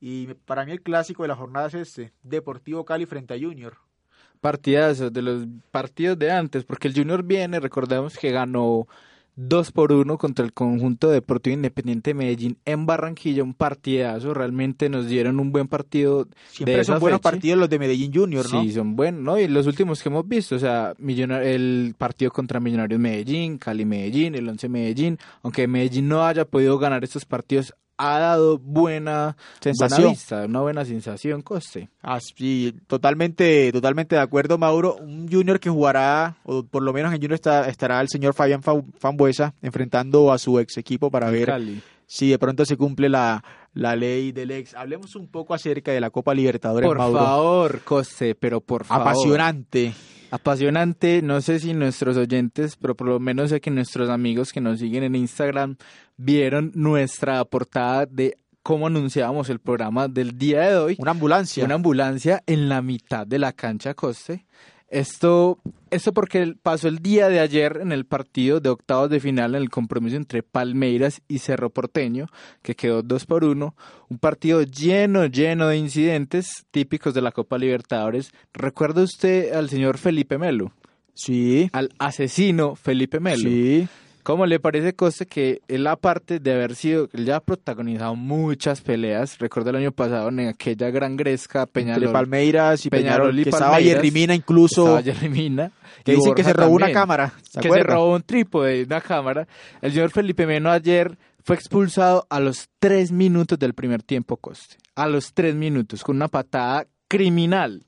Y 0.00 0.34
para 0.44 0.64
mí 0.64 0.72
el 0.72 0.82
clásico 0.82 1.22
de 1.22 1.28
la 1.28 1.36
jornada 1.36 1.68
es 1.68 1.74
este, 1.74 2.12
Deportivo 2.22 2.84
Cali 2.84 3.06
frente 3.06 3.34
a 3.34 3.38
Junior. 3.38 3.76
Partidazos 4.40 5.12
de 5.12 5.22
los 5.22 5.46
partidos 5.70 6.18
de 6.18 6.30
antes, 6.30 6.64
porque 6.64 6.88
el 6.88 6.94
Junior 6.94 7.22
viene, 7.22 7.60
recordemos 7.60 8.18
que 8.18 8.30
ganó 8.30 8.86
2 9.36 9.72
por 9.72 9.92
1 9.92 10.16
contra 10.16 10.44
el 10.44 10.52
conjunto 10.52 11.10
Deportivo 11.10 11.54
Independiente 11.54 12.10
de 12.10 12.14
Medellín 12.14 12.58
en 12.64 12.86
Barranquilla, 12.86 13.42
un 13.42 13.52
partidazo, 13.52 14.32
realmente 14.32 14.88
nos 14.88 15.06
dieron 15.08 15.38
un 15.38 15.52
buen 15.52 15.68
partido. 15.68 16.26
Siempre 16.48 16.82
son 16.84 16.98
buenos 16.98 17.20
partidos 17.20 17.58
los 17.58 17.68
de 17.68 17.78
Medellín 17.78 18.12
Junior, 18.12 18.50
¿no? 18.50 18.62
Sí, 18.62 18.72
son 18.72 18.96
buenos, 18.96 19.22
¿no? 19.22 19.38
Y 19.38 19.46
los 19.46 19.66
últimos 19.66 20.02
que 20.02 20.08
hemos 20.08 20.26
visto, 20.26 20.56
o 20.56 20.58
sea, 20.58 20.94
el 20.98 21.94
partido 21.98 22.30
contra 22.30 22.60
Millonarios 22.60 22.98
Medellín, 22.98 23.58
Cali 23.58 23.84
Medellín, 23.84 24.34
el 24.34 24.48
11 24.48 24.68
Medellín, 24.70 25.18
aunque 25.42 25.68
Medellín 25.68 26.08
no 26.08 26.24
haya 26.24 26.46
podido 26.46 26.78
ganar 26.78 27.04
estos 27.04 27.26
partidos, 27.26 27.74
ha 27.98 28.18
dado 28.18 28.58
buena 28.58 29.36
sensación, 29.60 30.14
una 30.48 30.60
buena 30.60 30.84
sensación, 30.84 31.42
Coste. 31.42 31.88
Así, 32.02 32.74
totalmente, 32.86 33.72
totalmente 33.72 34.16
de 34.16 34.22
acuerdo, 34.22 34.58
Mauro. 34.58 34.96
Un 34.96 35.28
Junior 35.30 35.58
que 35.60 35.70
jugará, 35.70 36.36
o 36.44 36.62
por 36.62 36.82
lo 36.82 36.92
menos 36.92 37.12
en 37.12 37.20
Junior 37.20 37.34
está, 37.34 37.68
estará 37.68 38.00
el 38.00 38.08
señor 38.08 38.34
Fabián 38.34 38.62
Fambuesa 38.62 39.54
enfrentando 39.62 40.32
a 40.32 40.38
su 40.38 40.58
ex 40.58 40.76
equipo 40.76 41.10
para 41.10 41.30
ver 41.30 41.52
si 42.06 42.30
de 42.30 42.38
pronto 42.38 42.64
se 42.64 42.76
cumple 42.76 43.08
la, 43.08 43.42
la 43.74 43.96
ley 43.96 44.32
del 44.32 44.50
ex. 44.50 44.74
Hablemos 44.74 45.16
un 45.16 45.28
poco 45.28 45.54
acerca 45.54 45.92
de 45.92 46.00
la 46.00 46.10
Copa 46.10 46.34
Libertadores, 46.34 46.86
por 46.86 46.98
Mauro. 46.98 47.18
Por 47.18 47.26
favor, 47.26 47.80
Coste, 47.82 48.34
pero 48.34 48.60
por 48.60 48.84
favor. 48.84 49.08
Apasionante 49.08 49.92
apasionante. 50.30 51.22
No 51.22 51.40
sé 51.40 51.60
si 51.60 51.74
nuestros 51.74 52.16
oyentes, 52.16 52.76
pero 52.76 52.94
por 52.94 53.08
lo 53.08 53.20
menos 53.20 53.50
sé 53.50 53.60
que 53.60 53.70
nuestros 53.70 54.10
amigos 54.10 54.52
que 54.52 54.60
nos 54.60 54.78
siguen 54.78 55.04
en 55.04 55.14
Instagram 55.14 55.76
vieron 56.16 56.72
nuestra 56.74 57.44
portada 57.44 58.06
de 58.06 58.38
cómo 58.62 58.88
anunciábamos 58.88 59.48
el 59.48 59.60
programa 59.60 60.08
del 60.08 60.36
día 60.36 60.62
de 60.62 60.76
hoy. 60.76 60.96
Una 60.98 61.12
ambulancia. 61.12 61.64
Una 61.64 61.76
ambulancia 61.76 62.42
en 62.46 62.68
la 62.68 62.82
mitad 62.82 63.26
de 63.26 63.38
la 63.38 63.52
cancha 63.52 63.94
Coste. 63.94 64.44
Esto, 64.88 65.58
esto 65.90 66.12
porque 66.12 66.54
pasó 66.62 66.86
el 66.86 67.00
día 67.00 67.28
de 67.28 67.40
ayer 67.40 67.80
en 67.82 67.90
el 67.90 68.06
partido 68.06 68.60
de 68.60 68.68
octavos 68.68 69.10
de 69.10 69.18
final 69.18 69.54
en 69.54 69.62
el 69.62 69.70
compromiso 69.70 70.16
entre 70.16 70.44
Palmeiras 70.44 71.22
y 71.26 71.38
Cerro 71.38 71.70
Porteño, 71.70 72.28
que 72.62 72.76
quedó 72.76 73.02
dos 73.02 73.26
por 73.26 73.44
uno. 73.44 73.74
Un 74.08 74.18
partido 74.18 74.62
lleno, 74.62 75.26
lleno 75.26 75.68
de 75.68 75.76
incidentes 75.76 76.66
típicos 76.70 77.14
de 77.14 77.22
la 77.22 77.32
Copa 77.32 77.58
Libertadores. 77.58 78.30
¿Recuerda 78.52 79.02
usted 79.02 79.52
al 79.52 79.68
señor 79.68 79.98
Felipe 79.98 80.38
Melo? 80.38 80.72
Sí. 81.14 81.68
Al 81.72 81.90
asesino 81.98 82.76
Felipe 82.76 83.18
Melo. 83.18 83.48
Sí. 83.48 83.88
¿Cómo 84.26 84.44
le 84.44 84.58
parece 84.58 84.92
Coste 84.92 85.24
que 85.24 85.62
él 85.68 85.86
aparte 85.86 86.40
de 86.40 86.52
haber 86.52 86.74
sido, 86.74 87.08
él 87.12 87.26
ya 87.26 87.36
ha 87.36 87.40
protagonizado 87.40 88.16
muchas 88.16 88.80
peleas, 88.80 89.38
recuerdo 89.38 89.70
el 89.70 89.76
año 89.76 89.92
pasado 89.92 90.30
en 90.30 90.48
aquella 90.48 90.90
gran 90.90 91.16
gresca 91.16 91.64
Peñarol. 91.64 92.02
Entre 92.02 92.12
Palmeiras 92.12 92.84
y 92.84 92.90
Peñarol, 92.90 93.38
y 93.38 93.44
que 93.44 93.50
estaba 93.50 93.80
Jerry 93.80 94.10
Mina 94.10 94.34
incluso. 94.34 94.98
Estaba 94.98 95.16
Jerry 95.20 95.56
Que 96.02 96.16
dice 96.16 96.34
que 96.34 96.42
se 96.42 96.52
robó 96.52 96.74
una 96.74 96.90
cámara. 96.90 97.34
que 97.60 97.70
se 97.70 97.82
robó 97.84 98.16
un 98.16 98.22
trípode, 98.22 98.82
una 98.82 99.00
cámara. 99.00 99.46
El 99.80 99.92
señor 99.92 100.10
Felipe 100.10 100.44
Meno 100.44 100.72
ayer 100.72 101.16
fue 101.44 101.54
expulsado 101.54 102.26
a 102.28 102.40
los 102.40 102.68
tres 102.80 103.12
minutos 103.12 103.60
del 103.60 103.74
primer 103.74 104.02
tiempo 104.02 104.38
Coste. 104.38 104.74
A 104.96 105.06
los 105.06 105.34
tres 105.34 105.54
minutos, 105.54 106.02
con 106.02 106.16
una 106.16 106.26
patada 106.26 106.88
criminal 107.06 107.86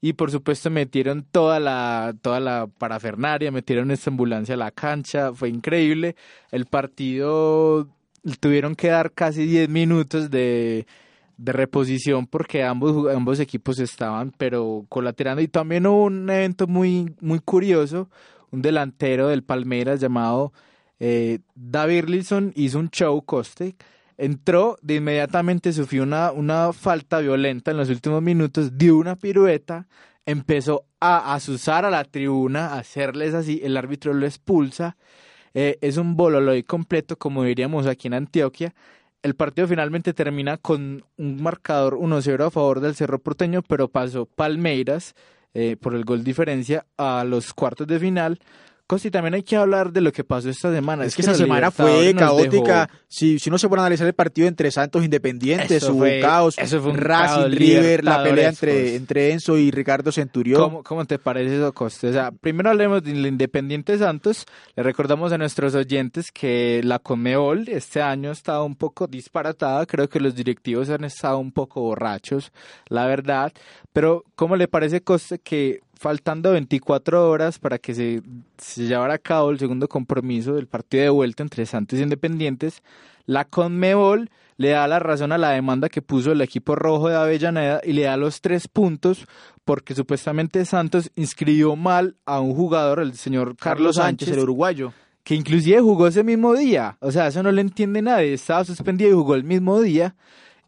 y 0.00 0.12
por 0.12 0.30
supuesto 0.30 0.70
metieron 0.70 1.24
toda 1.24 1.60
la 1.60 2.14
toda 2.22 2.40
la 2.40 2.66
parafernaria, 2.66 3.50
metieron 3.50 3.90
esta 3.90 4.10
ambulancia 4.10 4.54
a 4.54 4.58
la 4.58 4.70
cancha, 4.70 5.32
fue 5.32 5.48
increíble. 5.48 6.16
El 6.50 6.66
partido 6.66 7.88
tuvieron 8.40 8.74
que 8.74 8.88
dar 8.88 9.12
casi 9.12 9.46
10 9.46 9.68
minutos 9.68 10.30
de, 10.30 10.86
de 11.36 11.52
reposición 11.52 12.26
porque 12.26 12.62
ambos 12.62 13.12
ambos 13.14 13.40
equipos 13.40 13.78
estaban 13.80 14.32
pero 14.36 14.84
colaterando 14.88 15.42
y 15.42 15.48
también 15.48 15.86
hubo 15.86 16.04
un 16.04 16.28
evento 16.30 16.66
muy 16.66 17.14
muy 17.20 17.40
curioso, 17.40 18.08
un 18.50 18.62
delantero 18.62 19.28
del 19.28 19.42
Palmeiras 19.42 20.00
llamado 20.00 20.52
eh, 21.00 21.40
David 21.54 22.04
Lison 22.06 22.52
hizo 22.56 22.78
un 22.78 22.90
show 22.90 23.22
coste 23.22 23.76
entró, 24.18 24.76
de 24.82 24.96
inmediatamente 24.96 25.72
sufrió 25.72 26.02
una, 26.02 26.32
una 26.32 26.72
falta 26.72 27.20
violenta 27.20 27.70
en 27.70 27.76
los 27.78 27.88
últimos 27.88 28.20
minutos, 28.20 28.76
dio 28.76 28.98
una 28.98 29.16
pirueta, 29.16 29.86
empezó 30.26 30.84
a 31.00 31.34
asusar 31.34 31.84
a 31.84 31.90
la 31.90 32.04
tribuna, 32.04 32.74
a 32.74 32.80
hacerles 32.80 33.32
así, 33.32 33.60
el 33.62 33.76
árbitro 33.76 34.12
lo 34.12 34.26
expulsa. 34.26 34.96
Eh, 35.54 35.78
es 35.80 35.96
un 35.96 36.16
bololoy 36.16 36.64
completo, 36.64 37.16
como 37.16 37.44
diríamos 37.44 37.86
aquí 37.86 38.08
en 38.08 38.14
Antioquia. 38.14 38.74
El 39.22 39.34
partido 39.34 39.66
finalmente 39.66 40.12
termina 40.12 40.58
con 40.58 41.04
un 41.16 41.42
marcador 41.42 41.96
1-0 41.96 42.46
a 42.46 42.50
favor 42.50 42.80
del 42.80 42.94
Cerro 42.94 43.18
Porteño, 43.18 43.62
pero 43.62 43.88
pasó 43.88 44.26
Palmeiras 44.26 45.14
eh, 45.54 45.76
por 45.80 45.94
el 45.94 46.04
gol 46.04 46.24
diferencia 46.24 46.86
a 46.96 47.24
los 47.24 47.54
cuartos 47.54 47.86
de 47.86 47.98
final 47.98 48.38
Costi, 48.88 49.10
también 49.10 49.34
hay 49.34 49.42
que 49.42 49.54
hablar 49.54 49.92
de 49.92 50.00
lo 50.00 50.12
que 50.12 50.24
pasó 50.24 50.48
esta 50.48 50.72
semana. 50.72 51.04
Es, 51.04 51.14
que, 51.14 51.20
esa 51.20 51.34
semana 51.34 51.70
fue 51.70 52.14
caótica. 52.14 52.88
Si, 53.06 53.38
si 53.38 53.50
uno 53.50 53.58
se 53.58 53.68
pone 53.68 53.82
a 53.82 53.84
analizar 53.84 54.06
el 54.06 54.14
partido 54.14 54.48
entre 54.48 54.70
Santos 54.70 55.04
Independientes, 55.04 55.82
hubo 55.90 56.06
caos. 56.22 56.56
Eso 56.56 56.80
fue 56.80 56.92
un 56.92 56.96
Racing, 56.96 57.54
River, 57.54 58.02
la 58.02 58.22
pelea 58.22 58.48
entre, 58.48 58.96
entre 58.96 59.32
Enzo 59.32 59.58
y 59.58 59.70
Ricardo 59.70 60.10
Centurión. 60.10 60.62
¿Cómo, 60.62 60.82
¿Cómo, 60.82 61.04
te 61.04 61.18
parece 61.18 61.56
eso, 61.56 61.70
Costi? 61.74 62.06
O 62.06 62.12
sea, 62.14 62.30
primero 62.30 62.70
hablemos 62.70 63.02
del 63.02 63.26
Independiente 63.26 63.98
Santos. 63.98 64.46
Le 64.74 64.82
recordamos 64.82 65.32
a 65.32 65.38
nuestros 65.38 65.74
oyentes 65.74 66.32
que 66.32 66.80
la 66.82 66.98
Conmebol 66.98 67.68
este 67.68 68.00
año 68.00 68.30
ha 68.30 68.32
estado 68.32 68.64
un 68.64 68.74
poco 68.74 69.06
disparatada. 69.06 69.84
Creo 69.84 70.08
que 70.08 70.18
los 70.18 70.34
directivos 70.34 70.88
han 70.88 71.04
estado 71.04 71.36
un 71.36 71.52
poco 71.52 71.82
borrachos, 71.82 72.52
la 72.88 73.04
verdad. 73.04 73.52
Pero, 73.92 74.24
¿cómo 74.34 74.56
le 74.56 74.66
parece, 74.66 75.02
Coste, 75.02 75.40
que 75.40 75.80
faltando 75.98 76.52
24 76.52 77.28
horas 77.28 77.58
para 77.58 77.78
que 77.78 77.94
se, 77.94 78.22
se, 78.56 78.86
llevara 78.86 79.14
a 79.14 79.18
cabo 79.18 79.50
el 79.50 79.58
segundo 79.58 79.88
compromiso 79.88 80.54
del 80.54 80.68
partido 80.68 81.02
de 81.02 81.10
vuelta 81.10 81.42
entre 81.42 81.66
Santos 81.66 81.98
e 81.98 82.02
Independientes, 82.02 82.82
la 83.26 83.44
Conmebol 83.44 84.30
le 84.56 84.70
da 84.70 84.88
la 84.88 84.98
razón 84.98 85.32
a 85.32 85.38
la 85.38 85.50
demanda 85.50 85.88
que 85.88 86.02
puso 86.02 86.32
el 86.32 86.40
equipo 86.40 86.74
rojo 86.74 87.08
de 87.08 87.16
Avellaneda 87.16 87.80
y 87.84 87.92
le 87.92 88.02
da 88.02 88.16
los 88.16 88.40
tres 88.40 88.68
puntos 88.68 89.26
porque 89.64 89.94
supuestamente 89.94 90.64
Santos 90.64 91.10
inscribió 91.14 91.76
mal 91.76 92.16
a 92.24 92.40
un 92.40 92.54
jugador, 92.54 93.00
el 93.00 93.14
señor 93.14 93.56
Carlos, 93.56 93.96
Sánchez, 93.96 94.30
el 94.30 94.40
uruguayo. 94.40 94.92
Que 95.22 95.34
inclusive 95.34 95.80
jugó 95.80 96.06
ese 96.06 96.24
mismo 96.24 96.54
día. 96.54 96.96
O 97.00 97.12
sea, 97.12 97.26
eso 97.26 97.42
no 97.42 97.52
le 97.52 97.60
entiende 97.60 98.00
nadie. 98.00 98.32
Estaba 98.32 98.64
suspendido 98.64 99.10
y 99.10 99.12
jugó 99.12 99.34
el 99.34 99.44
mismo 99.44 99.80
día. 99.82 100.16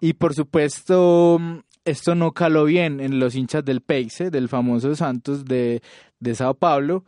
Y 0.03 0.13
por 0.13 0.35
supuesto, 0.35 1.41
esto 1.85 2.15
no 2.15 2.33
caló 2.33 2.65
bien 2.65 3.01
en 3.01 3.19
los 3.19 3.35
hinchas 3.35 3.65
del 3.65 3.81
Peixe, 3.81 4.31
del 4.31 4.49
famoso 4.49 4.95
Santos 4.95 5.45
de, 5.45 5.83
de 6.19 6.35
Sao 6.35 6.55
Paulo. 6.55 7.05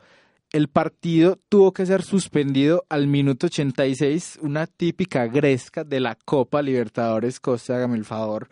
El 0.53 0.69
partido 0.69 1.39
tuvo 1.49 1.73
que 1.73 1.87
ser 1.87 2.03
suspendido 2.03 2.85
al 2.91 3.07
minuto 3.07 3.47
86, 3.47 4.39
una 4.43 4.67
típica 4.67 5.27
gresca 5.27 5.83
de 5.83 6.01
la 6.01 6.15
Copa 6.15 6.61
Libertadores 6.61 7.41
Costa, 7.41 7.77
hágame 7.77 7.97
el 7.97 8.05
favor. 8.05 8.49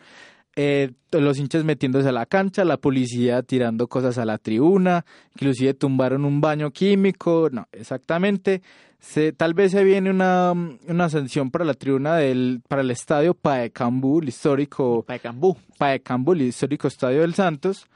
Eh, 0.56 0.92
los 1.12 1.38
hinchas 1.38 1.64
metiéndose 1.64 2.08
a 2.08 2.12
la 2.12 2.26
cancha, 2.26 2.64
la 2.64 2.76
policía 2.76 3.42
tirando 3.42 3.86
cosas 3.86 4.18
a 4.18 4.24
la 4.24 4.38
tribuna, 4.38 5.04
inclusive 5.34 5.74
tumbaron 5.74 6.24
un 6.24 6.40
baño 6.40 6.70
químico, 6.70 7.48
no, 7.52 7.68
exactamente. 7.72 8.62
Se, 9.00 9.32
tal 9.32 9.54
vez 9.54 9.72
se 9.72 9.82
viene 9.82 10.10
una, 10.10 10.52
una 10.52 11.08
sanción 11.08 11.50
para 11.50 11.64
la 11.64 11.74
tribuna 11.74 12.16
del, 12.16 12.60
para 12.68 12.82
el 12.82 12.90
estadio 12.90 13.34
Paecambú, 13.34 14.20
el 14.20 14.28
histórico 14.28 15.02
Paecambú. 15.06 15.56
Paecambú, 15.78 16.32
el 16.32 16.42
histórico 16.42 16.88
estadio 16.88 17.22
del 17.22 17.34
Santos. 17.34 17.86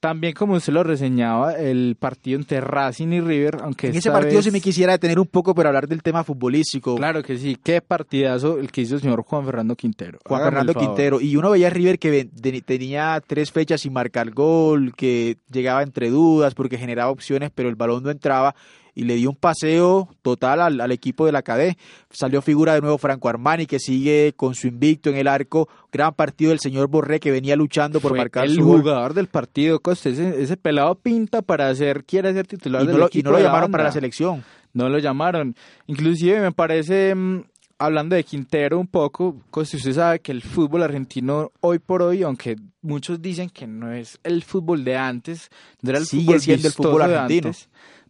También, 0.00 0.32
como 0.32 0.54
usted 0.54 0.72
lo 0.72 0.84
reseñaba, 0.84 1.54
el 1.54 1.96
partido 1.98 2.38
entre 2.38 2.60
Racing 2.60 3.08
y 3.08 3.20
River, 3.20 3.58
aunque 3.62 3.88
En 3.88 3.96
ese 3.96 4.12
partido 4.12 4.40
sí 4.42 4.52
me 4.52 4.60
quisiera 4.60 4.92
detener 4.92 5.18
un 5.18 5.26
poco 5.26 5.56
para 5.56 5.70
hablar 5.70 5.88
del 5.88 6.04
tema 6.04 6.22
futbolístico. 6.22 6.94
Claro 6.94 7.20
que 7.24 7.36
sí, 7.36 7.58
qué 7.60 7.80
partidazo 7.80 8.60
el 8.60 8.70
que 8.70 8.82
hizo 8.82 8.94
el 8.94 9.00
señor 9.00 9.22
Juan 9.22 9.44
Fernando 9.44 9.74
Quintero. 9.74 10.20
Juan 10.24 10.42
Fernando 10.44 10.72
Quintero. 10.74 11.20
Y 11.20 11.34
uno 11.34 11.50
veía 11.50 11.66
a 11.66 11.70
River 11.70 11.98
que 11.98 12.28
tenía 12.64 13.20
tres 13.26 13.50
fechas 13.50 13.80
sin 13.80 13.92
marcar 13.92 14.30
gol, 14.30 14.94
que 14.94 15.38
llegaba 15.50 15.82
entre 15.82 16.10
dudas 16.10 16.54
porque 16.54 16.78
generaba 16.78 17.10
opciones, 17.10 17.50
pero 17.52 17.68
el 17.68 17.74
balón 17.74 18.04
no 18.04 18.10
entraba 18.10 18.54
y 18.98 19.04
le 19.04 19.14
dio 19.14 19.30
un 19.30 19.36
paseo 19.36 20.08
total 20.22 20.80
al, 20.80 20.90
equipo 20.90 21.24
de 21.24 21.30
la 21.30 21.42
CADE. 21.42 21.78
Salió 22.10 22.42
figura 22.42 22.74
de 22.74 22.80
nuevo 22.80 22.98
Franco 22.98 23.28
Armani, 23.28 23.64
que 23.64 23.78
sigue 23.78 24.32
con 24.34 24.56
su 24.56 24.66
invicto 24.66 25.08
en 25.08 25.16
el 25.16 25.28
arco. 25.28 25.68
Gran 25.92 26.14
partido 26.14 26.48
del 26.48 26.58
señor 26.58 26.88
Borré, 26.88 27.20
que 27.20 27.30
venía 27.30 27.54
luchando 27.54 28.00
por 28.00 28.16
marcar 28.16 28.46
el 28.46 28.60
jugador 28.60 29.14
del 29.14 29.28
partido, 29.28 29.78
Costa. 29.78 30.08
Ese, 30.08 30.56
pelado 30.56 30.96
pinta 30.96 31.42
para 31.42 31.72
ser, 31.76 32.04
quiere 32.06 32.32
ser 32.32 32.48
titular 32.48 32.82
y 32.82 32.88
del 32.88 33.08
Y 33.12 33.22
no 33.22 33.30
lo 33.30 33.38
llamaron 33.38 33.70
para 33.70 33.84
la 33.84 33.92
selección. 33.92 34.42
No 34.72 34.88
lo 34.88 34.98
llamaron. 34.98 35.54
Inclusive 35.86 36.40
me 36.40 36.50
parece 36.50 37.14
mm, 37.14 37.42
hablando 37.78 38.16
de 38.16 38.24
Quintero 38.24 38.78
un 38.78 38.88
poco, 38.88 39.36
Costa, 39.50 39.76
usted 39.76 39.92
sabe 39.92 40.20
que 40.20 40.32
el 40.32 40.42
fútbol 40.42 40.82
argentino 40.82 41.52
hoy 41.60 41.78
por 41.78 42.02
hoy, 42.02 42.22
aunque 42.22 42.56
muchos 42.82 43.22
dicen 43.22 43.48
que 43.48 43.66
no 43.66 43.92
es 43.92 44.18
el 44.24 44.42
fútbol 44.42 44.84
de 44.84 44.96
antes, 44.96 45.50
no 45.82 45.90
era 45.90 46.00
el 46.00 46.06
Sigue 46.06 46.40
siendo 46.40 46.68
el 46.68 46.74
fútbol 46.74 47.02
argentino. 47.02 47.52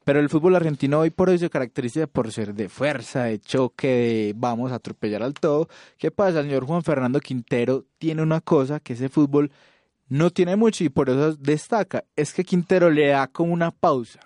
Pero 0.09 0.20
el 0.20 0.30
fútbol 0.30 0.56
argentino 0.56 1.00
hoy 1.00 1.11
por 1.11 1.28
hoy 1.28 1.36
se 1.36 1.50
caracteriza 1.50 2.06
por 2.06 2.32
ser 2.32 2.54
de 2.54 2.70
fuerza, 2.70 3.24
de 3.24 3.38
choque, 3.40 3.88
de 3.88 4.34
vamos 4.34 4.72
a 4.72 4.76
atropellar 4.76 5.22
al 5.22 5.34
todo. 5.34 5.68
¿Qué 5.98 6.11
pasa? 6.11 6.40
El 6.40 6.46
señor 6.46 6.64
Juan 6.64 6.82
Fernando 6.82 7.20
Quintero 7.20 7.84
tiene 7.98 8.22
una 8.22 8.40
cosa 8.40 8.80
que 8.80 8.94
ese 8.94 9.11
fútbol 9.11 9.52
no 10.09 10.30
tiene 10.30 10.56
mucho 10.56 10.82
y 10.82 10.88
por 10.88 11.11
eso 11.11 11.34
destaca. 11.34 12.04
Es 12.16 12.32
que 12.32 12.42
Quintero 12.42 12.88
le 12.88 13.09
da 13.09 13.26
como 13.26 13.52
una 13.52 13.70
pausa. 13.70 14.20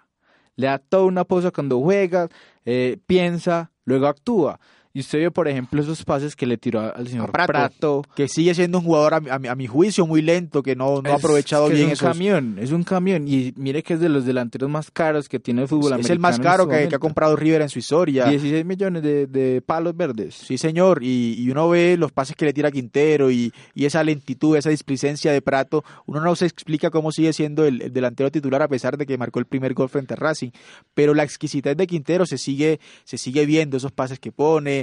Le 0.54 0.68
da 0.68 0.78
toda 0.78 1.02
una 1.02 1.24
pausa 1.24 1.50
cuando 1.50 1.80
juega, 1.80 2.28
eh, 2.64 2.98
piensa, 3.04 3.72
luego 3.84 4.06
actúa. 4.06 4.60
Y 4.94 5.00
usted 5.00 5.20
vio, 5.20 5.30
por 5.30 5.48
ejemplo, 5.48 5.80
esos 5.80 6.04
pases 6.04 6.36
que 6.36 6.44
le 6.44 6.58
tiró 6.58 6.80
al 6.94 7.08
señor 7.08 7.32
Prato, 7.32 8.04
Que 8.14 8.28
sigue 8.28 8.54
siendo 8.54 8.78
un 8.78 8.84
jugador, 8.84 9.14
a, 9.14 9.56
mi, 9.56 9.66
juicio, 9.66 10.06
muy 10.06 10.20
lento, 10.20 10.62
que 10.62 10.76
no, 10.76 11.00
ha 11.04 11.14
aprovechado 11.14 11.68
bien 11.68 11.88
es 11.88 12.02
un 12.02 12.08
camión, 12.08 12.58
es 12.60 12.72
un 12.72 12.84
camión. 12.84 13.26
Y 13.26 13.54
mire 13.56 13.82
que 13.82 13.94
es 13.94 14.00
de 14.00 14.10
los 14.10 14.26
delanteros 14.26 14.68
más 14.68 14.90
caros 14.90 15.30
que 15.30 15.40
tiene 15.40 15.62
el 15.62 15.68
fútbol 15.68 15.94
americano. 15.94 16.06
Es 16.06 16.10
el 16.10 16.18
más 16.18 16.38
caro 16.38 16.68
que, 16.68 16.90
ha 16.94 16.98
comprado 16.98 17.36
River 17.36 17.62
en 17.62 17.70
su 17.70 17.78
historia. 17.78 18.26
16 18.26 18.66
millones 18.66 19.02
de, 19.02 19.62
palos 19.64 19.96
verdes. 19.96 20.34
Sí, 20.34 20.58
señor. 20.58 21.02
Y, 21.02 21.50
uno 21.50 21.68
ve 21.68 21.96
los 21.98 22.12
pases 22.12 22.36
que 22.36 22.44
le 22.44 22.52
tira 22.52 22.70
Quintero 22.70 23.30
y, 23.30 23.52
esa 23.74 24.04
lentitud, 24.04 24.56
esa 24.58 24.68
displicencia 24.68 25.32
de 25.32 25.40
Prato. 25.40 25.84
Uno 26.04 26.20
no 26.20 26.36
se 26.36 26.44
explica 26.44 26.90
cómo 26.90 27.12
sigue 27.12 27.32
siendo 27.32 27.64
el, 27.64 27.80
el, 27.80 27.92
delantero 27.94 28.30
titular 28.30 28.60
a 28.60 28.68
pesar 28.68 28.98
de 28.98 29.06
que 29.06 29.16
marcó 29.16 29.38
el 29.38 29.46
primer 29.46 29.72
gol 29.72 29.88
frente 29.88 30.12
a 30.12 30.16
Racing. 30.16 30.50
Pero 30.92 31.14
la 31.14 31.22
exquisitez 31.22 31.78
de 31.78 31.86
Quintero 31.86 32.26
se 32.26 32.36
sigue, 32.36 32.78
se 33.04 33.16
sigue 33.16 33.46
viendo, 33.46 33.78
esos 33.78 33.92
pases 33.92 34.18
que 34.18 34.32
pone 34.32 34.81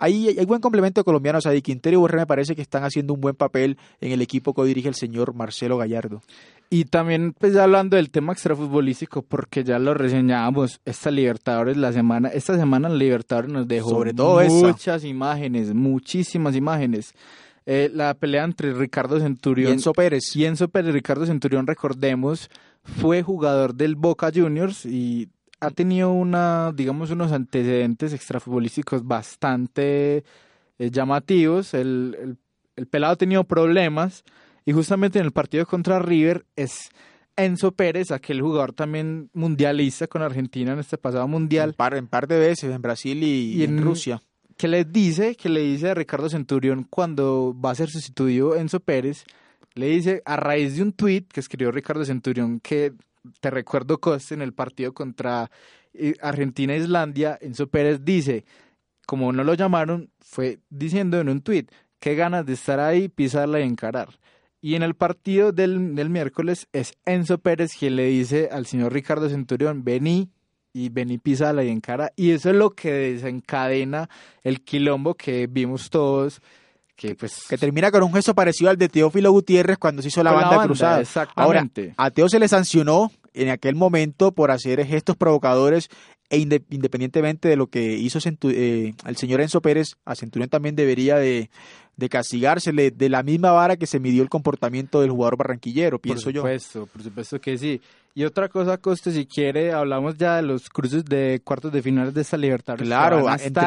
hay, 0.00 0.28
hay 0.28 0.46
buen 0.46 0.60
complemento 0.60 1.00
de 1.00 1.04
colombianos 1.04 1.46
ahí. 1.46 1.60
Quintero 1.60 1.94
y 1.94 2.00
Borré 2.00 2.18
me 2.18 2.26
parece 2.26 2.56
que 2.56 2.62
están 2.62 2.84
haciendo 2.84 3.12
un 3.12 3.20
buen 3.20 3.36
papel 3.36 3.76
en 4.00 4.12
el 4.12 4.22
equipo 4.22 4.54
que 4.54 4.64
dirige 4.64 4.88
el 4.88 4.94
señor 4.94 5.34
Marcelo 5.34 5.76
Gallardo. 5.76 6.22
Y 6.70 6.84
también, 6.86 7.34
pues 7.38 7.52
ya 7.52 7.64
hablando 7.64 7.96
del 7.96 8.10
tema 8.10 8.32
extrafutbolístico, 8.32 9.22
porque 9.22 9.62
ya 9.62 9.78
lo 9.78 9.92
reseñábamos, 9.92 10.80
esta 10.84 11.10
Libertadores, 11.10 11.76
la 11.76 11.92
semana, 11.92 12.28
esta 12.28 12.56
semana 12.56 12.88
en 12.88 12.96
Libertadores 12.96 13.50
nos 13.50 13.68
dejó 13.68 13.90
Sobre 13.90 14.14
todo 14.14 14.40
muchas 14.40 15.04
imágenes, 15.04 15.74
muchísimas 15.74 16.56
imágenes. 16.56 17.12
Eh, 17.66 17.90
la 17.92 18.14
pelea 18.14 18.44
entre 18.44 18.72
Ricardo 18.72 19.20
Centurión 19.20 19.70
y 19.70 19.72
Enzo 19.74 19.92
Pérez. 19.92 20.34
Y 20.34 20.46
Enzo 20.46 20.68
Pérez, 20.68 20.94
Ricardo 20.94 21.26
Centurión, 21.26 21.66
recordemos, 21.66 22.48
fue 22.84 23.22
jugador 23.22 23.74
del 23.74 23.96
Boca 23.96 24.30
Juniors 24.34 24.86
y 24.86 25.28
ha 25.60 25.70
tenido 25.70 26.10
una, 26.10 26.72
digamos, 26.74 27.10
unos 27.10 27.32
antecedentes 27.32 28.12
extrafutbolísticos 28.12 29.06
bastante 29.06 30.24
eh, 30.78 30.90
llamativos. 30.90 31.74
El, 31.74 32.38
el, 32.76 32.86
pelado 32.86 33.12
ha 33.12 33.16
tenido 33.16 33.44
problemas 33.44 34.24
y 34.64 34.72
justamente 34.72 35.18
en 35.18 35.26
el 35.26 35.32
partido 35.32 35.66
contra 35.66 35.98
River 35.98 36.46
es 36.56 36.90
Enzo 37.36 37.72
Pérez, 37.72 38.10
aquel 38.10 38.40
jugador 38.40 38.72
también 38.72 39.30
mundialista 39.32 40.06
con 40.06 40.22
Argentina 40.22 40.72
en 40.72 40.78
este 40.78 40.98
pasado 40.98 41.28
mundial. 41.28 41.70
En 41.70 41.74
par, 41.74 41.94
en 41.94 42.06
par 42.06 42.26
de 42.26 42.38
veces, 42.38 42.74
en 42.74 42.82
Brasil 42.82 43.22
y, 43.22 43.62
en, 43.62 43.82
Rusia. 43.82 44.20
¿Qué 44.56 44.68
le 44.68 44.84
dice? 44.84 45.36
Que 45.36 45.48
le 45.48 45.60
dice 45.60 45.90
a 45.90 45.94
Ricardo 45.94 46.28
Centurión 46.28 46.86
cuando 46.88 47.54
va 47.58 47.70
a 47.70 47.74
ser 47.74 47.88
sustituido 47.88 48.56
Enzo 48.56 48.80
Pérez? 48.80 49.24
Le 49.74 49.86
dice, 49.86 50.22
a 50.24 50.36
raíz 50.36 50.76
de 50.76 50.82
un 50.82 50.92
tuit 50.92 51.30
que 51.30 51.40
escribió 51.40 51.70
Ricardo 51.70 52.04
Centurión 52.04 52.60
que 52.60 52.92
te 53.40 53.50
recuerdo 53.50 53.98
Coste 53.98 54.34
en 54.34 54.42
el 54.42 54.52
partido 54.52 54.92
contra 54.92 55.50
eh, 55.94 56.14
Argentina 56.20 56.74
e 56.74 56.78
Islandia, 56.78 57.38
Enzo 57.40 57.68
Pérez 57.68 58.04
dice, 58.04 58.44
como 59.06 59.32
no 59.32 59.44
lo 59.44 59.54
llamaron, 59.54 60.10
fue 60.20 60.60
diciendo 60.70 61.20
en 61.20 61.28
un 61.28 61.40
tuit, 61.40 61.70
qué 61.98 62.14
ganas 62.14 62.46
de 62.46 62.54
estar 62.54 62.80
ahí, 62.80 63.08
pisarla 63.08 63.60
y 63.60 63.64
encarar. 63.64 64.18
Y 64.60 64.74
en 64.74 64.82
el 64.82 64.94
partido 64.94 65.52
del, 65.52 65.94
del, 65.94 66.10
miércoles 66.10 66.68
es 66.72 66.94
Enzo 67.06 67.38
Pérez 67.38 67.74
quien 67.78 67.96
le 67.96 68.04
dice 68.06 68.50
al 68.52 68.66
señor 68.66 68.92
Ricardo 68.92 69.28
Centurión, 69.28 69.84
vení 69.84 70.30
y 70.72 70.90
vení, 70.90 71.18
pisarla 71.18 71.64
y 71.64 71.70
encara. 71.70 72.12
Y 72.14 72.32
eso 72.32 72.50
es 72.50 72.56
lo 72.56 72.70
que 72.70 72.92
desencadena 72.92 74.08
el 74.42 74.62
quilombo 74.62 75.14
que 75.14 75.46
vimos 75.46 75.90
todos 75.90 76.40
que 77.00 77.14
pues 77.14 77.46
que 77.48 77.56
termina 77.56 77.90
con 77.90 78.02
un 78.02 78.12
gesto 78.12 78.34
parecido 78.34 78.68
al 78.68 78.76
de 78.76 78.90
Teófilo 78.90 79.32
Gutiérrez 79.32 79.78
cuando 79.78 80.02
se 80.02 80.08
hizo 80.08 80.22
la 80.22 80.32
banda, 80.32 80.62
cruzada. 80.62 81.00
Exactamente. 81.00 81.94
Ahora, 81.96 82.06
a 82.08 82.10
Teo 82.10 82.28
se 82.28 82.38
le 82.38 82.46
sancionó 82.46 83.10
en 83.32 83.48
aquel 83.48 83.74
momento 83.74 84.32
por 84.32 84.50
hacer 84.50 84.84
gestos 84.84 85.16
provocadores 85.16 85.88
e 86.30 86.38
independientemente 86.38 87.48
de 87.48 87.56
lo 87.56 87.66
que 87.66 87.94
hizo 87.94 88.18
eh, 88.44 88.94
el 89.04 89.16
señor 89.16 89.40
Enzo 89.40 89.60
Pérez, 89.60 89.96
a 90.04 90.14
Centurión 90.14 90.48
también 90.48 90.76
debería 90.76 91.16
de, 91.16 91.50
de 91.96 92.08
castigársele 92.08 92.92
de 92.92 93.08
la 93.08 93.22
misma 93.22 93.50
vara 93.50 93.76
que 93.76 93.86
se 93.86 93.98
midió 93.98 94.22
el 94.22 94.28
comportamiento 94.28 95.00
del 95.00 95.10
jugador 95.10 95.36
barranquillero, 95.36 95.98
pienso 95.98 96.30
yo. 96.30 96.42
Por 96.42 96.50
supuesto, 96.52 96.86
por 96.86 97.02
supuesto 97.02 97.40
que 97.40 97.58
sí. 97.58 97.80
Y 98.14 98.24
otra 98.24 98.48
cosa, 98.48 98.78
Coste, 98.78 99.12
si 99.12 99.26
quiere, 99.26 99.72
hablamos 99.72 100.16
ya 100.16 100.36
de 100.36 100.42
los 100.42 100.68
cruces 100.68 101.04
de 101.04 101.40
cuartos 101.44 101.72
de 101.72 101.80
finales 101.80 102.12
de 102.12 102.22
esta 102.22 102.36
libertad. 102.36 102.76
Claro, 102.76 103.24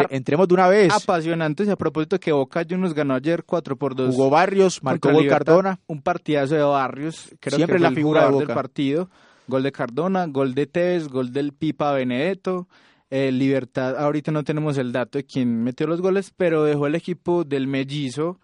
entremos 0.10 0.48
de 0.48 0.54
una 0.54 0.68
vez. 0.68 0.92
Apasionantes, 0.94 1.70
a 1.70 1.78
propósito 1.78 2.20
que 2.20 2.32
Boca 2.32 2.66
Juniors 2.68 2.94
ganó 2.94 3.14
ayer 3.14 3.44
4 3.46 3.78
por 3.78 3.96
2. 3.96 4.14
Jugó 4.14 4.30
Barrios, 4.30 4.84
marcó 4.84 5.12
Gol 5.12 5.28
Cardona. 5.28 5.80
Un 5.88 6.02
partidazo 6.02 6.56
de 6.56 6.62
Barrios, 6.62 7.30
creo 7.40 7.58
Siempre 7.58 7.78
que 7.78 7.84
la 7.84 7.92
figura 7.92 8.30
del 8.30 8.48
partido. 8.48 9.10
Gol 9.48 9.64
de 9.64 9.72
Cardona, 9.72 10.26
gol 10.28 10.54
de 10.54 10.68
Tevez, 10.68 11.08
gol 11.08 11.32
del 11.32 11.54
Pipa 11.54 11.92
Benedetto. 11.94 12.68
Eh, 13.10 13.32
Libertad, 13.32 13.96
ahorita 13.98 14.32
no 14.32 14.44
tenemos 14.44 14.78
el 14.78 14.92
dato 14.92 15.20
de 15.20 15.26
quién 15.26 15.64
metió 15.64 15.86
los 15.86 16.02
goles, 16.02 16.34
pero 16.36 16.64
dejó 16.64 16.88
el 16.88 16.96
equipo 16.96 17.44
del 17.44 17.68
Mellizo 17.68 18.40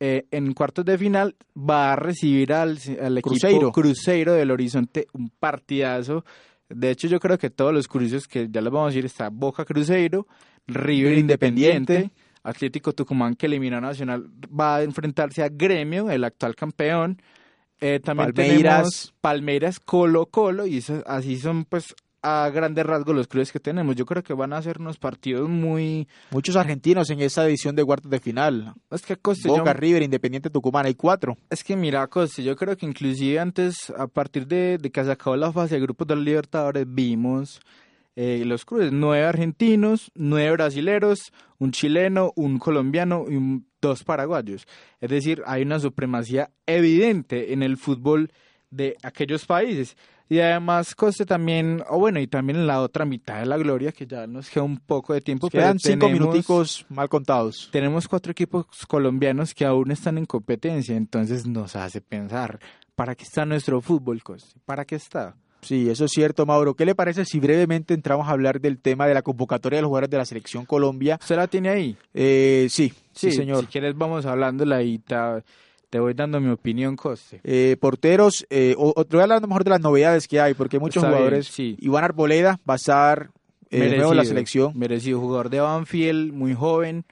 eh, 0.00 0.26
en 0.30 0.54
cuartos 0.54 0.84
de 0.84 0.96
final. 0.96 1.36
Va 1.56 1.92
a 1.92 1.96
recibir 1.96 2.52
al, 2.52 2.78
al 3.02 3.18
equipo 3.18 3.72
Cruzeiro. 3.72 4.32
del 4.32 4.50
Horizonte 4.50 5.06
un 5.12 5.28
partidazo. 5.28 6.24
De 6.68 6.90
hecho, 6.90 7.06
yo 7.08 7.20
creo 7.20 7.38
que 7.38 7.50
todos 7.50 7.74
los 7.74 7.86
cruces 7.86 8.26
que 8.26 8.48
ya 8.50 8.60
les 8.60 8.72
vamos 8.72 8.86
a 8.86 8.90
decir 8.94 9.04
está 9.04 9.28
Boca 9.28 9.64
Cruzeiro, 9.64 10.26
River 10.66 11.18
Independiente, 11.18 12.10
Atlético 12.42 12.92
Tucumán 12.92 13.34
que 13.34 13.46
eliminó 13.46 13.76
a 13.76 13.80
Nacional 13.80 14.30
va 14.48 14.76
a 14.76 14.82
enfrentarse 14.82 15.42
a 15.42 15.48
Gremio, 15.48 16.10
el 16.10 16.24
actual 16.24 16.54
campeón. 16.54 17.20
Eh, 17.86 18.00
también 18.00 18.32
Palmeiras. 18.32 18.62
tenemos 18.64 19.14
Palmeiras, 19.20 19.78
Colo 19.78 20.24
Colo, 20.26 20.66
y 20.66 20.82
así 21.04 21.36
son 21.36 21.66
pues 21.66 21.94
a 22.22 22.48
grandes 22.48 22.86
rasgos 22.86 23.14
los 23.14 23.28
clubes 23.28 23.52
que 23.52 23.60
tenemos. 23.60 23.94
Yo 23.94 24.06
creo 24.06 24.22
que 24.22 24.32
van 24.32 24.54
a 24.54 24.62
ser 24.62 24.80
unos 24.80 24.96
partidos 24.96 25.50
muy... 25.50 26.08
Muchos 26.30 26.56
argentinos 26.56 27.10
en 27.10 27.20
esa 27.20 27.46
edición 27.46 27.76
de 27.76 27.84
cuartos 27.84 28.10
de 28.10 28.20
final. 28.20 28.72
Es 28.90 29.02
que 29.02 29.18
Boca, 29.44 29.74
River, 29.74 30.02
Independiente, 30.02 30.48
Tucumán, 30.48 30.86
hay 30.86 30.94
cuatro. 30.94 31.36
Es 31.50 31.62
que 31.62 31.76
mira, 31.76 32.06
Coste, 32.06 32.42
yo 32.42 32.56
creo 32.56 32.74
que 32.74 32.86
inclusive 32.86 33.38
antes, 33.38 33.90
a 33.90 34.06
partir 34.06 34.46
de, 34.46 34.78
de 34.78 34.90
que 34.90 35.04
se 35.04 35.12
acabó 35.12 35.36
la 35.36 35.52
fase 35.52 35.74
de 35.74 35.82
grupos 35.82 36.06
de 36.06 36.16
los 36.16 36.24
Libertadores, 36.24 36.86
vimos 36.88 37.60
eh, 38.16 38.42
los 38.46 38.64
cruces, 38.64 38.92
nueve 38.92 39.26
argentinos, 39.26 40.10
nueve 40.14 40.52
brasileros, 40.52 41.32
un 41.58 41.72
chileno, 41.72 42.32
un 42.36 42.58
colombiano 42.58 43.26
y 43.28 43.62
dos 43.88 44.04
paraguayos. 44.04 44.66
Es 45.00 45.10
decir, 45.10 45.42
hay 45.46 45.62
una 45.62 45.78
supremacía 45.78 46.50
evidente 46.66 47.52
en 47.52 47.62
el 47.62 47.76
fútbol 47.76 48.30
de 48.70 48.96
aquellos 49.02 49.46
países. 49.46 49.96
Y 50.28 50.40
además, 50.40 50.94
Coste 50.94 51.26
también, 51.26 51.82
o 51.88 51.98
bueno, 51.98 52.18
y 52.18 52.26
también 52.26 52.58
en 52.58 52.66
la 52.66 52.80
otra 52.80 53.04
mitad 53.04 53.40
de 53.40 53.46
la 53.46 53.58
gloria, 53.58 53.92
que 53.92 54.06
ya 54.06 54.26
nos 54.26 54.48
queda 54.48 54.64
un 54.64 54.78
poco 54.78 55.12
de 55.12 55.20
tiempo. 55.20 55.48
Quedan 55.50 55.78
cinco 55.78 56.08
minuticos 56.08 56.86
mal 56.88 57.08
contados. 57.10 57.68
Tenemos 57.70 58.08
cuatro 58.08 58.32
equipos 58.32 58.64
colombianos 58.88 59.52
que 59.52 59.66
aún 59.66 59.90
están 59.90 60.16
en 60.16 60.24
competencia, 60.24 60.96
entonces 60.96 61.46
nos 61.46 61.76
hace 61.76 62.00
pensar, 62.00 62.58
¿para 62.94 63.14
qué 63.14 63.24
está 63.24 63.44
nuestro 63.44 63.82
fútbol, 63.82 64.22
Coste? 64.22 64.58
¿Para 64.64 64.86
qué 64.86 64.96
está? 64.96 65.36
Sí, 65.64 65.88
eso 65.90 66.04
es 66.04 66.10
cierto, 66.12 66.46
Mauro. 66.46 66.74
¿Qué 66.74 66.84
le 66.84 66.94
parece 66.94 67.24
si 67.24 67.40
brevemente 67.40 67.94
entramos 67.94 68.28
a 68.28 68.30
hablar 68.30 68.60
del 68.60 68.78
tema 68.78 69.06
de 69.06 69.14
la 69.14 69.22
convocatoria 69.22 69.78
de 69.78 69.82
los 69.82 69.88
jugadores 69.88 70.10
de 70.10 70.18
la 70.18 70.24
Selección 70.24 70.64
Colombia? 70.64 71.18
¿Usted 71.20 71.36
la 71.36 71.46
tiene 71.46 71.70
ahí? 71.70 71.96
Eh, 72.12 72.66
sí, 72.70 72.92
sí, 73.12 73.32
señor. 73.32 73.60
Si 73.60 73.66
quieres 73.66 73.96
vamos 73.96 74.26
hablándola 74.26 74.82
y 74.82 74.98
te, 74.98 75.98
voy 75.98 76.14
dando 76.14 76.40
mi 76.40 76.50
opinión, 76.50 76.96
Coste. 76.96 77.40
Eh, 77.44 77.76
porteros, 77.80 78.46
eh, 78.50 78.74
o, 78.76 78.92
te 79.04 79.16
voy 79.16 79.20
a 79.20 79.22
hablar 79.24 79.38
a 79.38 79.40
lo 79.40 79.48
mejor 79.48 79.64
de 79.64 79.70
las 79.70 79.80
novedades 79.80 80.28
que 80.28 80.40
hay, 80.40 80.54
porque 80.54 80.78
muchos 80.78 81.04
jugadores... 81.04 81.46
sí. 81.46 81.76
Iván 81.80 82.04
Arboleda 82.04 82.60
va 82.68 82.74
a 82.74 82.76
estar 82.76 83.30
eh, 83.70 83.96
nuevo 83.96 84.12
en 84.12 84.18
la 84.18 84.24
selección. 84.24 84.72
Merecido, 84.78 85.20
jugador 85.20 85.50
de 85.50 85.60
Banfield, 85.60 86.32
muy 86.32 86.54
joven. 86.54 87.04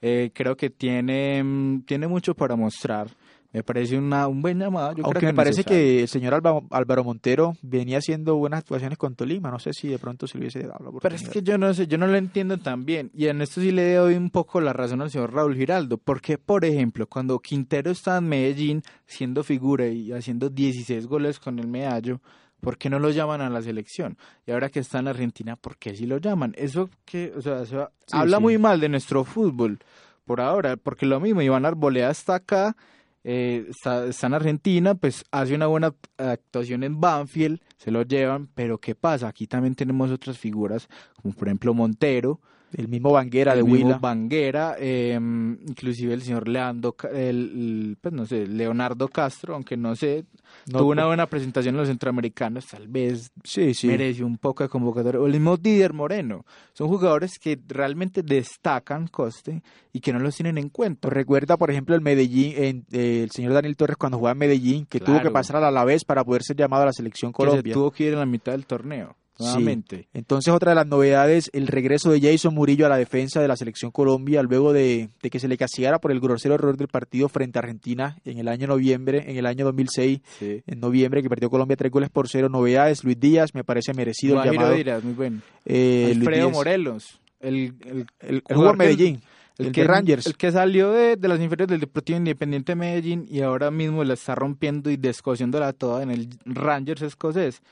Eh, 0.00 0.30
creo 0.32 0.56
que 0.56 0.70
tiene, 0.70 1.42
mm, 1.42 1.82
tiene 1.82 2.06
mucho 2.06 2.34
para 2.34 2.56
mostrar. 2.56 3.08
Me 3.56 3.62
parece 3.62 3.96
una, 3.96 4.28
un 4.28 4.42
buen 4.42 4.58
llamado. 4.58 4.94
Aunque 5.02 5.24
me 5.24 5.32
parece 5.32 5.64
que 5.64 6.02
el 6.02 6.08
señor 6.08 6.34
Álvaro, 6.34 7.04
Montero 7.04 7.56
venía 7.62 7.96
haciendo 7.96 8.36
buenas 8.36 8.58
actuaciones 8.58 8.98
con 8.98 9.14
Tolima. 9.14 9.50
No 9.50 9.58
sé 9.58 9.72
si 9.72 9.88
de 9.88 9.98
pronto 9.98 10.26
se 10.26 10.36
hubiese 10.36 10.60
dado 10.60 10.92
Pero 11.00 11.14
es 11.14 11.26
que 11.26 11.42
yo 11.42 11.56
no 11.56 11.72
sé, 11.72 11.86
yo 11.86 11.96
no 11.96 12.06
lo 12.06 12.18
entiendo 12.18 12.58
tan 12.58 12.84
bien. 12.84 13.10
Y 13.14 13.28
en 13.28 13.40
esto 13.40 13.62
sí 13.62 13.72
le 13.72 13.94
doy 13.94 14.14
un 14.16 14.28
poco 14.28 14.60
la 14.60 14.74
razón 14.74 15.00
al 15.00 15.10
señor 15.10 15.32
Raúl 15.32 15.56
Giraldo. 15.56 15.96
Porque, 15.96 16.36
por 16.36 16.66
ejemplo, 16.66 17.06
cuando 17.06 17.38
Quintero 17.38 17.90
está 17.90 18.18
en 18.18 18.28
Medellín 18.28 18.82
siendo 19.06 19.42
figura 19.42 19.86
y 19.86 20.12
haciendo 20.12 20.50
16 20.50 21.06
goles 21.06 21.40
con 21.40 21.58
el 21.58 21.66
medallo, 21.66 22.20
¿por 22.60 22.76
qué 22.76 22.90
no 22.90 22.98
lo 22.98 23.08
llaman 23.08 23.40
a 23.40 23.48
la 23.48 23.62
selección? 23.62 24.18
Y 24.46 24.50
ahora 24.50 24.68
que 24.68 24.80
está 24.80 24.98
en 24.98 25.08
Argentina, 25.08 25.56
¿por 25.56 25.78
qué 25.78 25.96
sí 25.96 26.04
lo 26.04 26.18
llaman? 26.18 26.52
Eso 26.58 26.90
que, 27.06 27.32
o 27.34 27.40
sea, 27.40 27.88
habla 28.12 28.38
muy 28.38 28.58
mal 28.58 28.80
de 28.80 28.90
nuestro 28.90 29.24
fútbol 29.24 29.78
por 30.26 30.42
ahora, 30.42 30.76
porque 30.76 31.06
lo 31.06 31.20
mismo, 31.20 31.40
Iván 31.40 31.64
Arboleda 31.64 32.10
está 32.10 32.34
acá 32.34 32.76
eh, 33.28 33.66
está, 33.68 34.06
en 34.28 34.34
Argentina, 34.34 34.94
pues 34.94 35.24
hace 35.32 35.56
una 35.56 35.66
buena 35.66 35.92
actuación 36.16 36.84
en 36.84 37.00
Banfield, 37.00 37.60
se 37.76 37.90
lo 37.90 38.02
llevan, 38.04 38.46
pero 38.54 38.78
¿qué 38.78 38.94
pasa? 38.94 39.26
Aquí 39.26 39.48
también 39.48 39.74
tenemos 39.74 40.12
otras 40.12 40.38
figuras, 40.38 40.88
como 41.20 41.34
por 41.34 41.48
ejemplo 41.48 41.74
Montero, 41.74 42.40
El 42.72 42.88
mismo 42.88 43.12
Banguera 43.12 43.54
de 43.54 43.62
Huila. 43.62 43.98
Banguera, 43.98 44.76
em, 44.78 45.52
inclusive 45.66 46.12
el 46.12 46.22
señor 46.22 46.48
Leandro, 46.48 46.96
el, 47.12 47.96
pues 48.00 48.12
no 48.12 48.26
sé, 48.26 48.46
Leonardo 48.46 49.08
Castro, 49.08 49.54
aunque 49.54 49.76
no 49.76 49.94
sé, 49.94 50.24
tuvo 50.70 50.90
una 50.90 51.06
buena 51.06 51.26
presentación 51.26 51.74
en 51.74 51.78
los 51.78 51.88
centroamericanos, 51.88 52.66
tal 52.66 52.88
vez 52.88 53.30
sí, 53.44 53.72
sí. 53.72 53.86
mereció 53.86 54.26
un 54.26 54.36
poco 54.36 54.64
de 54.64 54.68
convocatoria. 54.68 55.20
O 55.20 55.26
el 55.26 55.32
mismo 55.32 55.56
Didier 55.56 55.92
Moreno, 55.92 56.44
son 56.72 56.88
jugadores 56.88 57.38
que 57.38 57.58
realmente 57.68 58.22
destacan 58.22 59.06
coste 59.06 59.62
y 59.92 60.00
que 60.00 60.12
no 60.12 60.18
los 60.18 60.34
tienen 60.34 60.58
en 60.58 60.68
cuenta. 60.68 61.08
Recuerda, 61.08 61.56
por 61.56 61.70
ejemplo, 61.70 61.94
el 61.94 62.00
Medellín, 62.00 62.84
eh, 62.90 63.22
el 63.22 63.30
señor 63.30 63.52
Daniel 63.52 63.76
Torres 63.76 63.96
cuando 63.96 64.18
jugaba 64.18 64.32
en 64.32 64.38
Medellín, 64.38 64.86
que 64.86 65.00
tuvo 65.00 65.22
que 65.22 65.30
pasar 65.30 65.62
a 65.62 65.70
la 65.70 65.84
vez 65.84 66.04
para 66.04 66.24
poder 66.24 66.42
ser 66.42 66.56
llamado 66.56 66.82
a 66.82 66.86
la 66.86 66.92
selección 66.92 67.32
Colombia. 67.32 67.62
Que 67.62 67.72
tuvo 67.72 67.90
que 67.92 68.04
ir 68.04 68.12
en 68.12 68.18
la 68.18 68.26
mitad 68.26 68.52
del 68.52 68.66
torneo. 68.66 69.16
Nuevamente. 69.38 70.08
Entonces, 70.14 70.52
otra 70.52 70.70
de 70.70 70.76
las 70.76 70.86
novedades, 70.86 71.50
el 71.52 71.66
regreso 71.66 72.10
de 72.10 72.20
Jason 72.20 72.54
Murillo 72.54 72.86
a 72.86 72.88
la 72.88 72.96
defensa 72.96 73.40
de 73.40 73.48
la 73.48 73.56
selección 73.56 73.90
Colombia, 73.90 74.42
luego 74.42 74.72
de, 74.72 75.10
que 75.30 75.38
se 75.38 75.48
le 75.48 75.56
castigara 75.58 75.98
por 75.98 76.12
el 76.12 76.20
grosero 76.20 76.54
error 76.54 76.76
del 76.76 76.88
partido 76.88 77.28
frente 77.28 77.58
a 77.58 77.62
Argentina 77.62 78.16
en 78.24 78.38
el 78.38 78.48
año 78.48 78.66
noviembre, 78.66 79.24
en 79.30 79.36
el 79.36 79.46
año 79.46 79.64
2006, 79.66 80.20
en 80.40 80.80
noviembre, 80.80 81.22
que 81.22 81.28
perdió 81.28 81.50
Colombia 81.50 81.76
tres 81.76 81.92
goles 81.92 82.10
por 82.10 82.28
cero. 82.28 82.48
Novedades, 82.48 83.04
Luis 83.04 83.18
Díaz, 83.20 83.54
me 83.54 83.64
parece 83.64 83.92
merecido 83.92 84.42
el 84.42 84.52
llamado. 84.52 84.74
Díaz, 84.74 85.04
muy 85.04 85.14
bueno. 85.14 85.40
Eh, 85.64 86.12
Alfredo 86.16 86.50
Morelos, 86.50 87.20
el, 87.40 87.74
el, 88.20 88.42
el, 88.48 88.76
Medellín. 88.76 89.20
El, 89.58 89.72
que, 89.72 89.84
Rangers. 89.84 90.26
El 90.26 90.36
que 90.36 90.52
salió 90.52 90.92
de, 90.92 91.16
las 91.16 91.40
inferiores 91.40 91.68
del 91.68 91.80
Deportivo 91.80 92.18
Independiente 92.18 92.72
de 92.72 92.76
Medellín 92.76 93.26
y 93.28 93.40
ahora 93.40 93.70
mismo 93.70 94.04
la 94.04 94.14
está 94.14 94.34
rompiendo 94.34 94.90
y 94.90 94.96
descosiéndola 94.96 95.72
toda 95.72 96.02
en 96.02 96.10
el 96.10 96.28
Rangers 96.44 97.02
escocés. 97.02 97.62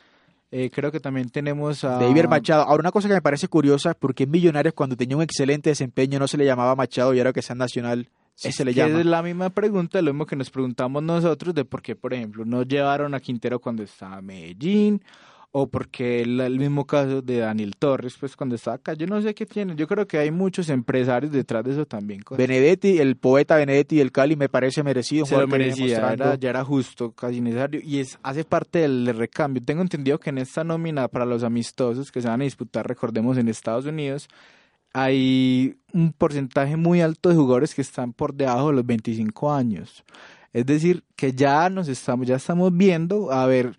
Eh, 0.57 0.71
creo 0.73 0.93
que 0.93 1.01
también 1.01 1.31
tenemos 1.31 1.83
a... 1.83 1.99
David 1.99 2.27
Machado. 2.27 2.63
Ahora, 2.63 2.83
una 2.83 2.93
cosa 2.93 3.09
que 3.09 3.15
me 3.15 3.21
parece 3.21 3.49
curiosa, 3.49 3.93
porque 3.93 4.23
en 4.23 4.31
Millonarios 4.31 4.73
cuando 4.73 4.97
tenía 4.97 5.17
un 5.17 5.23
excelente 5.25 5.71
desempeño 5.71 6.21
no 6.21 6.29
se 6.29 6.37
le 6.37 6.45
llamaba 6.45 6.77
Machado 6.77 7.13
y 7.13 7.19
ahora 7.19 7.33
que 7.33 7.43
sea 7.43 7.57
nacional 7.57 8.09
se 8.37 8.65
le 8.65 8.73
llama. 8.73 9.01
Es 9.01 9.05
la 9.05 9.21
misma 9.21 9.51
pregunta, 9.51 10.01
lo 10.01 10.13
mismo 10.13 10.27
que 10.27 10.37
nos 10.37 10.51
preguntamos 10.51 11.03
nosotros 11.03 11.57
de 11.57 11.65
por 11.65 11.83
qué, 11.83 11.97
por 11.97 12.15
ejemplo, 12.15 12.45
no 12.45 12.63
llevaron 12.63 13.15
a 13.17 13.21
Quintero 13.21 13.59
cuando 13.59 13.83
estaba 13.83 14.23
Medellín 14.23 15.03
o 15.57 15.69
porque 15.69 16.21
el, 16.21 16.59
mismo 16.59 16.85
caso 16.85 17.23
de 17.23 17.39
Daniel 17.39 17.77
Torres, 17.79 18.17
pues 18.19 18.35
cuando 18.35 18.57
estaba 18.57 18.75
acá, 18.75 18.95
yo 18.95 19.07
no 19.07 19.23
sé 19.23 19.37
qué 19.37 19.47
tiene, 19.47 19.77
yo 19.77 19.87
creo 19.87 20.05
que 20.05 20.19
hay 20.19 20.33
muchos 20.33 20.69
empresarios 20.69 21.31
detrás 21.31 21.63
de 21.63 21.71
eso 21.71 21.87
también. 21.87 22.23
Benedetti, 22.37 22.99
el 22.99 23.15
poeta 23.15 23.55
Benedetti 23.55 23.99
del 23.99 24.11
Cali 24.11 24.35
me 24.35 24.49
parece 24.49 24.83
merecido. 24.83 25.27
Se 25.27 25.37
lo 25.37 25.47
merecía, 25.47 26.17
ya 26.41 26.51
era 26.51 26.65
justo, 26.65 27.13
casi 27.13 27.41
necesario, 27.41 27.81
y 27.85 28.01
es 28.01 28.19
hace 28.25 28.43
parte 28.43 28.81
del 28.81 29.07
recambio. 29.17 29.63
Tengo 29.65 29.83
entendido 29.83 30.19
que 30.19 30.31
en 30.31 30.39
esta 30.39 30.65
nómina 30.65 31.07
para 31.07 31.25
los 31.25 31.45
amistosos 31.45 32.11
que 32.11 32.21
se 32.21 32.27
van 32.27 32.41
a 32.41 32.45
disputar, 32.45 32.85
recordemos, 32.89 33.39
en 33.39 33.47
Estados 33.47 33.87
Unidos, 33.87 34.27
hay 34.93 35.77
un 35.93 36.13
porcentaje 36.15 36.77
muy 36.77 37.01
alto 37.01 37.29
de 37.29 37.37
jugadores 37.37 37.77
que 37.77 37.83
están 37.83 38.13
por 38.13 38.35
debajo 38.35 38.71
de 38.71 38.75
los 38.75 38.87
25 38.87 39.53
años. 39.53 40.03
Es 40.53 40.67
decir, 40.67 41.05
que 41.15 41.33
ya 41.33 41.71
nos 41.71 41.87
estamos, 41.87 42.27
ya 42.27 42.37
estamos 42.37 42.77
viendo, 42.77 43.31
a 43.31 43.47
ver, 43.47 43.77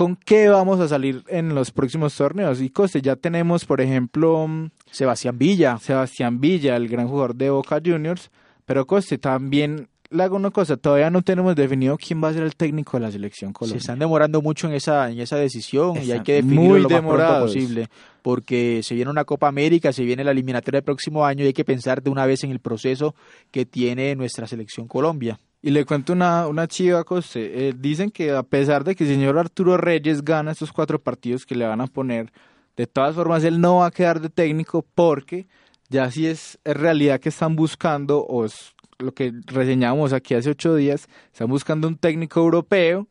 con 0.00 0.16
qué 0.16 0.48
vamos 0.48 0.80
a 0.80 0.88
salir 0.88 1.24
en 1.28 1.54
los 1.54 1.72
próximos 1.72 2.16
torneos. 2.16 2.62
Y 2.62 2.70
Coste, 2.70 3.02
ya 3.02 3.16
tenemos, 3.16 3.66
por 3.66 3.82
ejemplo, 3.82 4.48
mm, 4.48 4.70
Sebastián 4.90 5.36
Villa. 5.36 5.76
Sebastián 5.76 6.40
Villa, 6.40 6.74
el 6.76 6.88
gran 6.88 7.06
jugador 7.06 7.34
de 7.34 7.50
Boca 7.50 7.82
Juniors. 7.84 8.30
Pero 8.64 8.86
Coste, 8.86 9.18
también 9.18 9.88
le 10.08 10.22
hago 10.22 10.36
una 10.36 10.50
cosa, 10.52 10.78
todavía 10.78 11.10
no 11.10 11.20
tenemos 11.20 11.54
definido 11.54 11.98
quién 11.98 12.24
va 12.24 12.28
a 12.28 12.32
ser 12.32 12.44
el 12.44 12.56
técnico 12.56 12.96
de 12.96 13.02
la 13.02 13.12
selección 13.12 13.52
colombiana. 13.52 13.78
Se 13.78 13.82
están 13.84 13.98
demorando 13.98 14.40
mucho 14.40 14.68
en 14.68 14.72
esa, 14.72 15.10
en 15.10 15.20
esa 15.20 15.36
decisión 15.36 16.02
y 16.02 16.12
hay 16.12 16.20
que 16.20 16.32
definirlo 16.32 16.78
lo 16.78 16.88
más 16.88 17.02
pronto 17.02 17.40
posible. 17.40 17.88
Porque 18.22 18.80
se 18.82 18.94
viene 18.94 19.10
una 19.10 19.26
Copa 19.26 19.48
América, 19.48 19.92
se 19.92 20.04
viene 20.04 20.24
la 20.24 20.30
eliminatoria 20.30 20.78
del 20.78 20.84
próximo 20.84 21.26
año 21.26 21.44
y 21.44 21.48
hay 21.48 21.52
que 21.52 21.66
pensar 21.66 22.02
de 22.02 22.08
una 22.08 22.24
vez 22.24 22.42
en 22.42 22.52
el 22.52 22.60
proceso 22.60 23.14
que 23.50 23.66
tiene 23.66 24.16
nuestra 24.16 24.46
selección 24.46 24.88
Colombia. 24.88 25.38
Y 25.62 25.70
le 25.70 25.84
cuento 25.84 26.12
una, 26.14 26.46
una 26.46 26.66
chiva 26.66 27.04
cosa. 27.04 27.38
Eh, 27.38 27.74
dicen 27.76 28.10
que 28.10 28.32
a 28.32 28.42
pesar 28.42 28.82
de 28.84 28.94
que 28.94 29.04
el 29.04 29.10
señor 29.10 29.38
Arturo 29.38 29.76
Reyes 29.76 30.24
gana 30.24 30.52
estos 30.52 30.72
cuatro 30.72 30.98
partidos 30.98 31.44
que 31.44 31.54
le 31.54 31.66
van 31.66 31.80
a 31.80 31.86
poner, 31.86 32.32
de 32.76 32.86
todas 32.86 33.14
formas 33.14 33.44
él 33.44 33.60
no 33.60 33.76
va 33.78 33.86
a 33.86 33.90
quedar 33.90 34.20
de 34.20 34.30
técnico 34.30 34.86
porque 34.94 35.46
ya 35.90 36.10
si 36.10 36.26
es, 36.26 36.58
realidad 36.64 37.20
que 37.20 37.28
están 37.28 37.56
buscando, 37.56 38.20
o 38.20 38.44
es 38.44 38.74
lo 38.98 39.12
que 39.12 39.32
reseñamos 39.46 40.12
aquí 40.12 40.34
hace 40.34 40.50
ocho 40.50 40.74
días, 40.76 41.08
están 41.32 41.48
buscando 41.48 41.88
un 41.88 41.96
técnico 41.96 42.40
europeo. 42.40 43.06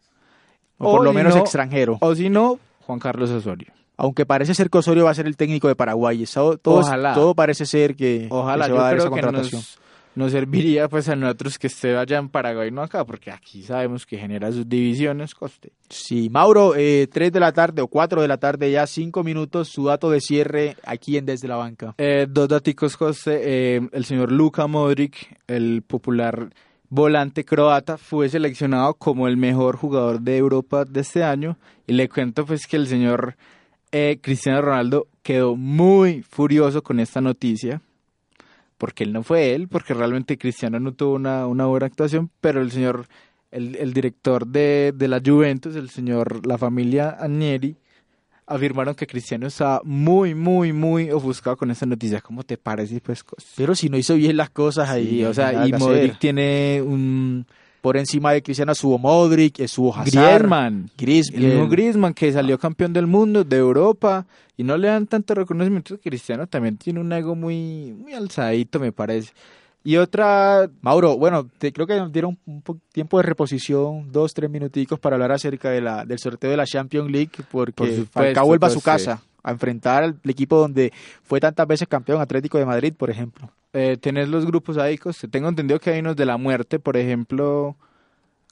O, 0.77 0.95
por 0.95 1.03
lo 1.03 1.11
menos 1.11 1.35
extranjero. 1.35 1.97
O 1.99 2.15
si 2.15 2.29
no, 2.29 2.57
Juan 2.87 2.99
Carlos 2.99 3.29
Osorio. 3.31 3.73
Aunque 3.97 4.25
parece 4.25 4.55
ser 4.55 4.69
que 4.69 4.77
Osorio 4.77 5.03
va 5.03 5.11
a 5.11 5.13
ser 5.13 5.27
el 5.27 5.35
técnico 5.35 5.67
de 5.67 5.75
Paraguay. 5.75 6.23
Todo, 6.33 6.57
todo 6.57 7.35
parece 7.35 7.65
ser 7.65 7.97
que, 7.97 8.27
Ojalá, 8.31 8.67
se 8.67 8.71
va 8.71 8.79
a 8.79 8.83
dar 8.85 8.97
esa 8.97 9.09
contratación 9.09 9.61
nos 9.61 9.79
serviría 10.27 10.89
pues 10.89 11.07
a 11.07 11.15
nosotros 11.15 11.59
que 11.59 11.67
esté 11.67 11.95
allá 11.95 12.17
en 12.17 12.29
Paraguay, 12.29 12.71
no 12.71 12.81
acá, 12.81 13.05
porque 13.05 13.31
aquí 13.31 13.61
sabemos 13.61 14.07
que 14.07 14.17
genera 14.17 14.51
sus 14.51 14.67
divisiones, 14.67 15.35
coste. 15.35 15.71
Sí, 15.87 16.29
Mauro, 16.29 16.75
eh, 16.75 17.07
3 17.11 17.31
de 17.31 17.39
la 17.39 17.51
tarde 17.51 17.83
o 17.83 17.87
4 17.87 18.23
de 18.23 18.27
la 18.27 18.37
tarde, 18.37 18.71
ya 18.71 18.87
5 18.87 19.23
minutos, 19.23 19.69
su 19.69 19.85
dato 19.85 20.09
de 20.09 20.19
cierre 20.19 20.75
aquí 20.83 21.15
en 21.17 21.25
Desde 21.25 21.47
la 21.47 21.57
Banca. 21.57 21.93
Eh, 21.97 22.25
dos 22.27 22.47
daticos, 22.47 22.97
coste. 22.97 23.39
Eh, 23.75 23.81
el 23.91 24.05
señor 24.05 24.31
Luka 24.31 24.65
Modric, 24.67 25.37
el 25.47 25.83
popular 25.83 26.49
volante 26.89 27.45
croata, 27.45 27.97
fue 27.97 28.29
seleccionado 28.29 28.95
como 28.95 29.27
el 29.27 29.37
mejor 29.37 29.77
jugador 29.77 30.21
de 30.21 30.37
Europa 30.37 30.85
de 30.85 31.01
este 31.01 31.23
año. 31.23 31.57
Y 31.85 31.93
le 31.93 32.09
cuento 32.09 32.45
pues 32.45 32.65
que 32.65 32.77
el 32.77 32.87
señor 32.87 33.35
eh, 33.91 34.19
Cristiano 34.21 34.61
Ronaldo 34.61 35.07
quedó 35.23 35.55
muy 35.55 36.23
furioso 36.23 36.81
con 36.83 36.99
esta 36.99 37.21
noticia 37.21 37.81
porque 38.79 39.03
él 39.03 39.13
no 39.13 39.21
fue 39.21 39.53
él, 39.53 39.67
porque 39.67 39.93
realmente 39.93 40.39
Cristiano 40.39 40.79
no 40.79 40.93
tuvo 40.93 41.13
una, 41.13 41.45
una 41.45 41.65
buena 41.65 41.85
actuación, 41.85 42.31
pero 42.41 42.61
el 42.61 42.71
señor, 42.71 43.07
el, 43.51 43.75
el 43.75 43.93
director 43.93 44.47
de, 44.47 44.93
de, 44.95 45.07
la 45.07 45.21
Juventus, 45.23 45.75
el 45.75 45.89
señor, 45.89 46.47
la 46.47 46.57
familia 46.57 47.09
Agneri, 47.09 47.75
afirmaron 48.47 48.95
que 48.95 49.05
Cristiano 49.05 49.47
estaba 49.47 49.81
muy, 49.83 50.33
muy, 50.33 50.71
muy 50.71 51.11
ofuscado 51.11 51.57
con 51.57 51.69
esa 51.69 51.85
noticia. 51.85 52.21
¿Cómo 52.21 52.43
te 52.43 52.57
parece? 52.57 53.01
Pues, 53.01 53.23
pero 53.57 53.75
si 53.75 53.89
no 53.89 53.97
hizo 53.97 54.15
bien 54.15 54.37
las 54.37 54.49
cosas 54.49 54.89
ahí. 54.89 55.25
o 55.25 55.33
sea, 55.33 55.67
y 55.67 55.73
Modric 55.73 56.17
tiene 56.17 56.81
un 56.81 57.45
por 57.81 57.97
encima 57.97 58.33
de 58.33 58.41
Cristiano 58.41 58.75
subo 58.75 58.97
Modric, 58.97 59.65
subo 59.67 59.95
Hazard. 59.95 60.11
Griezmann. 60.11 60.89
Griezmann. 60.97 61.43
El 61.43 61.49
mismo 61.49 61.69
Griezmann 61.69 62.13
que 62.13 62.31
salió 62.31 62.57
campeón 62.57 62.93
del 62.93 63.07
mundo, 63.07 63.43
de 63.43 63.57
Europa, 63.57 64.25
y 64.57 64.63
no 64.63 64.77
le 64.77 64.87
dan 64.87 65.07
tanto 65.07 65.33
reconocimiento. 65.33 65.97
Cristiano 65.99 66.47
también 66.47 66.77
tiene 66.77 66.99
un 66.99 67.11
ego 67.13 67.35
muy, 67.35 67.93
muy 67.97 68.13
alzadito, 68.13 68.79
me 68.79 68.91
parece. 68.91 69.31
Y 69.83 69.95
otra... 69.95 70.69
Mauro, 70.81 71.17
bueno, 71.17 71.47
te, 71.57 71.71
creo 71.71 71.87
que 71.87 71.95
nos 71.95 72.11
dieron 72.11 72.37
un 72.45 72.61
tiempo 72.91 73.17
de 73.17 73.23
reposición, 73.23 74.11
dos, 74.11 74.33
tres 74.33 74.49
minuticos 74.49 74.99
para 74.99 75.15
hablar 75.15 75.31
acerca 75.31 75.69
de 75.69 75.81
la, 75.81 76.03
del 76.03 76.19
sorteo 76.19 76.51
de 76.51 76.57
la 76.57 76.65
Champions 76.65 77.09
League, 77.09 77.31
porque 77.49 77.73
Por 77.73 78.07
Falcao 78.07 78.45
vuelve 78.45 78.67
a 78.67 78.69
su 78.69 78.81
casa 78.81 79.21
a 79.41 79.51
enfrentar 79.51 80.03
al 80.03 80.19
equipo 80.25 80.57
donde 80.57 80.91
fue 81.23 81.39
tantas 81.39 81.65
veces 81.65 81.87
campeón 81.87 82.21
Atlético 82.21 82.57
de 82.57 82.65
Madrid, 82.65 82.93
por 82.95 83.09
ejemplo. 83.09 83.49
Eh, 83.73 83.97
tenés 84.01 84.29
los 84.29 84.45
grupos 84.45 84.77
ahí, 84.77 84.97
tengo 85.29 85.49
entendido 85.49 85.79
que 85.79 85.91
hay 85.91 85.99
unos 85.99 86.15
de 86.15 86.25
la 86.25 86.37
muerte, 86.37 86.79
por 86.79 86.97
ejemplo, 86.97 87.77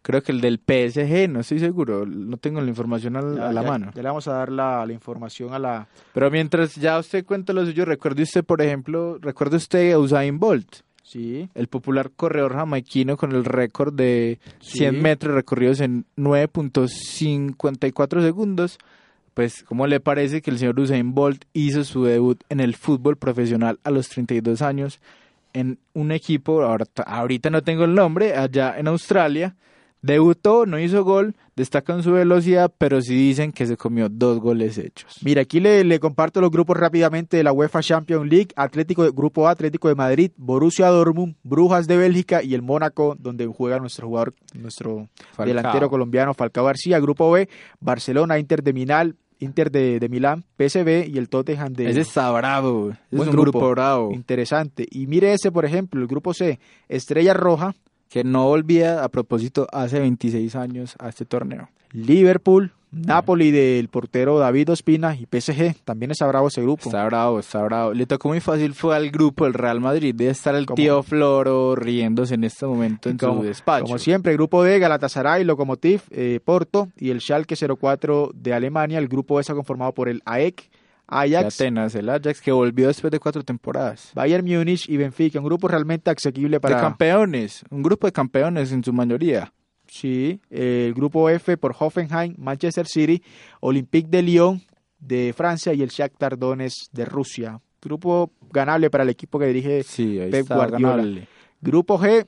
creo 0.03 0.21
que 0.21 0.31
el 0.31 0.41
del 0.41 0.59
PSG, 0.59 1.27
no 1.27 1.39
estoy 1.39 1.59
seguro, 1.59 2.05
no 2.05 2.37
tengo 2.37 2.61
la 2.61 2.69
información 2.69 3.17
a, 3.17 3.51
la 3.51 3.63
mano. 3.63 3.91
Ya 3.95 4.03
le 4.03 4.07
vamos 4.07 4.27
a 4.27 4.33
dar 4.33 4.51
la, 4.51 4.85
información 4.91 5.53
a 5.53 5.59
la... 5.59 5.87
Pero 6.13 6.29
mientras 6.29 6.75
ya 6.75 6.99
usted 6.99 7.25
cuenta 7.25 7.51
lo 7.51 7.65
suyo, 7.65 7.83
recuerde 7.83 8.23
usted, 8.23 8.45
por 8.45 8.61
ejemplo, 8.61 9.17
recuerde 9.19 9.57
usted 9.57 9.91
a 9.91 9.99
Usain 9.99 10.39
Bolt. 10.39 10.77
Sí. 11.01 11.49
El 11.55 11.67
popular 11.67 12.11
corredor 12.15 12.53
jamaiquino 12.53 13.17
con 13.17 13.31
el 13.31 13.43
récord 13.43 13.93
de 13.93 14.39
100 14.59 15.01
metros 15.01 15.33
recorridos 15.33 15.79
en 15.79 16.05
9.54 16.17 18.21
segundos 18.21 18.77
pues, 19.37 19.61
¿cómo 19.61 19.85
le 19.85 19.99
parece 19.99 20.41
que 20.41 20.49
el 20.49 20.57
señor 20.57 20.79
Usain 20.79 21.13
Bolt 21.13 21.45
hizo 21.53 21.83
su 21.83 22.03
debut 22.03 22.43
en 22.49 22.59
el 22.59 22.75
fútbol 22.75 23.17
profesional 23.17 23.77
a 23.83 23.91
los 23.91 24.09
32 24.09 24.63
años 24.63 24.99
en 25.53 25.77
un 25.93 26.11
equipo, 26.11 26.63
ahorita 27.05 27.51
no 27.51 27.61
tengo 27.61 27.83
el 27.83 27.93
nombre, 27.93 28.35
allá 28.35 28.79
en 28.79 28.87
Australia? 28.87 29.55
Debutó, 30.01 30.65
no 30.65 30.79
hizo 30.79 31.03
gol, 31.03 31.35
destacan 31.55 32.01
su 32.01 32.13
velocidad, 32.13 32.73
pero 32.79 32.99
sí 32.99 33.13
dicen 33.13 33.51
que 33.51 33.67
se 33.67 33.77
comió 33.77 34.09
dos 34.09 34.39
goles 34.39 34.79
hechos. 34.79 35.19
Mira, 35.21 35.43
aquí 35.43 35.59
le, 35.59 35.83
le 35.83 35.99
comparto 35.99 36.41
los 36.41 36.49
grupos 36.49 36.75
rápidamente 36.75 37.37
de 37.37 37.43
la 37.43 37.53
UEFA 37.53 37.81
Champions 37.81 38.27
League, 38.27 38.47
Atlético 38.55 39.03
de, 39.03 39.11
Grupo 39.11 39.47
A, 39.47 39.51
Atlético 39.51 39.87
de 39.87 39.93
Madrid, 39.93 40.31
Borussia 40.35 40.87
Dortmund, 40.87 41.35
Brujas 41.43 41.85
de 41.85 41.97
Bélgica 41.97 42.41
y 42.41 42.55
el 42.55 42.63
Mónaco, 42.63 43.15
donde 43.19 43.45
juega 43.45 43.77
nuestro 43.77 44.07
jugador, 44.07 44.33
nuestro 44.55 45.09
delantero 45.37 45.91
colombiano 45.91 46.33
Falcao 46.33 46.65
García. 46.65 46.99
Grupo 46.99 47.29
B, 47.29 47.47
Barcelona, 47.79 48.39
Inter 48.39 48.63
de 48.63 48.73
Minal, 48.73 49.15
Inter 49.39 49.71
de, 49.71 49.99
de, 49.99 50.09
Milán, 50.09 50.43
PSV 50.57 51.07
y 51.07 51.17
el 51.17 51.29
Tottenham 51.29 51.73
de... 51.73 51.89
Ese 51.89 52.01
está 52.01 52.31
bravo. 52.31 52.91
Es 53.11 53.19
un 53.19 53.31
grupo, 53.31 53.69
bravo. 53.69 54.11
Interesante. 54.13 54.87
Y 54.89 55.07
mire 55.07 55.33
ese, 55.33 55.51
por 55.51 55.65
ejemplo, 55.65 56.01
el 56.01 56.07
grupo 56.07 56.33
C, 56.33 56.59
Estrella 56.87 57.33
Roja. 57.33 57.75
Que 58.09 58.23
no 58.23 58.45
volvía, 58.45 59.03
a 59.03 59.09
propósito, 59.09 59.67
hace 59.71 59.99
26 59.99 60.55
años 60.55 60.95
a 60.99 61.09
este 61.09 61.25
torneo. 61.25 61.69
Liverpool, 61.91 62.71
Napoli 62.91 63.51
del 63.51 63.89
portero 63.89 64.39
David 64.39 64.71
Ospina 64.71 65.15
y 65.15 65.25
PSG. 65.25 65.83
También 65.83 66.11
está 66.11 66.25
bravo 66.27 66.47
ese 66.47 66.61
grupo. 66.61 66.83
Está 66.85 67.05
bravo, 67.05 67.39
está 67.39 67.61
bravo. 67.63 67.93
Le 67.93 68.05
tocó 68.05 68.29
muy 68.29 68.39
fácil, 68.39 68.73
fue 68.73 68.95
al 68.95 69.11
grupo 69.11 69.43
del 69.43 69.53
Real 69.53 69.81
Madrid. 69.81 70.15
Debe 70.15 70.31
estar 70.31 70.55
el 70.55 70.65
tío 70.67 71.03
Floro 71.03 71.75
riéndose 71.75 72.35
en 72.35 72.45
este 72.45 72.65
momento 72.65 73.09
en 73.09 73.19
su 73.19 73.43
despacho. 73.43 73.85
Como 73.85 73.97
siempre, 73.97 74.31
el 74.31 74.37
grupo 74.37 74.63
D, 74.63 74.79
Galatasaray, 74.79 75.43
Lokomotiv, 75.43 76.03
eh, 76.11 76.39
Porto 76.43 76.89
y 76.97 77.09
el 77.09 77.19
Schalke 77.19 77.55
04 77.55 78.31
de 78.33 78.53
Alemania. 78.53 78.99
El 78.99 79.07
grupo 79.07 79.39
S 79.39 79.53
conformado 79.53 79.93
por 79.93 80.07
el 80.07 80.21
AEK, 80.25 80.69
Ajax. 81.07 81.59
Atenas, 81.59 81.95
el 81.95 82.09
Ajax 82.09 82.41
que 82.41 82.51
volvió 82.51 82.87
después 82.87 83.11
de 83.11 83.19
cuatro 83.19 83.43
temporadas. 83.43 84.11
Bayern 84.13 84.45
Múnich 84.45 84.89
y 84.89 84.97
Benfica, 84.97 85.39
un 85.39 85.45
grupo 85.45 85.67
realmente 85.67 86.11
asequible 86.11 86.59
para... 86.59 86.75
De 86.75 86.81
campeones, 86.81 87.63
un 87.69 87.81
grupo 87.81 88.07
de 88.07 88.13
campeones 88.13 88.71
en 88.71 88.83
su 88.83 88.93
mayoría. 88.93 89.53
Sí, 89.99 90.39
el 90.51 90.93
grupo 90.93 91.27
F 91.27 91.57
por 91.57 91.75
Hoffenheim, 91.77 92.35
Manchester 92.37 92.85
City, 92.85 93.23
Olympique 93.61 94.07
de 94.07 94.21
Lyon 94.21 94.61
de 94.99 95.33
Francia 95.35 95.73
y 95.73 95.81
el 95.81 95.89
Shakhtar 95.89 96.37
Donetsk 96.37 96.91
de 96.91 97.05
Rusia. 97.05 97.59
Grupo 97.81 98.31
ganable 98.51 98.91
para 98.91 99.03
el 99.03 99.09
equipo 99.09 99.39
que 99.39 99.47
dirige 99.47 99.83
Pep 100.29 100.47
Guardiola. 100.47 101.27
Grupo 101.61 101.97
G, 101.97 102.27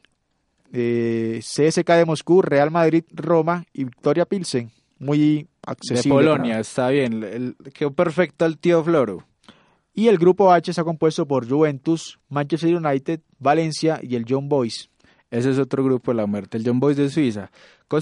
eh, 0.74 1.40
CSK 1.42 1.90
de 1.92 2.06
Moscú, 2.06 2.42
Real 2.42 2.72
Madrid, 2.72 3.04
Roma 3.12 3.66
y 3.72 3.84
Victoria 3.84 4.26
Pilsen. 4.26 4.72
Muy 4.98 5.48
accesible. 5.62 6.02
De 6.02 6.10
Polonia, 6.10 6.60
está 6.60 6.90
bien. 6.90 7.56
quedó 7.74 7.92
perfecto 7.92 8.46
el 8.46 8.58
tío 8.58 8.84
Floro. 8.84 9.26
Y 9.94 10.08
el 10.08 10.18
grupo 10.18 10.52
H 10.52 10.72
está 10.72 10.84
compuesto 10.84 11.28
por 11.28 11.48
Juventus, 11.48 12.20
Manchester 12.30 12.76
United, 12.76 13.22
Valencia 13.38 14.00
y 14.02 14.16
el 14.16 14.26
John 14.28 14.50
Boys. 14.50 14.89
Ese 15.32 15.52
es 15.52 15.60
otro 15.60 15.84
grupo 15.84 16.12
de 16.12 16.18
la 16.18 16.26
muerte, 16.26 16.58
el 16.58 16.66
John 16.66 16.80
Boys 16.80 16.98
de 16.98 17.10
Suiza. 17.10 17.52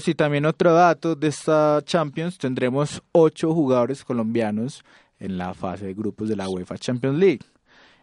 Y 0.06 0.14
también 0.14 0.46
otro 0.46 0.72
dato 0.72 1.14
de 1.14 1.28
esta 1.28 1.80
Champions, 1.84 2.38
tendremos 2.38 3.02
ocho 3.12 3.52
jugadores 3.54 4.04
colombianos 4.04 4.84
en 5.18 5.36
la 5.36 5.54
fase 5.54 5.86
de 5.86 5.94
grupos 5.94 6.28
de 6.28 6.36
la 6.36 6.48
UEFA 6.48 6.78
Champions 6.78 7.18
League. 7.18 7.40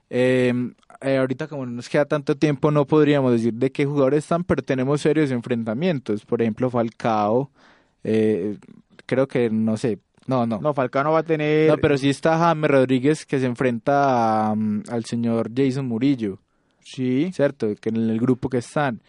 Em, 0.10 0.76
eh, 1.02 1.18
ahorita 1.18 1.48
como 1.48 1.66
no 1.66 1.72
nos 1.72 1.90
queda 1.90 2.06
tanto 2.06 2.38
tiempo 2.38 2.70
no 2.70 2.86
podríamos 2.86 3.32
decir 3.32 3.54
de 3.56 3.72
qué 3.72 3.86
jugadores 3.86 4.24
están, 4.24 4.44
pero 4.44 4.62
tenemos 4.62 5.02
serios 5.02 5.32
enfrentamientos. 5.32 6.26
Por 6.26 6.42
ejemplo, 6.42 6.70
Falcao, 6.70 7.50
eh, 8.04 8.58
creo 9.08 9.28
que, 9.28 9.50
no 9.50 9.78
sé, 9.78 10.00
no, 10.28 10.46
no. 10.46 10.60
No, 10.60 10.74
Falcao 10.74 11.04
no 11.04 11.12
va 11.12 11.20
a 11.20 11.24
tener... 11.24 11.70
No, 11.70 11.78
pero 11.78 11.98
sí 11.98 12.10
está 12.10 12.38
Jaime 12.38 12.68
Rodríguez 12.68 13.26
que 13.26 13.40
se 13.40 13.46
enfrenta 13.46 14.52
al 14.52 15.06
señor 15.06 15.52
Jason 15.56 15.88
Murillo. 15.88 16.40
Sí. 16.86 17.32
¿Cierto? 17.34 17.76
Que 17.76 17.90
en 17.90 17.98
el 17.98 18.20
grupo 18.20 18.48
que 18.48 18.60
están. 18.60 19.02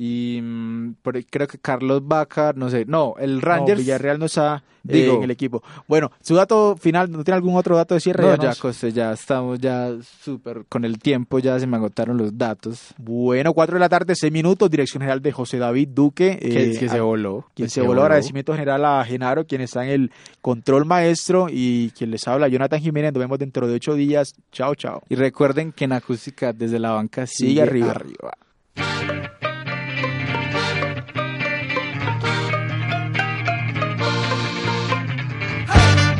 Y 0.00 0.38
mm, 0.40 0.94
creo 1.28 1.48
que 1.48 1.58
Carlos 1.58 2.06
Vaca, 2.06 2.52
no 2.54 2.70
sé, 2.70 2.84
no, 2.86 3.16
el 3.18 3.42
Rangers. 3.42 3.80
No, 3.80 3.82
Villarreal 3.82 4.20
no 4.20 4.26
está 4.26 4.62
eh, 4.88 5.10
en 5.12 5.24
el 5.24 5.32
equipo. 5.32 5.60
Bueno, 5.88 6.12
su 6.20 6.36
dato 6.36 6.76
final, 6.76 7.10
¿no 7.10 7.24
tiene 7.24 7.34
algún 7.34 7.56
otro 7.56 7.76
dato 7.76 7.94
de 7.94 8.00
cierre? 8.00 8.22
No, 8.22 8.36
ya, 8.36 8.54
José, 8.54 8.92
ya 8.92 9.12
estamos 9.12 9.58
ya 9.58 9.90
súper, 10.22 10.66
con 10.68 10.84
el 10.84 11.00
tiempo 11.00 11.40
ya 11.40 11.58
se 11.58 11.66
me 11.66 11.76
agotaron 11.78 12.16
los 12.16 12.38
datos. 12.38 12.94
Bueno, 12.96 13.52
cuatro 13.54 13.74
de 13.74 13.80
la 13.80 13.88
tarde, 13.88 14.14
seis 14.14 14.32
minutos, 14.32 14.70
dirección 14.70 15.00
general 15.00 15.20
de 15.20 15.32
José 15.32 15.58
David 15.58 15.88
Duque. 15.88 16.38
que, 16.40 16.70
eh, 16.70 16.88
se 16.88 17.00
voló. 17.00 17.46
Quien 17.56 17.68
se, 17.68 17.82
voló, 17.82 18.02
agradecimiento 18.02 18.52
general 18.52 18.84
a 18.84 19.04
Genaro, 19.04 19.48
quien 19.48 19.62
está 19.62 19.82
en 19.84 19.90
el 19.90 20.12
control 20.40 20.84
maestro 20.84 21.48
y 21.50 21.90
quien 21.90 22.12
les 22.12 22.28
habla, 22.28 22.46
Jonathan 22.46 22.80
Jiménez, 22.80 23.12
nos 23.14 23.20
vemos 23.20 23.40
dentro 23.40 23.66
de 23.66 23.74
ocho 23.74 23.94
días. 23.94 24.32
Chao, 24.52 24.76
chao. 24.76 25.02
Y 25.08 25.16
recuerden 25.16 25.72
que 25.72 25.86
en 25.86 25.92
acústica 25.92 26.52
desde 26.52 26.78
la 26.78 26.92
banca 26.92 27.26
sigue, 27.26 27.62
arriba. 27.62 27.90
arriba. 27.90 28.38